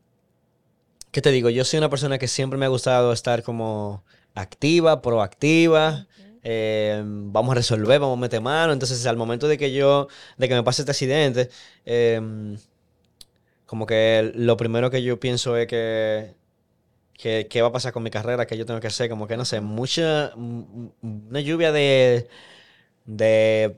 ¿Qué 1.10 1.22
te 1.22 1.30
digo? 1.30 1.50
Yo 1.50 1.64
soy 1.64 1.78
una 1.78 1.88
persona 1.90 2.18
que 2.18 2.28
siempre 2.28 2.58
me 2.58 2.66
ha 2.66 2.68
gustado 2.68 3.12
estar 3.12 3.42
como 3.42 4.04
activa, 4.34 5.00
proactiva. 5.02 6.06
em, 6.42 7.32
vamos 7.32 7.52
a 7.52 7.54
resolver, 7.56 7.98
vamos 7.98 8.18
a 8.18 8.20
meter 8.20 8.40
mano. 8.40 8.72
Entonces, 8.72 9.04
al 9.06 9.16
momento 9.16 9.48
de 9.48 9.58
que 9.58 9.72
yo, 9.72 10.08
de 10.36 10.48
que 10.48 10.54
me 10.54 10.62
pase 10.62 10.82
este 10.82 10.92
accidente, 10.92 11.48
em, 11.84 12.56
como 13.66 13.86
que 13.86 14.30
lo 14.34 14.56
primero 14.56 14.90
que 14.90 15.02
yo 15.02 15.18
pienso 15.18 15.56
es 15.56 15.66
que, 15.66 16.34
que, 17.14 17.48
qué 17.50 17.62
va 17.62 17.68
a 17.68 17.72
pasar 17.72 17.92
con 17.92 18.02
mi 18.02 18.10
carrera, 18.10 18.46
que 18.46 18.56
yo 18.56 18.66
tengo 18.66 18.78
que 18.80 18.86
hacer, 18.88 19.08
como 19.10 19.26
que 19.26 19.36
no 19.36 19.44
sé, 19.44 19.60
mucha, 19.60 20.32
una 20.36 21.40
lluvia 21.40 21.72
de, 21.72 22.28
de, 23.06 23.76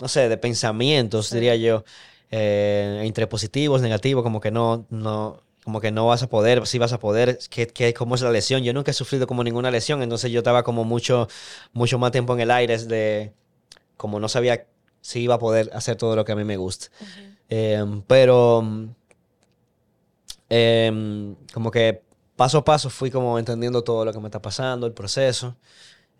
no 0.00 0.08
sé, 0.08 0.28
de 0.28 0.36
pensamientos, 0.38 1.28
Sí. 1.28 1.36
diría 1.36 1.56
yo, 1.56 1.84
eh, 2.30 3.02
entre 3.04 3.26
positivos, 3.26 3.80
negativos, 3.82 4.22
como 4.22 4.40
que 4.40 4.50
no, 4.50 4.86
no, 4.90 5.42
como 5.64 5.80
que 5.80 5.90
no 5.90 6.06
vas 6.06 6.22
a 6.22 6.28
poder, 6.28 6.66
sí 6.66 6.78
vas 6.78 6.92
a 6.92 6.98
poder, 6.98 7.38
que, 7.50 7.66
que, 7.68 7.94
cómo 7.94 8.14
es 8.14 8.22
la 8.22 8.30
lesión. 8.30 8.62
Yo 8.64 8.72
nunca 8.72 8.90
he 8.90 8.94
sufrido 8.94 9.26
como 9.26 9.44
ninguna 9.44 9.70
lesión, 9.70 10.02
entonces 10.02 10.30
yo 10.30 10.40
estaba 10.40 10.62
como 10.62 10.84
mucho, 10.84 11.28
mucho 11.72 11.98
más 11.98 12.12
tiempo 12.12 12.34
en 12.34 12.40
el 12.40 12.50
aire, 12.50 12.78
de, 12.78 13.32
como 13.96 14.20
no 14.20 14.28
sabía 14.28 14.66
si 15.00 15.20
iba 15.20 15.34
a 15.36 15.38
poder 15.38 15.70
hacer 15.74 15.96
todo 15.96 16.16
lo 16.16 16.24
que 16.24 16.32
a 16.32 16.36
mí 16.36 16.44
me 16.44 16.56
gusta. 16.56 16.88
Em, 17.48 18.02
pero 18.02 18.62
em, 20.48 21.34
como 21.52 21.70
que 21.70 22.02
paso 22.36 22.58
a 22.58 22.64
paso 22.64 22.90
fui 22.90 23.10
como 23.10 23.38
entendiendo 23.38 23.82
todo 23.82 24.04
lo 24.04 24.12
que 24.12 24.20
me 24.20 24.28
está 24.28 24.40
pasando, 24.40 24.86
el 24.86 24.92
proceso. 24.92 25.56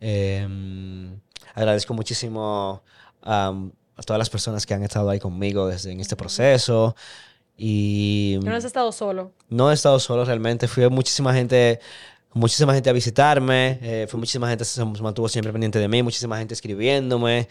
Em, 0.00 1.20
agradezco 1.54 1.94
muchísimo 1.94 2.82
am, 3.28 3.72
a 3.96 4.02
todas 4.02 4.18
las 4.18 4.30
personas 4.30 4.64
que 4.64 4.74
han 4.74 4.82
estado 4.82 5.10
ahí 5.10 5.18
conmigo 5.18 5.66
desde 5.68 5.92
en 5.92 6.00
este 6.00 6.16
proceso. 6.16 6.94
Y 7.56 8.38
Que 8.40 8.46
no 8.48 8.54
has 8.56 8.64
estado 8.64 8.92
solo. 8.92 9.32
no 9.48 9.70
he 9.70 9.74
estado 9.74 9.98
solo 9.98 10.24
realmente. 10.24 10.68
Fui 10.68 10.88
muchísima 10.88 11.34
gente, 11.34 11.80
muchísima 12.32 12.72
gente 12.74 12.88
a 12.90 12.92
visitarme. 12.92 13.78
eh, 13.82 14.06
fue 14.08 14.18
muchísima 14.18 14.48
gente 14.48 14.62
que 14.62 14.70
se 14.70 14.84
mantuvo 14.84 15.28
siempre 15.28 15.52
pendiente 15.52 15.78
de 15.78 15.88
mí. 15.88 16.02
Muchísima 16.02 16.38
gente 16.38 16.54
escribiéndome. 16.54 17.48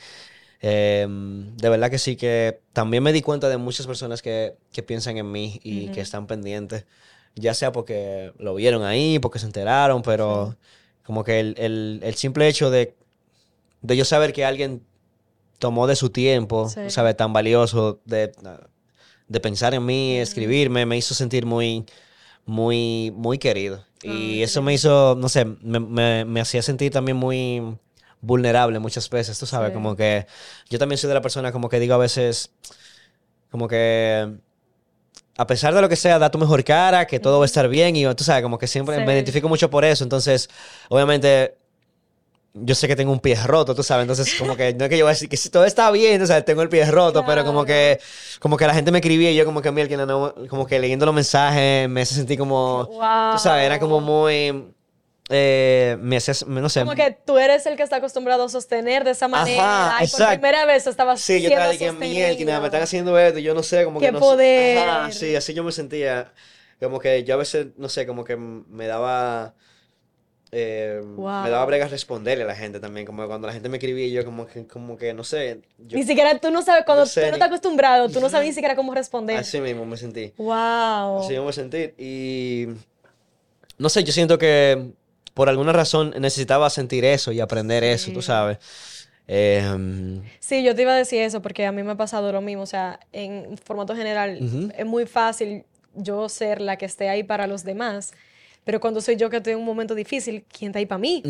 Em, 0.61 1.55
de 1.57 1.69
verdad 1.69 1.91
que 1.91 1.99
sí 1.99 2.15
que 2.15 2.61
también 2.73 3.03
me 3.03 3.13
di 3.13 3.21
cuenta 3.21 3.47
de 3.49 3.57
muchas 3.57 3.85
personas 3.85 4.21
que, 4.21 4.55
que 4.71 4.81
piensan 4.81 5.17
en 5.17 5.31
mí 5.31 5.59
y 5.63 5.85
que 5.87 5.91
Ujú. 5.91 6.01
están 6.01 6.25
pendientes. 6.27 6.85
Ya 7.35 7.53
sea 7.53 7.71
porque 7.71 8.33
lo 8.39 8.55
vieron 8.55 8.83
ahí, 8.83 9.19
porque 9.19 9.37
se 9.39 9.45
enteraron, 9.45 10.01
pero 10.01 10.55
como 11.03 11.23
que 11.23 11.39
el, 11.39 11.53
el- 11.59 11.99
el 12.03 12.15
simple 12.15 12.47
hecho 12.47 12.71
de, 12.71 12.95
de 13.81 13.95
yo 13.97 14.05
saber 14.05 14.33
que 14.33 14.45
alguien 14.45 14.81
tomó 15.59 15.87
de 15.87 15.95
su 15.95 16.09
tiempo, 16.09 16.69
Sí. 16.69 16.89
¿sabes? 16.89 17.17
Tan 17.17 17.33
valioso 17.33 17.99
de, 18.05 18.31
de 19.27 19.39
pensar 19.39 19.73
en 19.73 19.85
mí, 19.85 20.17
escribirme, 20.17 20.85
me 20.85 20.97
hizo 20.97 21.13
sentir 21.15 21.45
muy, 21.45 21.85
muy, 22.45 23.11
muy 23.15 23.37
querido. 23.37 23.83
Y 24.03 24.43
eso 24.43 24.61
me 24.61 24.73
hizo, 24.73 25.15
no 25.17 25.27
sé, 25.27 25.45
me, 25.45 25.79
me- 25.79 26.23
me 26.25 26.39
hacía 26.39 26.61
sentir 26.61 26.91
también 26.91 27.17
muy 27.17 27.61
vulnerable 28.21 28.79
muchas 28.79 29.09
veces, 29.09 29.37
tú 29.39 29.45
sabes, 29.45 29.69
Sí. 29.69 29.73
como 29.73 29.95
que 29.95 30.25
yo 30.69 30.79
también 30.79 30.97
soy 30.97 31.07
de 31.07 31.13
la 31.15 31.21
persona 31.21 31.51
como 31.51 31.67
que 31.69 31.79
digo 31.79 31.93
a 31.95 31.97
veces, 31.97 32.51
como 33.51 33.67
que 33.67 34.37
a 35.37 35.45
pesar 35.47 35.73
de 35.75 35.81
lo 35.81 35.89
que 35.89 35.95
sea, 35.95 36.17
da 36.19 36.31
tu 36.31 36.37
mejor 36.39 36.63
cara, 36.63 37.05
que 37.05 37.19
todo 37.19 37.37
va 37.39 37.45
a 37.45 37.47
estar 37.47 37.67
bien 37.69 37.95
y 37.95 38.05
tú 38.15 38.23
sabes, 38.23 38.41
como 38.43 38.57
que 38.57 38.65
siempre 38.67 39.05
me 39.05 39.13
identifico 39.13 39.47
mucho 39.49 39.69
por 39.69 39.83
eso, 39.85 40.03
entonces, 40.03 40.49
obviamente... 40.89 41.56
Yo 42.61 42.75
sé 42.75 42.87
que 42.87 42.95
tengo 42.95 43.11
un 43.11 43.19
pie 43.19 43.35
roto, 43.45 43.75
tú 43.75 43.83
sabes, 43.83 44.03
entonces 44.03 44.35
como 44.35 44.55
que 44.55 44.73
no 44.73 44.85
es 44.85 44.89
que 44.89 44.97
yo 44.97 45.05
voy 45.05 45.11
a 45.11 45.13
decir 45.13 45.29
que 45.29 45.37
si 45.37 45.49
todo 45.49 45.65
está 45.65 45.91
bien, 45.91 46.21
o 46.21 46.25
sea, 46.27 46.43
tengo 46.43 46.61
el 46.61 46.69
pie 46.69 46.85
roto, 46.89 47.23
pero 47.25 47.43
como 47.45 47.65
que 47.65 47.99
como 48.39 48.57
que 48.57 48.67
la 48.67 48.73
gente 48.73 48.91
me 48.91 48.99
escribía 48.99 49.31
y 49.31 49.35
yo 49.35 49.45
como 49.45 49.61
que 49.61 49.71
mira, 49.71 49.87
que 49.87 49.97
no- 49.97 50.33
como 50.49 50.65
que 50.65 50.79
leyendo 50.79 51.05
los 51.05 51.15
mensajes 51.15 51.89
me 51.89 52.01
hace 52.01 52.15
sentir 52.15 52.37
como, 52.37 52.85
Wow. 52.85 53.31
tú 53.31 53.37
sabes, 53.39 53.65
era 53.65 53.79
como 53.79 53.99
muy, 53.99 54.73
eh, 55.29 55.97
me 55.99 56.19
me- 56.47 56.61
no 56.61 56.69
sé. 56.69 56.81
Como 56.81 56.95
que 56.95 57.11
tú 57.25 57.37
eres 57.37 57.65
el 57.65 57.75
que 57.75 57.83
está 57.83 57.97
acostumbrado 57.97 58.43
a 58.45 58.49
sostener 58.49 59.03
de 59.03 59.11
esa 59.11 59.27
manera. 59.27 59.89
Ajá, 59.89 60.03
y 60.03 60.07
por 60.07 60.25
primera 60.27 60.65
vez 60.65 60.87
estabas 60.87 61.19
Sí, 61.19 61.41
yo 61.41 61.49
estaba 61.49 61.71
que 61.73 61.91
mierda, 61.91 61.91
sostenido. 61.91 62.61
me 62.61 62.67
están 62.67 62.81
haciendo 62.83 63.17
esto, 63.19 63.39
yo 63.39 63.53
no 63.53 63.63
sé, 63.63 63.83
como 63.83 63.99
¡Qué 63.99 64.05
que 64.07 64.11
no 64.13 64.19
sé. 64.19 64.29
poder! 64.29 64.89
Ajá, 64.89 65.11
sí, 65.11 65.35
así 65.35 65.53
yo 65.53 65.63
me 65.63 65.71
sentía, 65.71 66.31
como 66.79 66.99
que 66.99 67.23
yo 67.23 67.33
a 67.33 67.37
veces, 67.37 67.67
no 67.77 67.89
sé, 67.89 68.05
como 68.07 68.23
que 68.23 68.37
me 68.37 68.87
daba, 68.87 69.53
eh, 70.59 71.01
Wow. 71.03 71.43
me 71.43 71.49
daba 71.49 71.65
brega 71.65 71.87
responderle 71.87 72.43
a 72.43 72.47
la 72.47 72.55
gente 72.55 72.79
también, 72.79 73.05
como 73.05 73.25
cuando 73.27 73.45
la 73.47 73.53
gente 73.53 73.69
me 73.69 73.77
escribía, 73.77 74.07
yo 74.07 74.25
como 74.25 74.47
que, 74.47 74.65
como 74.65 74.97
que, 74.97 75.13
no 75.13 75.23
sé, 75.23 75.61
yo 75.77 75.97
Ni 75.97 76.03
siquiera 76.03 76.37
tú 76.39 76.49
no 76.49 76.61
sabes, 76.63 76.83
cuando 76.85 77.05
sé 77.05 77.21
tú 77.21 77.25
no 77.27 77.31
ni- 77.31 77.35
estás 77.37 77.47
acostumbrado, 77.49 78.09
tú 78.09 78.19
no 78.19 78.29
sabes 78.29 78.47
ni 78.47 78.53
siquiera 78.53 78.75
cómo 78.75 78.93
responder. 78.95 79.37
así 79.37 79.61
mismo 79.61 79.85
me 79.85 79.97
sentí. 79.97 80.33
Wow. 80.37 81.19
Así 81.19 81.37
me 81.39 81.53
sentí. 81.53 81.93
Y 81.97 82.67
no 83.77 83.89
sé, 83.89 84.03
yo 84.03 84.11
siento 84.11 84.37
que 84.37 84.91
por 85.33 85.49
alguna 85.49 85.71
razón 85.73 86.13
necesitaba 86.19 86.69
sentir 86.71 87.05
eso 87.05 87.31
y 87.31 87.39
aprender 87.39 87.83
eso, 87.83 88.11
tú 88.11 88.21
Sí. 88.21 88.27
sabes. 88.27 88.57
Em, 89.27 90.23
Sí, 90.39 90.63
yo 90.63 90.73
te 90.73 90.81
iba 90.83 90.93
a 90.93 90.97
decir 90.97 91.21
eso 91.21 91.41
porque 91.41 91.65
a 91.65 91.71
mí 91.71 91.83
me 91.83 91.91
ha 91.91 91.95
pasado 91.95 92.31
lo 92.31 92.41
mismo. 92.41 92.63
O 92.63 92.65
sea, 92.65 92.99
en 93.11 93.57
formato 93.57 93.95
general 93.95 94.39
Ujú. 94.41 94.69
es 94.75 94.85
muy 94.85 95.05
fácil 95.05 95.63
yo 95.93 96.29
ser 96.29 96.61
la 96.61 96.77
que 96.77 96.85
esté 96.85 97.09
ahí 97.09 97.23
para 97.23 97.45
los 97.47 97.63
demás, 97.63 98.13
pero 98.67 98.81
cuando 98.81 98.99
soy 98.99 99.15
yo 99.15 99.29
que 99.29 99.37
estoy 99.37 99.53
en 99.53 99.59
un 99.59 99.65
momento 99.65 99.95
difícil, 99.95 100.43
¿quién 100.51 100.71
está 100.71 100.79
ahí 100.79 100.85
para 100.85 100.99
mí? 100.99 101.23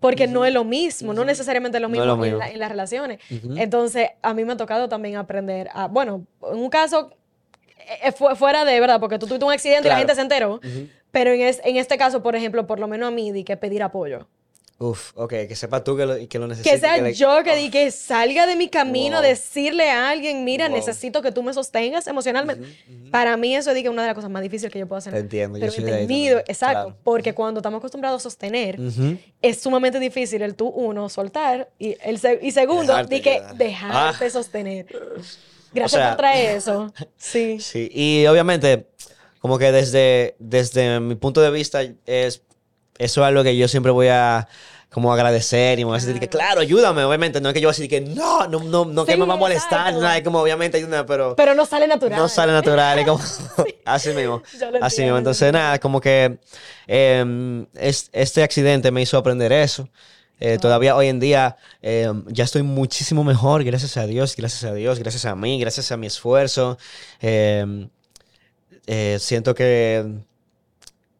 Porque 0.00 0.28
no 0.28 0.44
es 0.46 0.54
lo 0.54 0.62
mismo, 0.62 1.12
no 1.12 1.24
necesariamente 1.26 1.78
es 1.78 1.82
lo 1.82 1.88
No 1.88 1.94
es 1.96 2.00
mismo, 2.00 2.14
en, 2.14 2.20
mismo. 2.20 2.38
la- 2.38 2.50
en 2.50 2.58
las 2.60 2.68
relaciones. 2.70 3.18
Entonces, 3.56 4.10
a 4.22 4.32
mí 4.34 4.44
me 4.44 4.52
ha 4.52 4.56
tocado 4.56 4.88
también 4.88 5.16
aprender 5.16 5.68
a, 5.74 5.88
bueno, 5.88 6.24
en 6.52 6.58
un 6.58 6.70
caso 6.70 7.10
eh, 8.02 8.12
fu- 8.12 8.34
fuera 8.36 8.64
de 8.64 8.78
verdad, 8.80 9.00
porque 9.00 9.18
tú 9.18 9.26
tuviste 9.26 9.44
un 9.44 9.52
accidente 9.52 9.88
y 9.88 9.90
la 9.90 9.96
gente 9.98 10.14
se 10.14 10.20
enteró, 10.22 10.60
pero 11.10 11.32
en, 11.32 11.40
es- 11.40 11.60
en 11.64 11.76
este 11.76 11.98
caso, 11.98 12.22
por 12.22 12.36
ejemplo, 12.36 12.66
por 12.68 12.78
lo 12.78 12.86
menos 12.86 13.08
a 13.08 13.10
mí, 13.10 13.32
di 13.32 13.42
que 13.42 13.56
pedir 13.56 13.82
apoyo. 13.82 14.28
Uf, 14.78 15.12
ok, 15.14 15.30
que 15.48 15.56
sepa 15.56 15.82
tú 15.82 15.96
que 15.96 16.04
lo, 16.04 16.28
que 16.28 16.38
lo 16.38 16.46
necesitas. 16.46 16.74
Que 16.74 16.78
sea 16.80 17.10
yo 17.10 17.42
que, 17.42 17.56
di 17.56 17.70
que 17.70 17.90
salga 17.90 18.46
de 18.46 18.56
mi 18.56 18.68
camino, 18.68 19.16
Wow. 19.16 19.24
decirle 19.26 19.90
a 19.90 20.10
alguien, 20.10 20.44
mira, 20.44 20.66
Wow. 20.68 20.76
necesito 20.76 21.22
que 21.22 21.32
tú 21.32 21.42
me 21.42 21.54
sostengas 21.54 22.06
emocionalmente. 22.06 22.66
Para 23.10 23.38
mí 23.38 23.56
eso 23.56 23.70
es 23.70 23.88
una 23.88 24.02
de 24.02 24.08
las 24.08 24.14
cosas 24.14 24.28
más 24.30 24.42
difíciles 24.42 24.70
que 24.70 24.78
yo 24.78 24.86
puedo 24.86 24.98
hacer. 24.98 25.14
Te 25.14 25.20
entiendo, 25.20 25.58
yo 25.58 25.70
soy 25.70 25.82
de 25.84 25.94
ahí 25.94 26.02
entendido, 26.02 26.40
exacto, 26.40 26.82
claro. 26.88 26.96
porque 27.04 27.32
cuando 27.32 27.60
estamos 27.60 27.78
acostumbrados 27.78 28.20
a 28.20 28.22
sostener, 28.24 28.78
Ujú. 28.78 29.16
es 29.40 29.60
sumamente 29.62 29.98
difícil 29.98 30.42
el 30.42 30.54
tú, 30.54 30.68
uno, 30.68 31.08
soltar, 31.08 31.70
y, 31.78 31.96
el 32.04 32.20
y 32.42 32.50
segundo, 32.50 32.92
Dejarte 32.92 33.14
di 33.14 33.22
que 33.22 33.30
quedar. 33.38 33.56
dejarte 33.56 34.26
Ah. 34.26 34.30
sostener. 34.30 34.86
Gracias 35.72 36.00
sea, 36.00 36.08
por 36.10 36.16
traer 36.18 36.56
eso. 36.56 36.92
Sí. 37.16 37.58
Sí, 37.60 37.90
y 37.94 38.26
obviamente, 38.26 38.86
como 39.40 39.58
que 39.58 39.72
desde, 39.72 40.36
desde 40.38 41.00
mi 41.00 41.14
punto 41.14 41.40
de 41.40 41.50
vista, 41.50 41.80
es, 42.04 42.42
eso 42.98 43.20
es 43.22 43.26
algo 43.26 43.42
que 43.42 43.56
yo 43.56 43.68
siempre 43.68 43.92
voy 43.92 44.08
a 44.08 44.48
como 44.90 45.12
agradecer 45.12 45.78
y 45.78 45.84
me 45.84 45.90
voy 45.90 45.98
a 45.98 46.00
decir 46.00 46.18
que, 46.18 46.28
claro, 46.28 46.60
ayúdame, 46.62 47.04
obviamente, 47.04 47.40
no 47.40 47.48
es 47.50 47.54
que 47.54 47.60
yo 47.60 47.68
voy 47.68 47.72
a 47.74 47.76
decir 47.76 47.90
que 47.90 48.00
no, 48.00 48.46
no, 48.46 48.60
no, 48.60 48.84
no 48.86 49.04
que 49.04 49.12
Sí, 49.12 49.18
me 49.18 49.26
va 49.26 49.34
a 49.34 49.36
molestar, 49.36 49.92
nada, 49.92 50.16
es 50.16 50.22
como 50.22 50.40
obviamente 50.40 50.78
ayúdame, 50.78 51.04
pero... 51.04 51.36
Pero 51.36 51.54
no 51.54 51.66
sale 51.66 51.86
natural. 51.86 52.18
No 52.18 52.28
sale 52.28 52.52
natural, 52.52 52.98
es 53.00 53.04
como 53.06 53.20
así 53.84 54.10
mismo. 54.10 54.42
Así 54.80 55.02
mismo. 55.02 55.18
Entonces, 55.18 55.48
sí. 55.48 55.52
nada, 55.52 55.78
como 55.80 56.00
que 56.00 56.38
es- 56.86 58.08
este 58.12 58.42
accidente 58.42 58.90
me 58.90 59.02
hizo 59.02 59.18
aprender 59.18 59.52
eso. 59.52 59.88
Eh, 60.38 60.58
Todavía 60.58 60.94
hoy 60.96 61.08
en 61.08 61.18
día 61.20 61.56
em, 61.82 62.24
ya 62.28 62.44
estoy 62.44 62.62
muchísimo 62.62 63.24
mejor, 63.24 63.64
gracias 63.64 63.96
a 63.96 64.06
Dios, 64.06 64.34
gracias 64.36 64.64
a 64.64 64.74
Dios, 64.74 64.98
gracias 64.98 65.24
a 65.24 65.34
mí, 65.34 65.58
gracias 65.58 65.92
a 65.92 65.96
mi 65.96 66.06
esfuerzo. 66.06 66.78
Em, 67.20 67.88
eh, 68.86 69.16
siento 69.20 69.54
que 69.54 70.04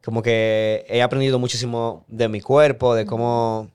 como 0.07 0.23
que 0.23 0.85
he 0.87 1.01
aprendido 1.01 1.37
muchísimo 1.37 2.05
de 2.07 2.29
mi 2.29 2.39
cuerpo, 2.39 2.95
de 2.95 3.05
cómo, 3.05 3.69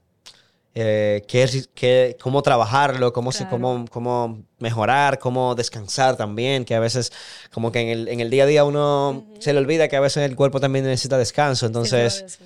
eh, 0.74 1.22
qué 1.28 2.16
cómo 2.18 2.40
trabajarlo, 2.40 3.12
cómo, 3.12 3.32
se, 3.32 3.40
Claro. 3.40 3.50
cómo, 3.50 3.84
cómo 3.90 4.42
mejorar, 4.58 5.18
cómo 5.18 5.54
descansar 5.54 6.16
también, 6.16 6.64
que 6.64 6.74
a 6.74 6.80
veces 6.80 7.12
como 7.52 7.70
que 7.70 7.80
en 7.80 7.88
el, 7.90 8.08
en 8.08 8.20
el 8.20 8.30
día 8.30 8.44
a 8.44 8.46
día 8.46 8.64
uno 8.64 9.26
se 9.40 9.52
le 9.52 9.58
olvida 9.58 9.88
que 9.88 9.96
a 9.96 10.00
veces 10.00 10.22
el 10.24 10.34
cuerpo 10.34 10.58
también 10.58 10.86
necesita 10.86 11.18
descanso. 11.18 11.66
Entonces. 11.66 12.38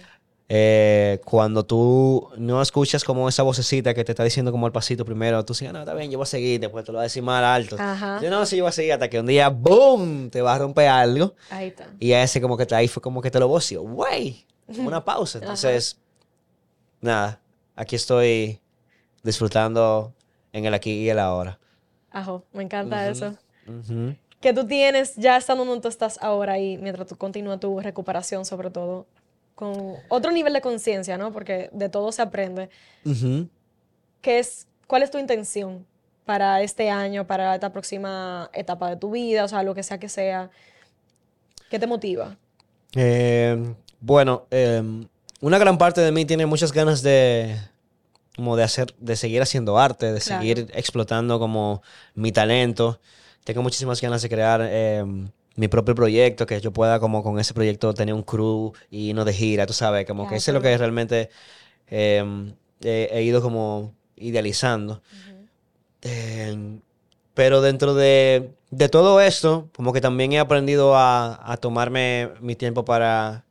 Eh, 0.48 1.20
cuando 1.24 1.64
tú 1.64 2.28
no 2.36 2.62
escuchas 2.62 3.02
como 3.02 3.28
esa 3.28 3.42
vocecita 3.42 3.94
que 3.94 4.04
te 4.04 4.12
está 4.12 4.22
diciendo 4.22 4.52
como 4.52 4.66
el 4.66 4.72
pasito 4.72 5.04
primero, 5.04 5.44
tú 5.44 5.52
dices, 5.54 5.68
"Ah, 5.68 5.72
no, 5.72 5.80
está 5.80 5.92
bien, 5.94 6.10
yo 6.10 6.18
voy 6.18 6.22
a 6.22 6.26
seguir, 6.26 6.60
después 6.60 6.84
te 6.84 6.92
lo 6.92 6.98
voy 6.98 7.02
a 7.02 7.04
decir 7.04 7.22
más 7.22 7.42
alto. 7.42 7.76
Ajá. 7.78 8.20
Yo 8.22 8.30
no, 8.30 8.46
sí, 8.46 8.56
yo 8.56 8.62
voy 8.64 8.68
a 8.68 8.72
seguir 8.72 8.92
hasta 8.92 9.10
que 9.10 9.18
un 9.18 9.26
día, 9.26 9.48
¡boom!, 9.48 10.30
te 10.30 10.40
va 10.42 10.54
a 10.54 10.58
romper 10.58 10.88
algo. 10.88 11.34
Ahí 11.50 11.68
está. 11.68 11.88
Y 11.98 12.12
a 12.12 12.22
ese 12.22 12.40
como 12.40 12.56
que 12.56 12.64
te, 12.66 12.74
ahí 12.74 12.86
fue 12.86 13.02
como 13.02 13.20
que 13.20 13.30
te 13.30 13.40
lo 13.40 13.48
voció, 13.48 13.82
güey, 13.82 14.46
una 14.78 15.04
pausa. 15.04 15.38
Entonces, 15.42 15.98
nada, 17.00 17.40
aquí 17.74 17.96
estoy 17.96 18.60
disfrutando 19.22 20.12
en 20.52 20.64
el 20.64 20.74
aquí 20.74 20.92
y 20.92 21.10
el 21.10 21.18
ahora. 21.18 21.58
Ajo, 22.10 22.44
me 22.52 22.62
encanta 22.62 23.08
eso. 23.08 23.34
Que 24.40 24.52
tú 24.52 24.66
tienes 24.66 25.16
ya 25.16 25.36
estando 25.36 25.64
donde 25.64 25.82
tú 25.82 25.88
estás 25.88 26.18
ahora 26.22 26.58
y 26.58 26.78
mientras 26.78 27.08
tú 27.08 27.16
continúas 27.16 27.58
tu 27.58 27.80
recuperación, 27.80 28.44
sobre 28.44 28.70
todo, 28.70 29.06
con 29.56 29.96
otro 30.08 30.30
nivel 30.30 30.52
de 30.52 30.60
conciencia, 30.60 31.18
¿no? 31.18 31.32
Porque 31.32 31.70
de 31.72 31.88
todo 31.88 32.12
se 32.12 32.22
aprende. 32.22 32.68
¿Qué 34.20 34.38
es, 34.38 34.68
¿Cuál 34.86 35.02
es 35.02 35.10
tu 35.10 35.18
intención 35.18 35.86
para 36.26 36.60
este 36.60 36.90
año, 36.90 37.26
para 37.26 37.54
esta 37.54 37.72
próxima 37.72 38.50
etapa 38.52 38.90
de 38.90 38.96
tu 38.96 39.10
vida, 39.10 39.44
o 39.44 39.48
sea, 39.48 39.62
lo 39.62 39.74
que 39.74 39.82
sea 39.82 39.98
que 39.98 40.10
sea? 40.10 40.50
¿Qué 41.70 41.78
te 41.78 41.86
motiva? 41.86 42.36
Eh, 42.94 43.74
bueno, 43.98 44.46
em, 44.50 45.08
una 45.40 45.58
gran 45.58 45.78
parte 45.78 46.02
de 46.02 46.12
mí 46.12 46.26
tiene 46.26 46.44
muchas 46.44 46.70
ganas 46.70 47.02
de 47.02 47.56
como 48.36 48.56
de 48.56 48.62
hacer, 48.62 48.94
de 48.98 49.16
seguir 49.16 49.40
haciendo 49.40 49.78
arte, 49.78 50.12
de 50.12 50.20
seguir 50.20 50.70
explotando 50.74 51.38
como 51.38 51.82
mi 52.14 52.30
talento. 52.30 53.00
Tengo 53.44 53.62
muchísimas 53.62 54.02
ganas 54.02 54.20
de 54.20 54.28
crear 54.28 54.60
em, 54.60 55.30
mi 55.56 55.68
propio 55.68 55.94
proyecto, 55.94 56.46
que 56.46 56.60
yo 56.60 56.72
pueda 56.72 57.00
como 57.00 57.22
con 57.22 57.38
ese 57.38 57.54
proyecto 57.54 57.92
tener 57.94 58.14
un 58.14 58.22
crew 58.22 58.72
y 58.90 59.12
no 59.14 59.24
de 59.24 59.32
gira, 59.32 59.66
tú 59.66 59.72
sabes, 59.72 60.06
como 60.06 60.28
que 60.28 60.36
eso 60.36 60.50
es 60.50 60.54
lo 60.54 60.60
que 60.60 60.76
realmente 60.76 61.30
em, 61.88 62.54
he, 62.82 63.22
ido 63.22 63.42
como 63.42 63.94
idealizando. 64.16 65.02
pero 67.34 67.60
dentro 67.60 67.94
de, 67.94 68.50
de, 68.70 68.88
todo 68.88 69.20
esto, 69.20 69.68
como 69.74 69.92
que 69.92 70.00
también 70.00 70.32
he 70.32 70.38
aprendido 70.38 70.96
a, 70.96 71.52
a 71.52 71.56
tomarme 71.56 72.30
mi 72.40 72.54
tiempo 72.54 72.84
para 72.84 73.46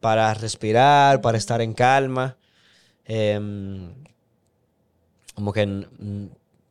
para 0.00 0.32
respirar, 0.34 1.20
para 1.20 1.38
estar 1.38 1.60
en 1.60 1.74
calma. 1.74 2.36
Em, 3.04 3.92
como 5.34 5.52
que 5.52 5.86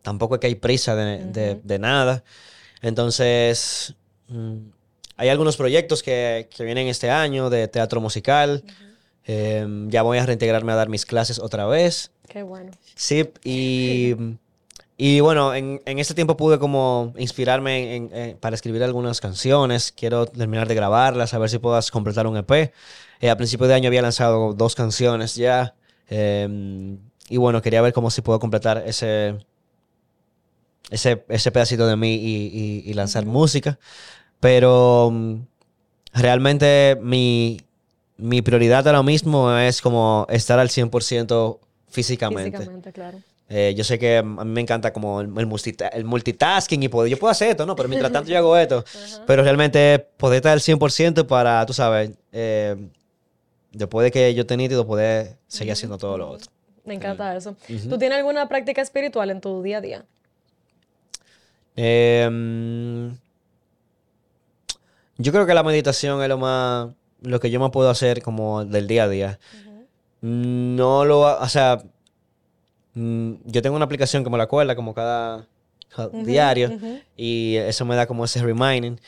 tampoco 0.01 0.35
es 0.35 0.41
que 0.41 0.47
hay 0.47 0.55
prisa 0.55 0.95
de, 0.95 1.79
nada. 1.79 2.23
Entonces, 2.81 3.95
hay 5.17 5.29
algunos 5.29 5.57
proyectos 5.57 6.03
que, 6.03 6.47
vienen 6.59 6.87
este 6.87 7.09
año 7.09 7.49
de 7.49 7.67
teatro 7.67 8.01
musical. 8.01 8.63
Em, 9.25 9.89
ya 9.89 10.01
voy 10.01 10.17
a 10.17 10.25
reintegrarme 10.25 10.71
a 10.71 10.75
dar 10.75 10.89
mis 10.89 11.05
clases 11.05 11.39
otra 11.39 11.65
vez. 11.65 12.11
Qué 12.27 12.43
bueno. 12.43 12.71
Sí, 12.95 13.29
y, 13.43 14.15
y 14.97 15.19
bueno, 15.19 15.53
en, 15.53 15.81
en 15.85 15.99
este 15.99 16.13
tiempo 16.13 16.37
pude 16.37 16.59
como 16.59 17.13
inspirarme 17.17 18.37
para 18.39 18.55
escribir 18.55 18.83
algunas 18.83 19.21
canciones. 19.21 19.91
Quiero 19.91 20.25
terminar 20.25 20.67
de 20.67 20.75
grabarlas, 20.75 21.33
a 21.33 21.37
ver 21.37 21.49
si 21.49 21.59
puedas 21.59 21.91
completar 21.91 22.27
un 22.27 22.37
EP. 22.37 22.71
Eh, 23.21 23.29
a 23.29 23.35
principio 23.35 23.67
de 23.67 23.73
año 23.73 23.87
había 23.87 24.01
lanzado 24.01 24.53
dos 24.53 24.75
canciones 24.75 25.35
ya. 25.35 25.75
Em, 26.07 26.99
y 27.29 27.37
bueno, 27.37 27.61
quería 27.61 27.81
ver 27.81 27.93
cómo 27.93 28.09
si 28.09 28.21
puedo 28.21 28.39
completar 28.39 28.83
ese, 28.85 29.37
ese, 30.89 31.23
ese 31.27 31.51
pedacito 31.51 31.85
de 31.85 31.95
mí 31.95 32.15
y, 32.15 32.93
lanzar 32.93 33.25
música. 33.25 33.79
Pero 34.39 35.09
mm, 35.11 35.35
realmente 36.13 36.97
mi, 37.01 37.61
mi 38.17 38.41
prioridad 38.41 38.87
ahora 38.87 39.03
mismo 39.03 39.55
es 39.55 39.81
como 39.81 40.25
estar 40.29 40.59
al 40.59 40.69
100% 40.69 41.59
físicamente. 41.89 42.57
Físicamente, 42.57 42.91
claro. 42.91 43.19
Eh, 43.51 43.73
yo 43.75 43.83
sé 43.83 43.97
que 43.97 44.17
a 44.17 44.23
mí 44.23 44.51
me 44.51 44.61
encanta 44.61 44.93
como 44.93 45.21
el, 45.21 45.27
el, 45.35 46.05
multitasking 46.05 46.83
y 46.83 46.87
poder, 46.87 47.09
yo 47.09 47.17
puedo 47.17 47.31
hacer 47.31 47.49
esto, 47.49 47.65
¿no? 47.65 47.75
Pero 47.75 47.89
mientras 47.89 48.11
tanto 48.11 48.29
yo 48.29 48.37
hago 48.37 48.55
esto. 48.55 48.85
Pero 49.25 49.41
realmente 49.41 49.97
poder 50.17 50.37
estar 50.37 50.51
al 50.51 50.59
100% 50.59 51.25
para, 51.25 51.65
tú 51.65 51.73
sabes, 51.73 52.11
eh, 52.31 52.75
después 53.71 54.03
de 54.03 54.11
que 54.11 54.35
yo 54.35 54.45
tenía 54.45 54.65
nítido, 54.65 54.85
poder 54.85 55.37
seguir 55.47 55.73
haciendo 55.73 55.97
todo 55.97 56.15
lo 56.19 56.29
otro. 56.29 56.51
Me 56.85 56.93
encanta 56.93 57.35
eso. 57.35 57.55
¿Tú 57.89 57.97
tienes 57.97 58.19
alguna 58.19 58.47
práctica 58.47 58.83
espiritual 58.83 59.31
en 59.31 59.41
tu 59.41 59.63
día 59.63 59.77
a 59.77 59.81
día? 59.81 60.05
Em, 61.75 63.17
yo 65.19 65.33
creo 65.33 65.45
que 65.45 65.53
la 65.53 65.63
meditación 65.63 66.23
es 66.23 66.29
lo 66.29 66.37
más, 66.37 66.89
lo 67.21 67.39
que 67.39 67.51
yo 67.51 67.59
más 67.59 67.71
puedo 67.71 67.89
hacer 67.89 68.23
como 68.23 68.63
del 68.63 68.87
día 68.87 69.03
a 69.03 69.09
día. 69.09 69.39
No 70.21 71.05
lo, 71.05 71.19
o 71.19 71.49
sea, 71.49 71.83
mm, 72.93 73.33
yo 73.45 73.61
tengo 73.61 73.75
una 73.75 73.85
aplicación 73.85 74.23
que 74.23 74.29
me 74.29 74.37
la 74.37 74.45
acuerda 74.45 74.75
como 74.75 74.93
cada, 74.93 75.45
diario 76.23 76.79
y 77.17 77.55
eso 77.55 77.83
me 77.83 77.95
da 77.95 78.07
como 78.07 78.23
ese 78.23 78.41
reminding. 78.41 78.99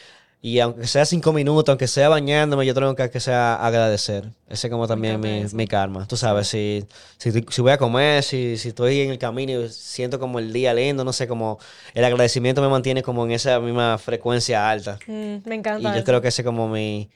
Y 0.44 0.60
aunque 0.60 0.88
sea 0.88 1.06
cinco 1.06 1.34
minutos, 1.34 1.70
aunque 1.70 1.88
sea 1.88 2.10
bañándome, 2.10 2.66
yo 2.66 2.74
tengo 2.74 2.96
que, 2.96 3.12
que 3.12 3.20
sea 3.20 3.56
agradecer. 3.56 4.32
Ese 4.50 4.68
es 4.68 4.72
como 4.72 4.88
también 4.88 5.20
mi, 5.20 5.46
mi, 5.54 5.68
karma. 5.68 6.08
Tú 6.08 6.18
sabes, 6.18 6.48
si, 6.48 6.84
si, 7.18 7.62
voy 7.62 7.72
a 7.72 7.78
comer, 7.78 8.24
si, 8.24 8.58
si, 8.58 8.70
estoy 8.70 9.02
en 9.02 9.12
el 9.12 9.20
camino 9.20 9.52
y 9.62 9.70
siento 9.70 10.20
como 10.20 10.40
el 10.40 10.52
día 10.52 10.74
lindo, 10.74 11.04
no 11.04 11.14
sé, 11.14 11.28
como 11.28 11.60
el 11.94 12.04
agradecimiento 12.04 12.60
me 12.60 12.70
mantiene 12.70 13.04
como 13.04 13.24
en 13.24 13.34
esa 13.34 13.60
misma 13.60 14.00
frecuencia 14.00 14.68
alta. 14.68 14.98
Mm, 15.06 15.48
me 15.48 15.56
encanta. 15.56 15.94
Y 15.94 16.00
yo 16.00 16.04
creo 16.04 16.22
que 16.22 16.30
ese 16.30 16.42
es 16.42 16.46
como 16.46 16.68
mi, 16.68 17.08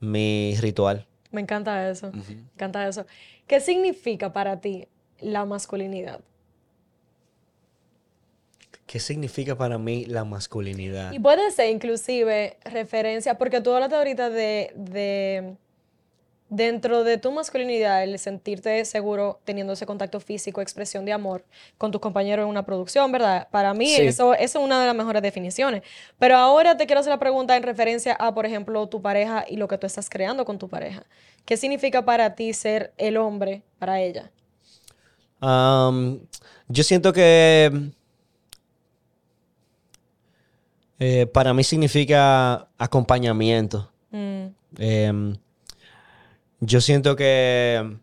mi 0.00 0.56
ritual. 0.60 1.06
Me 1.30 1.40
encanta 1.40 1.88
eso. 1.88 2.10
Me 2.12 2.48
encanta 2.54 2.88
eso. 2.88 3.06
¿Qué 3.46 3.60
significa 3.60 4.32
para 4.32 4.60
ti 4.60 4.88
la 5.20 5.44
masculinidad? 5.44 6.20
¿Qué 8.88 9.00
significa 9.00 9.54
para 9.54 9.76
mí 9.76 10.06
la 10.06 10.24
masculinidad? 10.24 11.12
Y 11.12 11.18
puede 11.18 11.50
ser 11.50 11.68
inclusive 11.68 12.56
referencia, 12.64 13.36
porque 13.36 13.60
tú 13.60 13.70
hablaste 13.74 13.96
ahorita 13.96 14.30
de, 14.30 14.72
de, 14.76 15.56
dentro 16.48 17.04
de 17.04 17.18
tu 17.18 17.30
masculinidad, 17.30 18.02
el 18.02 18.18
sentirte 18.18 18.82
seguro 18.86 19.40
teniendo 19.44 19.74
ese 19.74 19.84
contacto 19.84 20.20
físico, 20.20 20.62
expresión 20.62 21.04
de 21.04 21.12
amor 21.12 21.44
con 21.76 21.90
tus 21.90 22.00
compañeros 22.00 22.44
en 22.44 22.48
una 22.48 22.64
producción, 22.64 23.12
¿verdad? 23.12 23.46
Para 23.50 23.74
mí 23.74 23.94
eso, 23.94 24.32
eso 24.32 24.58
es 24.58 24.64
una 24.64 24.80
de 24.80 24.86
las 24.86 24.96
mejores 24.96 25.20
definiciones. 25.20 25.82
Pero 26.18 26.38
ahora 26.38 26.78
te 26.78 26.86
quiero 26.86 27.00
hacer 27.00 27.10
la 27.10 27.18
pregunta 27.18 27.58
en 27.58 27.64
referencia 27.64 28.14
a, 28.14 28.34
por 28.34 28.46
ejemplo, 28.46 28.86
tu 28.86 29.02
pareja 29.02 29.44
y 29.46 29.58
lo 29.58 29.68
que 29.68 29.76
tú 29.76 29.86
estás 29.86 30.08
creando 30.08 30.46
con 30.46 30.58
tu 30.58 30.66
pareja. 30.66 31.04
¿Qué 31.44 31.58
significa 31.58 32.06
para 32.06 32.34
ti 32.34 32.54
ser 32.54 32.94
el 32.96 33.18
hombre 33.18 33.62
para 33.78 34.00
ella? 34.00 34.30
yo 35.40 36.82
siento 36.82 37.12
que 37.12 37.92
eh, 40.98 41.26
para 41.26 41.54
mí 41.54 41.62
significa 41.62 42.68
acompañamiento. 42.76 43.90
Mm. 44.10 44.46
Em, 44.78 45.36
yo 46.60 46.80
siento 46.80 47.14
que 47.14 47.98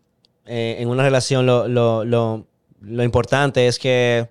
eh, 0.46 0.76
en 0.78 0.88
una 0.88 1.02
relación 1.02 1.44
lo, 1.46 3.04
importante 3.04 3.66
es 3.66 3.78
que 3.78 4.30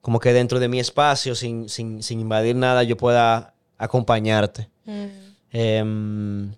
como 0.00 0.18
que 0.20 0.32
dentro 0.32 0.58
de 0.60 0.68
mi 0.68 0.80
espacio, 0.80 1.34
sin, 1.34 1.68
invadir 2.10 2.56
nada, 2.56 2.82
yo 2.82 2.96
pueda 2.96 3.54
acompañarte. 3.78 4.68
Mm. 4.84 5.06
Em, 5.52 6.52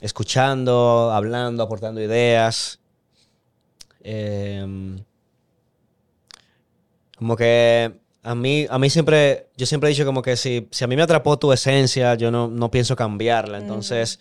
escuchando, 0.00 1.10
hablando, 1.12 1.62
aportando 1.62 2.00
ideas. 2.00 2.78
Em, 4.00 4.98
como 7.16 7.36
que 7.36 8.01
a 8.22 8.34
mí, 8.34 8.66
a 8.70 8.78
mí 8.78 8.88
siempre, 8.88 9.48
yo 9.56 9.66
siempre 9.66 9.90
he 9.90 9.92
dicho 9.92 10.04
como 10.04 10.22
que 10.22 10.36
si, 10.36 10.68
si 10.70 10.84
a 10.84 10.86
mí 10.86 10.94
me 10.94 11.02
atrapó 11.02 11.38
tu 11.38 11.52
esencia, 11.52 12.14
yo 12.14 12.30
no, 12.30 12.48
no 12.48 12.70
pienso 12.70 12.94
cambiarla. 12.94 13.58
Entonces, 13.58 14.20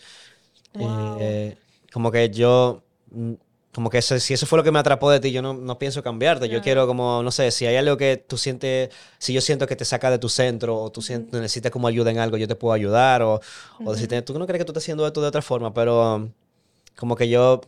eh, 0.73 1.55
como 1.93 2.11
que 2.11 2.29
yo, 2.31 2.83
mm, 3.11 3.33
como 3.73 3.89
que 3.89 4.01
si 4.01 4.33
eso 4.33 4.45
fue 4.45 4.57
lo 4.57 4.63
que 4.63 4.71
me 4.71 4.79
atrapó 4.79 5.11
de 5.11 5.19
ti, 5.19 5.31
yo 5.31 5.41
no, 5.41 5.53
no 5.53 5.77
pienso 5.77 6.01
cambiarte. 6.01 6.49
Yo 6.49 6.61
quiero 6.61 6.87
como, 6.87 7.21
no 7.21 7.31
sé, 7.31 7.51
si 7.51 7.67
hay 7.67 7.75
algo 7.75 7.95
que 7.95 8.17
tú 8.17 8.37
sientes, 8.37 8.89
si 9.19 9.33
yo 9.33 9.41
siento 9.41 9.67
que 9.67 9.75
te 9.75 9.85
saca 9.85 10.09
de 10.09 10.17
tu 10.17 10.29
centro 10.29 10.77
o 10.77 10.91
tú 10.91 11.01
necesitas 11.31 11.71
como 11.71 11.87
ayuda 11.87 12.09
en 12.11 12.17
algo, 12.17 12.37
yo 12.37 12.47
te 12.47 12.55
puedo 12.55 12.73
ayudar. 12.73 13.21
O, 13.21 13.39
o 13.85 13.95
si 13.95 14.07
tú 14.07 14.37
no 14.37 14.47
crees 14.47 14.59
que 14.59 14.65
tú 14.65 14.71
estás 14.71 14.83
haciendo 14.83 15.05
esto 15.05 15.21
de 15.21 15.27
otra 15.27 15.41
forma, 15.43 15.73
pero 15.73 16.27
como 16.97 17.15
que 17.15 17.29
yo 17.29 17.61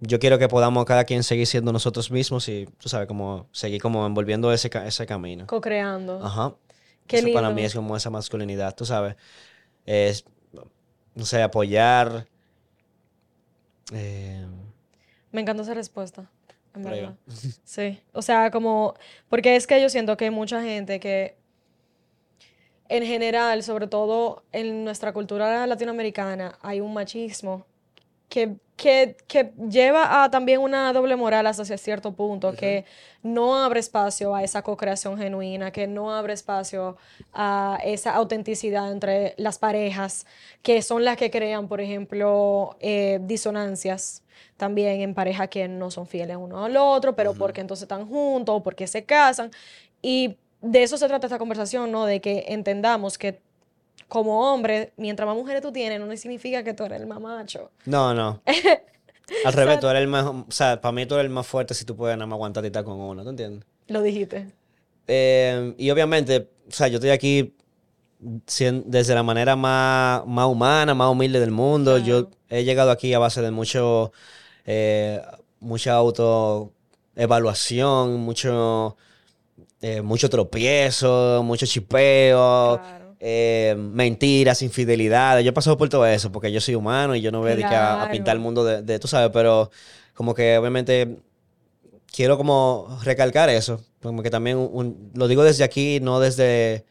yo 0.00 0.18
quiero 0.18 0.38
que 0.38 0.48
podamos 0.48 0.84
cada 0.84 1.04
quien 1.04 1.22
seguir 1.22 1.46
siendo 1.46 1.72
nosotros 1.72 2.10
mismos 2.10 2.48
y, 2.48 2.66
tú 2.78 2.88
sabes, 2.88 3.08
como 3.08 3.48
seguir 3.52 3.82
como 3.82 4.06
envolviendo 4.06 4.52
ese, 4.52 4.70
ese 4.86 5.06
camino. 5.06 5.46
Co-creando. 5.46 6.24
Ajá. 6.24 6.54
Qué 7.06 7.18
Eso 7.18 7.32
para 7.32 7.50
mí 7.50 7.64
es 7.64 7.74
como 7.74 7.96
esa 7.96 8.10
masculinidad, 8.10 8.74
tú 8.76 8.84
sabes. 8.84 9.16
Es, 9.86 10.24
no 11.14 11.24
sé, 11.24 11.42
apoyar. 11.42 12.26
Eh, 13.92 14.46
Me 15.32 15.40
encanta 15.40 15.62
esa 15.62 15.74
respuesta, 15.74 16.30
en 16.74 16.84
verdad. 16.84 17.14
Sí. 17.64 17.98
O 18.12 18.22
sea, 18.22 18.50
como. 18.50 18.94
Porque 19.28 19.56
es 19.56 19.66
que 19.66 19.80
yo 19.80 19.88
siento 19.88 20.16
que 20.16 20.26
hay 20.26 20.30
mucha 20.30 20.62
gente 20.62 21.00
que. 21.00 21.36
En 22.90 23.04
general, 23.04 23.62
sobre 23.62 23.86
todo 23.86 24.44
en 24.52 24.84
nuestra 24.84 25.12
cultura 25.12 25.66
latinoamericana, 25.66 26.58
hay 26.62 26.80
un 26.80 26.94
machismo 26.94 27.66
que 28.30 28.56
que, 28.78 29.16
que 29.26 29.52
lleva 29.68 30.22
a 30.22 30.30
también 30.30 30.60
una 30.60 30.92
doble 30.92 31.16
moral 31.16 31.48
hasta 31.48 31.64
cierto 31.76 32.12
punto, 32.12 32.54
que 32.54 32.84
no 33.24 33.56
abre 33.56 33.80
espacio 33.80 34.36
a 34.36 34.44
esa 34.44 34.62
co-creación 34.62 35.18
genuina, 35.18 35.72
que 35.72 35.88
no 35.88 36.14
abre 36.14 36.32
espacio 36.32 36.96
a 37.34 37.80
esa 37.84 38.14
autenticidad 38.14 38.90
entre 38.92 39.34
las 39.36 39.58
parejas, 39.58 40.26
que 40.62 40.80
son 40.80 41.04
las 41.04 41.16
que 41.16 41.28
crean, 41.28 41.66
por 41.66 41.80
ejemplo, 41.80 42.76
eh, 42.78 43.18
disonancias 43.22 44.22
también 44.56 45.00
en 45.00 45.12
parejas 45.12 45.48
que 45.48 45.66
no 45.66 45.90
son 45.90 46.06
fieles 46.06 46.36
uno 46.36 46.64
al 46.64 46.76
otro, 46.76 47.16
pero 47.16 47.34
porque 47.34 47.60
entonces 47.60 47.82
están 47.82 48.06
juntos 48.06 48.54
o 48.54 48.62
porque 48.62 48.86
se 48.86 49.04
casan. 49.04 49.50
Y 50.00 50.36
de 50.62 50.84
eso 50.84 50.96
se 50.96 51.08
trata 51.08 51.26
esta 51.26 51.38
conversación, 51.38 51.90
¿no? 51.90 52.06
De 52.06 52.20
que 52.20 52.44
entendamos 52.48 53.18
que 53.18 53.40
como 54.06 54.52
hombre, 54.52 54.92
mientras 54.96 55.26
más 55.26 55.36
mujeres 55.36 55.62
tú 55.62 55.72
tienes, 55.72 56.00
no 56.00 56.16
significa 56.16 56.62
que 56.62 56.74
tú 56.74 56.84
eres 56.84 57.00
el 57.00 57.06
más 57.06 57.20
macho. 57.20 57.70
No, 57.84 58.14
no. 58.14 58.42
Al 59.44 59.52
revés, 59.52 59.80
tú 59.80 59.88
eres 59.88 60.02
el 60.02 60.08
más. 60.08 60.24
O 60.24 60.46
sea, 60.48 60.80
para 60.80 60.92
mí 60.92 61.06
tú 61.06 61.14
eres 61.14 61.26
el 61.26 61.30
más 61.30 61.46
fuerte 61.46 61.74
si 61.74 61.84
tú 61.84 61.96
puedes 61.96 62.16
nada 62.16 62.26
más 62.26 62.36
aguantar 62.36 62.64
y 62.64 62.68
estar 62.68 62.84
con 62.84 62.98
uno, 62.98 63.22
¿tú 63.22 63.30
entiendes? 63.30 63.66
Lo 63.88 64.02
dijiste. 64.02 64.48
Eh, 65.06 65.74
y 65.76 65.90
obviamente, 65.90 66.48
o 66.66 66.72
sea, 66.72 66.88
yo 66.88 66.96
estoy 66.96 67.10
aquí 67.10 67.54
desde 68.20 69.14
la 69.14 69.22
manera 69.22 69.54
más, 69.56 70.26
más 70.26 70.46
humana, 70.46 70.94
más 70.94 71.10
humilde 71.10 71.40
del 71.40 71.50
mundo. 71.50 71.98
Yo 71.98 72.30
he 72.48 72.64
llegado 72.64 72.90
aquí 72.90 73.12
a 73.14 73.18
base 73.18 73.42
de 73.42 73.50
mucho. 73.50 74.12
Eh, 74.64 75.20
mucha 75.60 75.92
autoevaluación, 75.94 78.16
mucho. 78.16 78.96
Eh, 79.80 80.02
mucho 80.02 80.28
tropiezo, 80.28 81.40
mucho 81.44 81.64
chipeo. 81.66 82.80
Eh, 83.20 83.74
mentiras, 83.76 84.62
infidelidades. 84.62 85.44
Yo 85.44 85.50
he 85.50 85.52
pasado 85.52 85.76
por 85.76 85.88
todo 85.88 86.06
eso 86.06 86.30
porque 86.30 86.52
yo 86.52 86.60
soy 86.60 86.76
humano 86.76 87.16
y 87.16 87.20
yo 87.20 87.32
no 87.32 87.40
voy 87.40 87.60
a, 87.62 88.04
a, 88.04 88.10
pintar 88.10 88.36
el 88.36 88.40
mundo 88.40 88.64
de, 88.64 88.98
tú 88.98 89.08
sabes, 89.08 89.30
pero 89.32 89.70
como 90.14 90.34
que 90.34 90.56
obviamente 90.56 91.18
quiero 92.12 92.36
como 92.36 92.98
recalcar 93.02 93.48
eso. 93.48 93.82
Como 94.02 94.22
que 94.22 94.30
también 94.30 95.10
lo 95.14 95.28
digo 95.28 95.42
desde 95.42 95.64
aquí, 95.64 95.98
no 96.00 96.20
desde, 96.20 96.84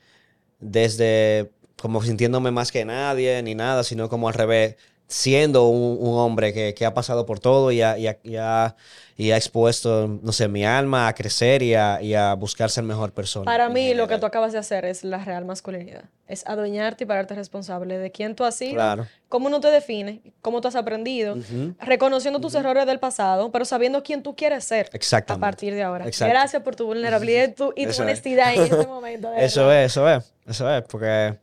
desde 0.59 1.51
como 1.77 2.03
sintiéndome 2.03 2.51
más 2.51 2.71
que 2.71 2.83
nadie 2.83 3.41
ni 3.43 3.55
nada, 3.55 3.83
sino 3.83 4.09
como 4.09 4.27
al 4.27 4.33
revés 4.33 4.75
siendo 5.07 5.67
un, 5.67 6.17
hombre 6.19 6.73
que, 6.73 6.85
ha 6.85 6.93
pasado 6.93 7.25
por 7.25 7.39
todo 7.39 7.71
y 7.71 7.81
ha, 7.81 7.97
y, 7.97 8.35
ha, 8.35 8.75
expuesto, 9.17 10.19
no 10.21 10.31
sé, 10.31 10.47
mi 10.47 10.65
alma 10.65 11.07
a 11.07 11.13
crecer 11.13 11.63
y 11.63 11.73
a, 11.73 12.33
buscar 12.35 12.69
ser 12.69 12.83
mejor 12.83 13.11
persona. 13.11 13.45
Para 13.45 13.69
mí, 13.69 13.93
lo 13.93 14.07
que 14.07 14.17
tú 14.17 14.25
acabas 14.25 14.53
de 14.53 14.59
hacer 14.59 14.85
es 14.85 15.03
la 15.03 15.23
real 15.23 15.45
masculinidad. 15.45 16.03
Es 16.27 16.45
adueñarte 16.45 17.05
y 17.05 17.07
pararte 17.07 17.33
responsable 17.35 17.97
de 17.97 18.11
quién 18.11 18.35
tú 18.35 18.43
has 18.43 18.55
sido, 18.55 18.73
claro. 18.73 19.07
cómo 19.29 19.49
no 19.49 19.61
te 19.61 19.69
define, 19.69 20.21
cómo 20.41 20.61
tú 20.61 20.67
has 20.67 20.75
aprendido, 20.75 21.37
reconociendo 21.79 22.39
tus 22.39 22.53
errores 22.55 22.85
del 22.85 22.99
pasado, 22.99 23.51
pero 23.51 23.65
sabiendo 23.65 24.03
quién 24.03 24.23
tú 24.23 24.35
quieres 24.35 24.63
ser 24.65 24.89
a 25.27 25.37
partir 25.37 25.73
de 25.73 25.83
ahora. 25.83 26.05
Gracias 26.19 26.61
por 26.61 26.75
tu 26.75 26.85
vulnerabilidad 26.85 27.49
y 27.49 27.53
tu, 27.53 28.01
honestidad 28.01 28.53
en 28.53 28.63
este 28.63 28.87
momento. 28.87 29.33
eso 29.33 29.71
es, 29.71 29.91
eso 29.91 30.09
es, 30.09 30.33
eso 30.45 30.75
es, 30.75 30.83
porque 30.83 31.37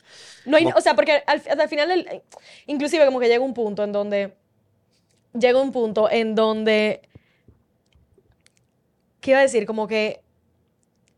o 0.76 0.80
sea, 0.80 0.94
porque 0.94 1.22
al, 1.26 1.68
final, 1.68 2.22
inclusive 2.66 3.04
como 3.06 3.20
que 3.20 3.28
llega 3.28 3.42
un 3.42 3.54
punto 3.54 3.84
en 3.84 3.92
donde, 3.92 4.32
llega 5.32 5.60
un 5.60 5.72
punto 5.72 6.10
en 6.10 6.34
donde, 6.34 7.02
¿qué 9.24 9.30
iba 9.30 9.40
a 9.40 9.42
decir? 9.42 9.64
Como 9.64 9.88
que 9.88 10.20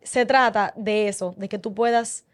se 0.00 0.24
trata 0.24 0.72
de 0.76 1.09
eso, 1.09 1.34
de 1.36 1.48
que 1.48 1.59
tú 1.59 1.74
puedas 1.74 2.24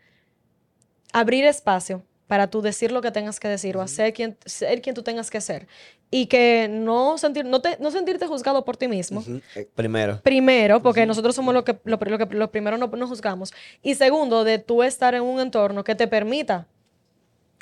abrir 1.15 1.45
espacio 1.45 2.05
para 2.27 2.49
tú 2.49 2.61
decir 2.61 2.93
lo 2.93 3.01
que 3.01 3.11
tengas 3.11 3.41
que 3.41 3.49
decir 3.49 3.79
o 3.79 3.81
hacer 3.81 4.13
quien, 4.13 4.37
ser 4.45 4.83
quien 4.83 4.95
tú 4.95 5.03
tengas 5.03 5.31
que 5.31 5.41
ser. 5.41 5.67
Y 6.11 6.27
que 6.27 6.69
no, 6.71 7.17
sentir, 7.17 7.47
no, 7.47 7.63
te, 7.63 7.79
no 7.81 7.91
sentirte 7.91 8.27
juzgado 8.27 8.67
por 8.67 8.77
ti 8.77 8.87
mismo. 8.87 9.25
Eh, 9.55 9.67
primero. 9.75 10.21
Primero, 10.23 10.83
porque 10.83 11.07
nosotros 11.07 11.35
somos 11.35 11.55
lo 11.55 11.65
que, 11.65 11.79
lo, 11.85 11.99
que 11.99 12.27
lo 12.37 12.51
primero 12.51 12.77
no 12.77 12.89
nos 12.89 13.09
juzgamos. 13.09 13.55
Y 13.83 13.95
segundo, 13.95 14.45
de 14.45 14.59
tú 14.59 14.83
estar 14.83 15.15
en 15.15 15.23
un 15.23 15.41
entorno 15.41 15.85
que 15.85 15.95
te 15.95 16.07
permita 16.07 16.69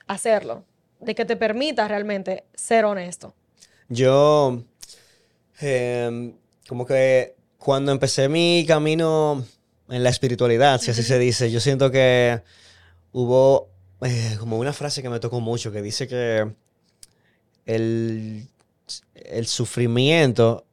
hacerlo, 0.08 0.64
de 0.98 1.14
que 1.14 1.24
te 1.24 1.36
permita 1.36 1.86
realmente 1.86 2.42
ser 2.54 2.84
honesto. 2.84 3.34
Yo, 3.88 4.64
em, 5.60 6.34
como 6.68 6.84
que 6.84 7.39
cuando 7.60 7.92
empecé 7.92 8.28
mi 8.30 8.64
camino 8.66 9.44
en 9.90 10.02
la 10.02 10.08
espiritualidad, 10.08 10.80
si 10.80 10.90
así 10.90 11.02
se 11.02 11.18
dice, 11.18 11.50
yo 11.50 11.60
siento 11.60 11.90
que 11.90 12.40
hubo 13.12 13.68
eh, 14.00 14.36
como 14.40 14.58
una 14.58 14.72
frase 14.72 15.02
que 15.02 15.10
me 15.10 15.20
tocó 15.20 15.40
mucho, 15.40 15.70
que 15.70 15.82
dice 15.82 16.08
que 16.08 16.50
el, 17.66 18.48
el 19.14 19.46
sufrimiento, 19.46 20.64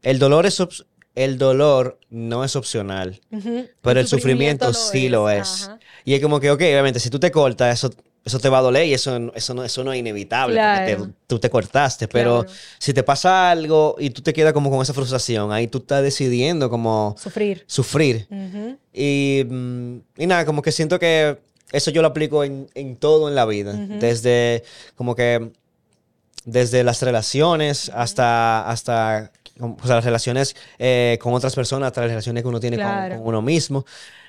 el 0.00 0.18
dolor 0.18 0.46
es, 0.46 0.62
el 1.14 1.36
dolor 1.36 1.98
no 2.08 2.42
es 2.42 2.56
opcional, 2.56 3.20
pero 3.82 4.00
el, 4.00 4.08
sufrimiento, 4.08 4.72
sí 4.72 5.10
lo 5.10 5.28
es. 5.28 5.70
Y 6.06 6.14
es 6.14 6.22
como 6.22 6.40
que, 6.40 6.50
ok, 6.50 6.60
obviamente, 6.60 7.00
si 7.00 7.10
tú 7.10 7.20
te 7.20 7.30
cortas, 7.30 7.84
eso 7.84 7.90
eso 8.24 8.38
te 8.38 8.48
va 8.48 8.58
a 8.58 8.62
doler 8.62 8.86
y 8.86 8.94
eso, 8.94 9.32
eso, 9.34 9.54
no, 9.54 9.64
eso 9.64 9.82
no 9.82 9.92
es 9.92 9.98
inevitable 9.98 10.60
porque 10.60 11.12
tú 11.26 11.38
te 11.38 11.48
cortaste. 11.48 12.06
Pero 12.06 12.44
si 12.78 12.92
te 12.92 13.02
pasa 13.02 13.50
algo 13.50 13.96
y 13.98 14.10
tú 14.10 14.22
te 14.22 14.32
quedas 14.32 14.52
como 14.52 14.70
con 14.70 14.82
esa 14.82 14.92
frustración, 14.92 15.52
ahí 15.52 15.68
tú 15.68 15.78
estás 15.78 16.02
decidiendo 16.02 16.68
como... 16.68 17.14
Sufrir. 17.18 17.64
Sufrir. 17.66 18.26
y, 18.92 19.44
mm, 19.48 19.96
y, 20.18 20.26
nada, 20.26 20.44
como 20.44 20.60
que 20.60 20.70
siento 20.72 20.98
que 20.98 21.38
eso 21.72 21.90
yo 21.90 22.02
lo 22.02 22.08
aplico 22.08 22.44
en, 22.44 22.68
en 22.74 22.96
todo 22.96 23.28
en 23.28 23.34
la 23.34 23.46
vida. 23.46 23.72
Desde 23.72 24.64
como 24.94 25.14
que... 25.14 25.50
Desde 26.46 26.84
las 26.84 27.02
relaciones 27.02 27.90
hasta, 27.94 28.66
hasta 28.68 29.30
las 29.84 30.04
relaciones 30.04 30.56
eh, 30.78 31.18
con 31.20 31.34
otras 31.34 31.54
personas, 31.54 31.88
hasta 31.88 32.00
las 32.00 32.10
relaciones 32.10 32.42
que 32.42 32.48
uno 32.48 32.60
tiene 32.60 32.78
con, 32.78 33.20
uno 33.22 33.42
mismo. 33.42 33.84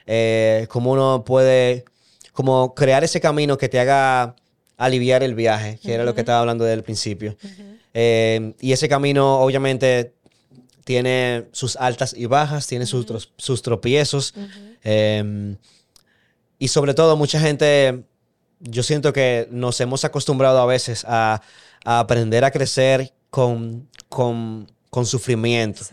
Eh, 0.05 0.67
cómo 0.69 0.91
uno 0.91 1.23
puede 1.25 1.85
como 2.33 2.73
crear 2.73 3.03
ese 3.03 3.19
camino 3.19 3.57
que 3.57 3.69
te 3.69 3.79
haga 3.79 4.35
aliviar 4.77 5.21
el 5.21 5.35
viaje, 5.35 5.79
que 5.81 5.93
era 5.93 6.03
lo 6.03 6.15
que 6.15 6.21
estaba 6.21 6.39
hablando 6.39 6.63
desde 6.63 6.75
el 6.75 6.83
principio. 6.83 7.37
Eh, 7.93 8.53
y 8.59 8.71
ese 8.71 8.89
camino, 8.89 9.39
obviamente, 9.39 10.13
tiene 10.83 11.47
sus 11.51 11.75
altas 11.75 12.15
y 12.17 12.25
bajas, 12.25 12.65
tiene 12.67 12.85
sus, 12.85 13.29
sus 13.37 13.61
tropiezos. 13.61 14.33
Em, 14.83 15.57
y 16.57 16.67
sobre 16.69 16.93
todo, 16.93 17.15
mucha 17.15 17.39
gente, 17.39 18.03
yo 18.59 18.81
siento 18.81 19.13
que 19.13 19.47
nos 19.51 19.79
hemos 19.81 20.03
acostumbrado 20.03 20.59
a 20.59 20.65
veces 20.65 21.05
a, 21.07 21.41
aprender 21.85 22.43
a 22.43 22.51
crecer 22.51 23.13
con, 23.29 23.87
con, 24.09 24.67
sufrimiento. 25.05 25.83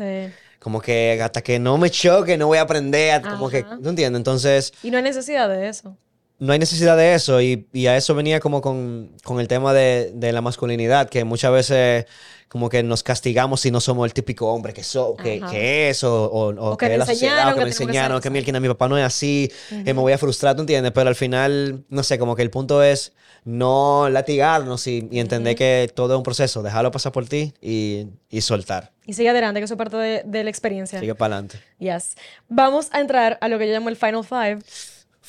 Como 0.61 0.81
que 0.81 1.21
hasta 1.23 1.43
que 1.43 1.59
no 1.59 1.79
me 1.79 1.91
choque, 1.91 2.37
no 2.39 2.47
voy 2.47 2.59
a 2.59 2.63
aprender. 2.63 3.23
Como 3.23 3.51
que, 3.51 3.65
¿no 3.81 3.91
entiendes? 3.91 4.19
Entonces. 4.19 4.73
Y 4.83 4.91
no 4.91 4.97
hay 4.97 5.03
necesidad 5.03 5.49
de 5.49 5.69
eso 5.69 5.97
no 6.39 6.53
hay 6.53 6.59
necesidad 6.59 6.97
de 6.97 7.15
eso 7.15 7.41
y, 7.41 7.67
a 7.87 7.97
eso 7.97 8.15
venía 8.15 8.39
como 8.41 8.61
con, 8.61 9.11
el 9.39 9.49
tema 9.49 9.73
de, 9.73 10.13
la 10.33 10.41
masculinidad, 10.41 11.09
que 11.09 11.25
muchas 11.25 11.53
veces 11.53 12.07
como 12.49 12.71
que 12.71 12.83
nos 12.83 13.03
castigamos 13.03 13.61
si 13.61 13.71
no 13.71 13.81
somos 13.81 14.07
el 14.07 14.15
típico 14.15 14.51
hombre 14.51 14.73
que, 14.73 14.83
so, 14.83 15.17
que, 15.17 15.91
es 15.91 16.03
o, 16.05 16.77
que, 16.79 16.93
es 16.93 16.99
la 16.99 17.05
sociedad, 17.05 17.53
o 17.53 17.55
que, 17.55 17.61
me 17.61 17.67
enseñaron, 17.67 18.21
que, 18.23 18.43
que 18.43 18.61
mi 18.61 18.69
papá 18.69 18.89
no 18.89 18.97
es 18.97 19.05
así, 19.05 19.51
que 19.69 19.93
me 19.93 20.01
voy 20.01 20.13
a 20.13 20.19
frustrar, 20.19 20.55
¿tú 20.55 20.63
entiendes? 20.63 20.93
Pero 20.93 21.09
al 21.09 21.17
final, 21.17 21.85
no 21.89 22.03
sé, 22.03 22.19
como 22.19 22.37
que 22.37 22.43
el 22.43 22.51
punto 22.51 22.83
es 22.83 23.13
no 23.45 24.09
latigarnos 24.09 24.87
y, 24.87 25.09
entender 25.13 25.57
que 25.57 25.91
todo 25.95 26.15
es 26.15 26.19
un 26.19 26.23
proceso, 26.23 26.63
dejarlo 26.63 26.91
pasar 26.91 27.13
por 27.13 27.27
ti 27.27 27.53
y, 27.61 28.07
soltar. 28.41 28.93
Y 29.07 29.15
sigue 29.15 29.31
adelante, 29.31 29.61
que 29.61 29.65
eso 29.65 29.75
es 29.75 29.79
parte 29.79 29.97
de, 29.97 30.23
de 30.25 30.45
la 30.45 30.51
experiencia. 30.51 31.01
Sigue 31.01 31.15
para 31.15 31.35
adelante. 31.35 31.61
Yes. 31.79 32.15
Vamos 32.49 32.89
a 32.93 33.01
entrar 33.01 33.39
a 33.41 33.49
lo 33.49 33.59
que 33.59 33.67
yo 33.67 33.73
llamo 33.73 33.89
el 33.89 33.97
Final 33.97 34.25
Five. 34.25 34.61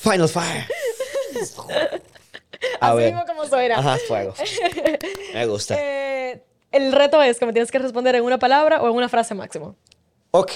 Final 0.00 0.28
Fire. 0.28 0.66
A 2.80 2.90
Así 2.92 3.04
mismo 3.04 3.24
como 3.26 3.44
suena. 3.46 3.78
Ajá, 3.78 3.98
fuego. 4.08 4.34
Me 5.34 5.46
gusta. 5.46 5.76
Eh, 5.78 6.42
el 6.72 6.92
reto 6.92 7.22
es 7.22 7.38
que 7.38 7.46
me 7.46 7.52
tienes 7.52 7.70
que 7.70 7.78
responder 7.78 8.14
en 8.14 8.24
una 8.24 8.38
palabra 8.38 8.80
o 8.82 8.88
en 8.88 8.94
una 8.94 9.08
frase 9.08 9.34
máximo. 9.34 9.76
Ok. 10.30 10.52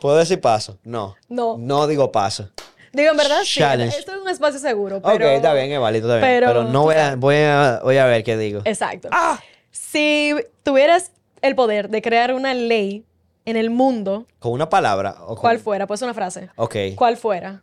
¿Puedo 0.00 0.16
decir 0.16 0.40
paso? 0.40 0.78
No. 0.84 1.16
No. 1.28 1.56
No 1.58 1.86
digo 1.86 2.10
paso. 2.12 2.50
Digo, 2.92 3.10
en 3.10 3.16
verdad, 3.16 3.40
sí. 3.44 3.62
Esto 3.62 4.12
es 4.12 4.20
un 4.20 4.28
espacio 4.28 4.58
seguro. 4.58 5.00
Pero, 5.00 5.26
ok, 5.26 5.32
está 5.32 5.54
bien, 5.54 5.72
es 5.72 5.80
válido, 5.80 6.14
está 6.14 6.26
bien. 6.26 6.40
Pero, 6.40 6.64
no 6.64 6.82
voy 6.82 6.96
a, 6.96 7.14
voy, 7.16 7.36
a, 7.36 7.80
voy 7.82 7.96
a 7.96 8.04
ver 8.06 8.24
qué 8.24 8.36
digo. 8.36 8.60
Exacto. 8.64 9.08
¡Ah! 9.12 9.40
Si 9.70 10.34
tuvieras 10.62 11.12
el 11.40 11.54
poder 11.54 11.88
de 11.88 12.02
crear 12.02 12.34
una 12.34 12.52
ley 12.52 13.04
en 13.44 13.56
el 13.56 13.70
mundo. 13.70 14.26
¿Con 14.38 14.52
una 14.52 14.68
palabra? 14.68 15.16
O 15.26 15.36
¿Cuál 15.36 15.58
fuera? 15.58 15.86
Pues 15.86 16.02
una 16.02 16.14
frase. 16.14 16.50
Ok. 16.56 16.76
¿Cuál 16.96 17.16
fuera? 17.16 17.62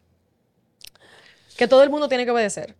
Que 1.60 1.68
todo 1.68 1.84
el 1.84 1.89
mundo 1.89 2.07
tiene 2.07 2.24
que 2.24 2.32
obedecer. 2.32 2.74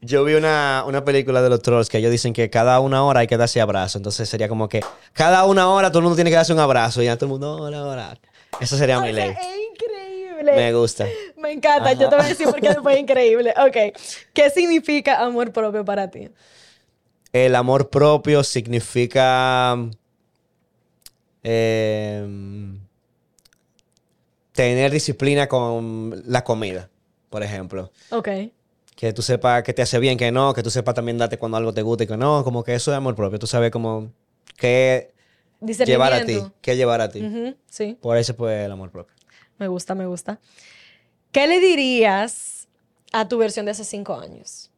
Yo 0.00 0.24
vi 0.24 0.34
una, 0.34 0.84
película 1.04 1.40
de 1.40 1.48
los 1.48 1.62
trolls 1.62 1.88
que 1.88 1.98
ellos 1.98 2.10
dicen 2.10 2.32
que 2.32 2.50
cada 2.50 2.80
una 2.80 3.04
hora 3.04 3.20
hay 3.20 3.28
que 3.28 3.36
darse 3.36 3.60
abrazo. 3.60 3.98
Entonces 3.98 4.28
sería 4.28 4.48
como 4.48 4.68
que 4.68 4.80
cada 5.12 5.44
una 5.44 5.70
hora 5.70 5.90
todo 5.90 6.00
el 6.00 6.02
mundo 6.02 6.16
tiene 6.16 6.30
que 6.30 6.36
darse 6.36 6.52
un 6.52 6.58
abrazo 6.58 7.00
y 7.00 7.04
ya 7.04 7.14
todo 7.14 7.26
el 7.26 7.30
mundo, 7.30 7.58
hola, 7.58 7.84
hola. 7.84 8.18
Eso 8.60 8.76
sería 8.76 8.98
mi 8.98 9.12
ley. 9.12 9.28
Es 9.30 9.36
increíble. 9.70 10.56
Me 10.56 10.72
gusta. 10.72 11.06
Me 11.36 11.52
encanta. 11.52 11.92
Yo 11.92 12.08
te 12.08 12.16
voy 12.16 12.24
a 12.24 12.28
decir 12.30 12.48
por 12.48 12.60
qué 12.60 12.74
fue 12.82 12.98
increíble. 12.98 13.54
Ok. 13.56 13.96
¿Qué 14.32 14.50
significa 14.50 15.24
amor 15.24 15.52
propio 15.52 15.84
para 15.84 16.10
ti? 16.10 16.28
el 17.32 17.54
amor 17.54 17.88
propio 17.88 18.42
significa 18.42 19.76
eh, 21.44 22.26
tener 24.58 24.90
disciplina 24.90 25.46
con 25.46 26.20
la 26.26 26.42
comida, 26.42 26.90
por 27.30 27.44
ejemplo. 27.44 27.92
Ok. 28.10 28.28
Que 28.96 29.12
tú 29.12 29.22
sepas 29.22 29.62
que 29.62 29.72
te 29.72 29.82
hace 29.82 30.00
bien, 30.00 30.18
que 30.18 30.32
no, 30.32 30.52
que 30.52 30.64
tú 30.64 30.70
sepas 30.70 30.96
también 30.96 31.16
darte 31.16 31.38
cuando 31.38 31.58
algo 31.58 31.72
te 31.72 31.82
gusta 31.82 32.02
y 32.02 32.06
que 32.08 32.16
no, 32.16 32.42
como 32.42 32.64
que 32.64 32.74
eso 32.74 32.90
es 32.90 32.96
amor 32.96 33.14
propio. 33.14 33.38
Tú 33.38 33.46
sabes 33.46 33.70
como 33.70 34.12
qué 34.56 35.12
llevar 35.60 36.12
a 36.12 36.24
ti, 36.24 36.40
qué 36.60 36.74
llevar 36.74 37.00
a 37.00 37.08
ti. 37.08 37.24
Sí, 37.70 37.96
Por 38.00 38.16
eso 38.16 38.34
pues 38.34 38.64
el 38.64 38.72
amor 38.72 38.90
propio. 38.90 39.14
me 39.58 39.68
gusta, 39.68 39.94
me 39.94 40.06
gusta. 40.06 40.40
¿Qué 41.30 41.46
le 41.46 41.60
dirías 41.60 42.66
a 43.12 43.28
tu 43.28 43.38
versión 43.38 43.64
de 43.64 43.70
hace 43.70 43.84
cinco 43.84 44.16
años? 44.16 44.72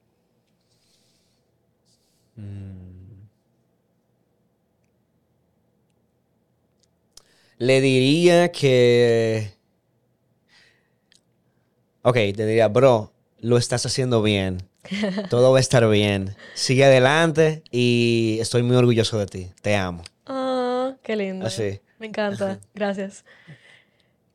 Le 7.57 7.81
diría 7.81 8.53
que... 8.53 9.60
Ok, 12.03 12.15
te 12.15 12.47
diría, 12.47 12.69
bro, 12.69 13.13
lo 13.41 13.59
estás 13.59 13.85
haciendo 13.87 14.23
bien. 14.23 14.63
Todo 15.29 15.53
va 15.53 15.59
a 15.59 15.61
estar 15.61 15.87
bien. 15.89 16.35
Sigue 16.55 16.85
adelante 16.85 17.63
y 17.71 18.39
estoy 18.41 18.63
muy 18.63 18.77
orgulloso 18.77 19.19
de 19.19 19.27
ti. 19.27 19.51
Te 19.61 19.77
amo. 19.77 20.03
Ah, 20.27 20.95
qué 21.03 21.17
lindo. 21.17 21.47
Así. 21.47 21.81
Me 21.99 22.07
encanta. 22.07 22.59
Gracias. 22.75 23.25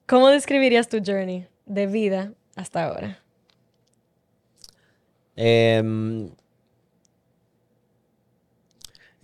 ¿Cómo 0.05 0.30
describirías 0.30 0.88
tu 0.88 1.01
journey 1.03 1.47
de 1.66 1.88
vida 1.88 2.34
hasta 2.55 2.86
ahora? 2.86 3.20
Em, 5.36 6.30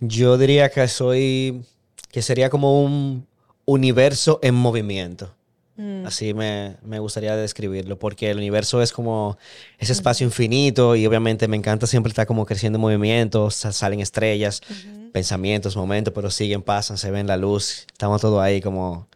yo 0.00 0.36
diría 0.36 0.68
que 0.68 0.88
soy, 0.88 1.64
que 2.10 2.20
sería 2.20 2.50
como 2.50 2.82
un 2.82 3.26
universo 3.64 4.40
en 4.42 4.56
movimiento. 4.56 5.32
Así 6.06 6.34
me, 6.34 6.76
me 6.82 6.98
gustaría 6.98 7.34
describirlo, 7.36 7.98
porque 7.98 8.30
el 8.30 8.36
universo 8.38 8.82
es 8.82 8.92
como 8.92 9.36
ese 9.78 9.92
espacio 9.92 10.24
infinito 10.26 10.94
y 10.96 11.06
obviamente 11.06 11.48
me 11.48 11.56
encanta 11.56 11.86
siempre 11.86 12.10
estar 12.10 12.26
como 12.26 12.44
creciendo 12.46 12.76
en 12.76 12.80
movimiento, 12.82 13.50
sa- 13.50 13.72
salen 13.72 14.00
estrellas, 14.00 14.60
pensamientos, 15.12 15.76
momentos, 15.76 16.12
pero 16.14 16.30
siguen, 16.30 16.62
pasan, 16.62 16.98
se 16.98 17.10
ven 17.10 17.26
la 17.26 17.36
luz, 17.36 17.86
estamos 17.92 18.20
todos 18.20 18.40
ahí 18.42 18.60
como 18.60 19.06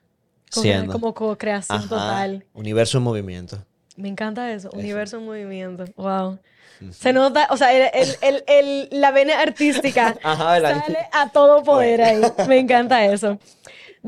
Co- 0.52 0.60
siendo. 0.62 0.92
Como 0.92 1.14
co-creación 1.14 1.78
Ajá, 1.78 1.88
total. 1.88 2.44
Universo 2.54 2.98
en 2.98 3.04
movimiento. 3.04 3.58
Me 3.96 4.08
encanta 4.08 4.52
eso. 4.52 4.70
Universo 4.72 5.18
en 5.18 5.24
movimiento. 5.24 5.84
Wow. 5.96 6.38
Se 6.90 7.12
nota, 7.14 7.48
o 7.50 7.56
sea, 7.56 7.72
el- 7.72 8.08
el- 8.20 8.44
el- 8.46 8.88
la 9.00 9.10
vena 9.10 9.40
artística 9.40 10.14
sale 10.22 10.98
a 11.12 11.30
todo 11.32 11.62
poder 11.62 12.02
ahí. 12.02 12.20
Me 12.48 12.58
encanta 12.58 13.04
eso. 13.06 13.38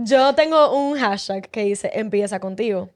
Yo 0.00 0.34
tengo 0.34 0.72
un 0.78 0.96
hashtag 0.96 1.48
que 1.50 1.64
dice 1.64 1.90
empieza 1.94 2.38
contigo. 2.40 2.90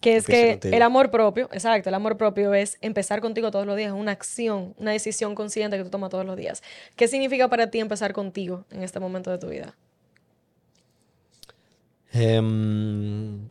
Que 0.00 0.16
es 0.16 0.24
Empieza 0.24 0.42
que 0.42 0.50
contigo. 0.52 0.76
el 0.76 0.82
amor 0.82 1.10
propio, 1.10 1.48
exacto, 1.52 1.88
el 1.88 1.94
amor 1.94 2.16
propio 2.16 2.54
es 2.54 2.78
empezar 2.80 3.20
contigo 3.20 3.50
todos 3.50 3.66
los 3.66 3.76
días, 3.76 3.92
una 3.92 4.12
acción, 4.12 4.74
una 4.78 4.92
decisión 4.92 5.34
consciente 5.34 5.76
que 5.76 5.82
tú 5.84 5.90
tomas 5.90 6.10
todos 6.10 6.24
los 6.24 6.36
días. 6.36 6.62
¿Qué 6.94 7.08
significa 7.08 7.48
para 7.48 7.68
ti 7.70 7.80
empezar 7.80 8.12
contigo 8.12 8.64
en 8.70 8.82
este 8.84 9.00
momento 9.00 9.30
de 9.30 9.38
tu 9.38 9.48
vida? 9.48 9.76
Em, 12.12 13.48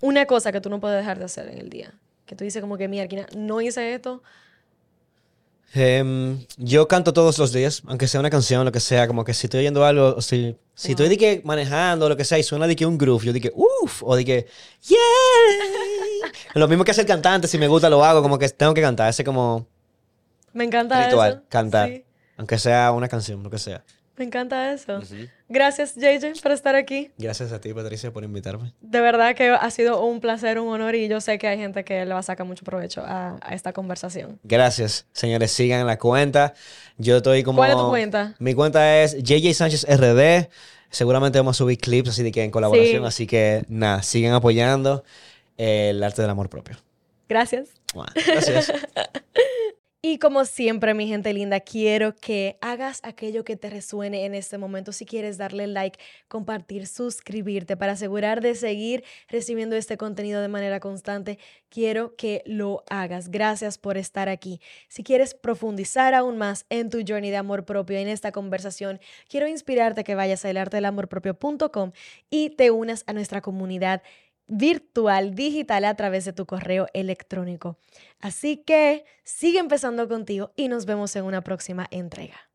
Una 0.00 0.26
cosa 0.26 0.52
que 0.52 0.60
tú 0.60 0.70
no 0.70 0.80
puedes 0.80 0.98
dejar 0.98 1.18
de 1.18 1.24
hacer 1.24 1.48
en 1.48 1.58
el 1.58 1.70
día. 1.70 1.94
Que 2.26 2.36
tú 2.36 2.44
dices 2.44 2.60
como 2.60 2.76
que, 2.76 2.88
mira, 2.88 3.06
no 3.36 3.60
hice 3.60 3.94
esto. 3.94 4.22
Em, 5.74 6.38
yo 6.56 6.88
canto 6.88 7.12
todos 7.12 7.38
los 7.38 7.52
días, 7.52 7.82
aunque 7.86 8.08
sea 8.08 8.20
una 8.20 8.30
canción, 8.30 8.64
lo 8.64 8.72
que 8.72 8.80
sea, 8.80 9.06
como 9.06 9.24
que 9.24 9.34
si 9.34 9.46
estoy 9.46 9.60
oyendo 9.60 9.84
algo, 9.84 10.14
o 10.16 10.22
si, 10.22 10.56
si 10.74 10.92
estoy 10.92 11.08
de 11.08 11.18
que 11.18 11.42
manejando, 11.44 12.08
lo 12.08 12.16
que 12.16 12.24
sea, 12.24 12.38
y 12.38 12.42
suena 12.42 12.66
de 12.66 12.74
que 12.74 12.86
un 12.86 12.96
groove, 12.96 13.26
yo 13.26 13.32
dije, 13.32 13.52
uff, 13.54 14.02
o 14.02 14.16
de 14.16 14.24
que, 14.24 14.46
yeah. 14.88 14.98
lo 16.54 16.68
mismo 16.68 16.84
que 16.84 16.92
hace 16.92 17.02
el 17.02 17.06
cantante, 17.06 17.48
si 17.48 17.58
me 17.58 17.68
gusta 17.68 17.90
lo 17.90 18.02
hago, 18.02 18.22
como 18.22 18.38
que 18.38 18.48
tengo 18.48 18.72
que 18.72 18.80
cantar, 18.80 19.10
ese 19.10 19.24
como 19.24 19.66
Me 20.54 20.64
encanta 20.64 21.04
ritual, 21.04 21.32
eso. 21.32 21.42
cantar, 21.50 21.88
Sí, 21.88 22.04
aunque 22.38 22.58
sea 22.58 22.92
una 22.92 23.08
canción, 23.08 23.42
lo 23.42 23.50
que 23.50 23.58
sea. 23.58 23.84
Me 24.18 24.24
encanta 24.24 24.72
eso. 24.72 25.00
Gracias, 25.48 25.94
JJ, 25.94 26.40
por 26.42 26.52
estar 26.52 26.74
aquí. 26.74 27.10
Gracias 27.18 27.52
a 27.52 27.60
ti, 27.60 27.72
Patricia, 27.72 28.12
por 28.12 28.24
invitarme. 28.24 28.72
De 28.80 29.00
verdad 29.00 29.34
que 29.34 29.48
ha 29.48 29.70
sido 29.70 30.04
un 30.04 30.20
placer, 30.20 30.58
un 30.58 30.68
honor 30.68 30.94
y 30.94 31.08
yo 31.08 31.20
sé 31.20 31.38
que 31.38 31.46
hay 31.48 31.58
gente 31.58 31.84
que 31.84 32.04
le 32.04 32.12
va 32.12 32.20
a 32.20 32.22
sacar 32.22 32.46
mucho 32.46 32.64
provecho 32.64 33.02
a, 33.04 33.38
a 33.40 33.54
esta 33.54 33.72
conversación. 33.72 34.38
Gracias, 34.42 35.06
señores, 35.12 35.52
sigan 35.52 35.86
la 35.86 35.98
cuenta. 35.98 36.54
Yo 36.96 37.18
estoy 37.18 37.42
como... 37.42 37.58
¿Cuál 37.58 37.70
es 37.70 37.76
tu 37.76 37.88
cuenta? 37.88 38.34
Mi 38.38 38.54
cuenta 38.54 39.02
es 39.02 39.16
JJ 39.22 39.54
Sánchez 39.54 39.86
RD. 39.88 40.48
Seguramente 40.90 41.38
vamos 41.38 41.56
a 41.56 41.58
subir 41.58 41.78
clips 41.78 42.08
así 42.10 42.22
de 42.22 42.32
que 42.32 42.42
en 42.44 42.50
colaboración, 42.50 43.02
Sí. 43.02 43.06
así 43.08 43.26
que 43.26 43.64
nada, 43.68 44.02
sigan 44.02 44.32
apoyando 44.34 45.04
el 45.56 46.02
arte 46.02 46.22
del 46.22 46.30
amor 46.30 46.48
propio. 46.48 46.76
Gracias. 47.28 47.68
Gracias. 48.26 48.72
Y 50.00 50.20
como 50.20 50.44
siempre, 50.44 50.94
mi 50.94 51.08
gente 51.08 51.32
linda, 51.32 51.58
quiero 51.58 52.14
que 52.14 52.56
hagas 52.60 53.00
aquello 53.02 53.42
que 53.42 53.56
te 53.56 53.68
resuene 53.68 54.26
en 54.26 54.36
este 54.36 54.56
momento. 54.56 54.92
Si 54.92 55.04
quieres 55.04 55.38
darle 55.38 55.66
like, 55.66 55.98
compartir, 56.28 56.86
suscribirte 56.86 57.76
para 57.76 57.94
asegurar 57.94 58.40
de 58.40 58.54
seguir 58.54 59.02
recibiendo 59.28 59.74
este 59.74 59.96
contenido 59.96 60.40
de 60.40 60.46
manera 60.46 60.78
constante, 60.78 61.40
quiero 61.68 62.14
que 62.14 62.44
lo 62.46 62.84
hagas. 62.88 63.28
Gracias 63.28 63.76
por 63.76 63.96
estar 63.96 64.28
aquí. 64.28 64.60
Si 64.86 65.02
quieres 65.02 65.34
profundizar 65.34 66.14
aún 66.14 66.38
más 66.38 66.64
en 66.70 66.90
tu 66.90 66.98
journey 67.04 67.30
de 67.30 67.36
amor 67.36 67.64
propio 67.64 67.98
en 67.98 68.06
esta 68.06 68.30
conversación, 68.30 69.00
quiero 69.28 69.48
inspirarte 69.48 70.02
a 70.02 70.04
que 70.04 70.14
vayas 70.14 70.44
a 70.44 70.50
elartedelamorpropio.com 70.50 71.90
y 72.30 72.50
te 72.50 72.70
unas 72.70 73.02
a 73.08 73.12
nuestra 73.14 73.40
comunidad 73.40 74.02
virtual, 74.48 75.34
digital 75.34 75.84
a 75.84 75.94
través 75.94 76.24
de 76.24 76.32
tu 76.32 76.46
correo 76.46 76.88
electrónico. 76.94 77.78
Así 78.20 78.56
que 78.64 79.04
sigue 79.24 79.58
empezando 79.58 80.08
contigo 80.08 80.52
y 80.56 80.68
nos 80.68 80.86
vemos 80.86 81.14
en 81.16 81.24
una 81.24 81.42
próxima 81.42 81.86
entrega. 81.90 82.48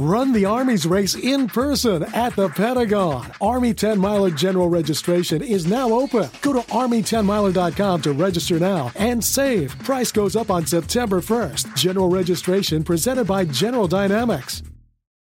Run 0.00 0.32
the 0.32 0.46
Army's 0.46 0.86
race 0.86 1.14
in 1.14 1.46
person 1.46 2.04
at 2.14 2.34
the 2.34 2.48
Pentagon. 2.48 3.30
Army 3.38 3.74
10 3.74 3.98
Miler 3.98 4.30
General 4.30 4.66
Registration 4.66 5.42
is 5.42 5.66
now 5.66 5.92
open. 5.92 6.30
Go 6.40 6.54
to 6.54 6.60
Army10miler.com 6.70 8.00
to 8.00 8.12
register 8.14 8.58
now 8.58 8.90
and 8.96 9.22
save. 9.22 9.78
Price 9.80 10.10
goes 10.10 10.36
up 10.36 10.50
on 10.50 10.64
September 10.64 11.20
1st. 11.20 11.76
General 11.76 12.08
registration 12.08 12.82
presented 12.82 13.26
by 13.26 13.44
General 13.44 13.86
Dynamics. 13.86 14.62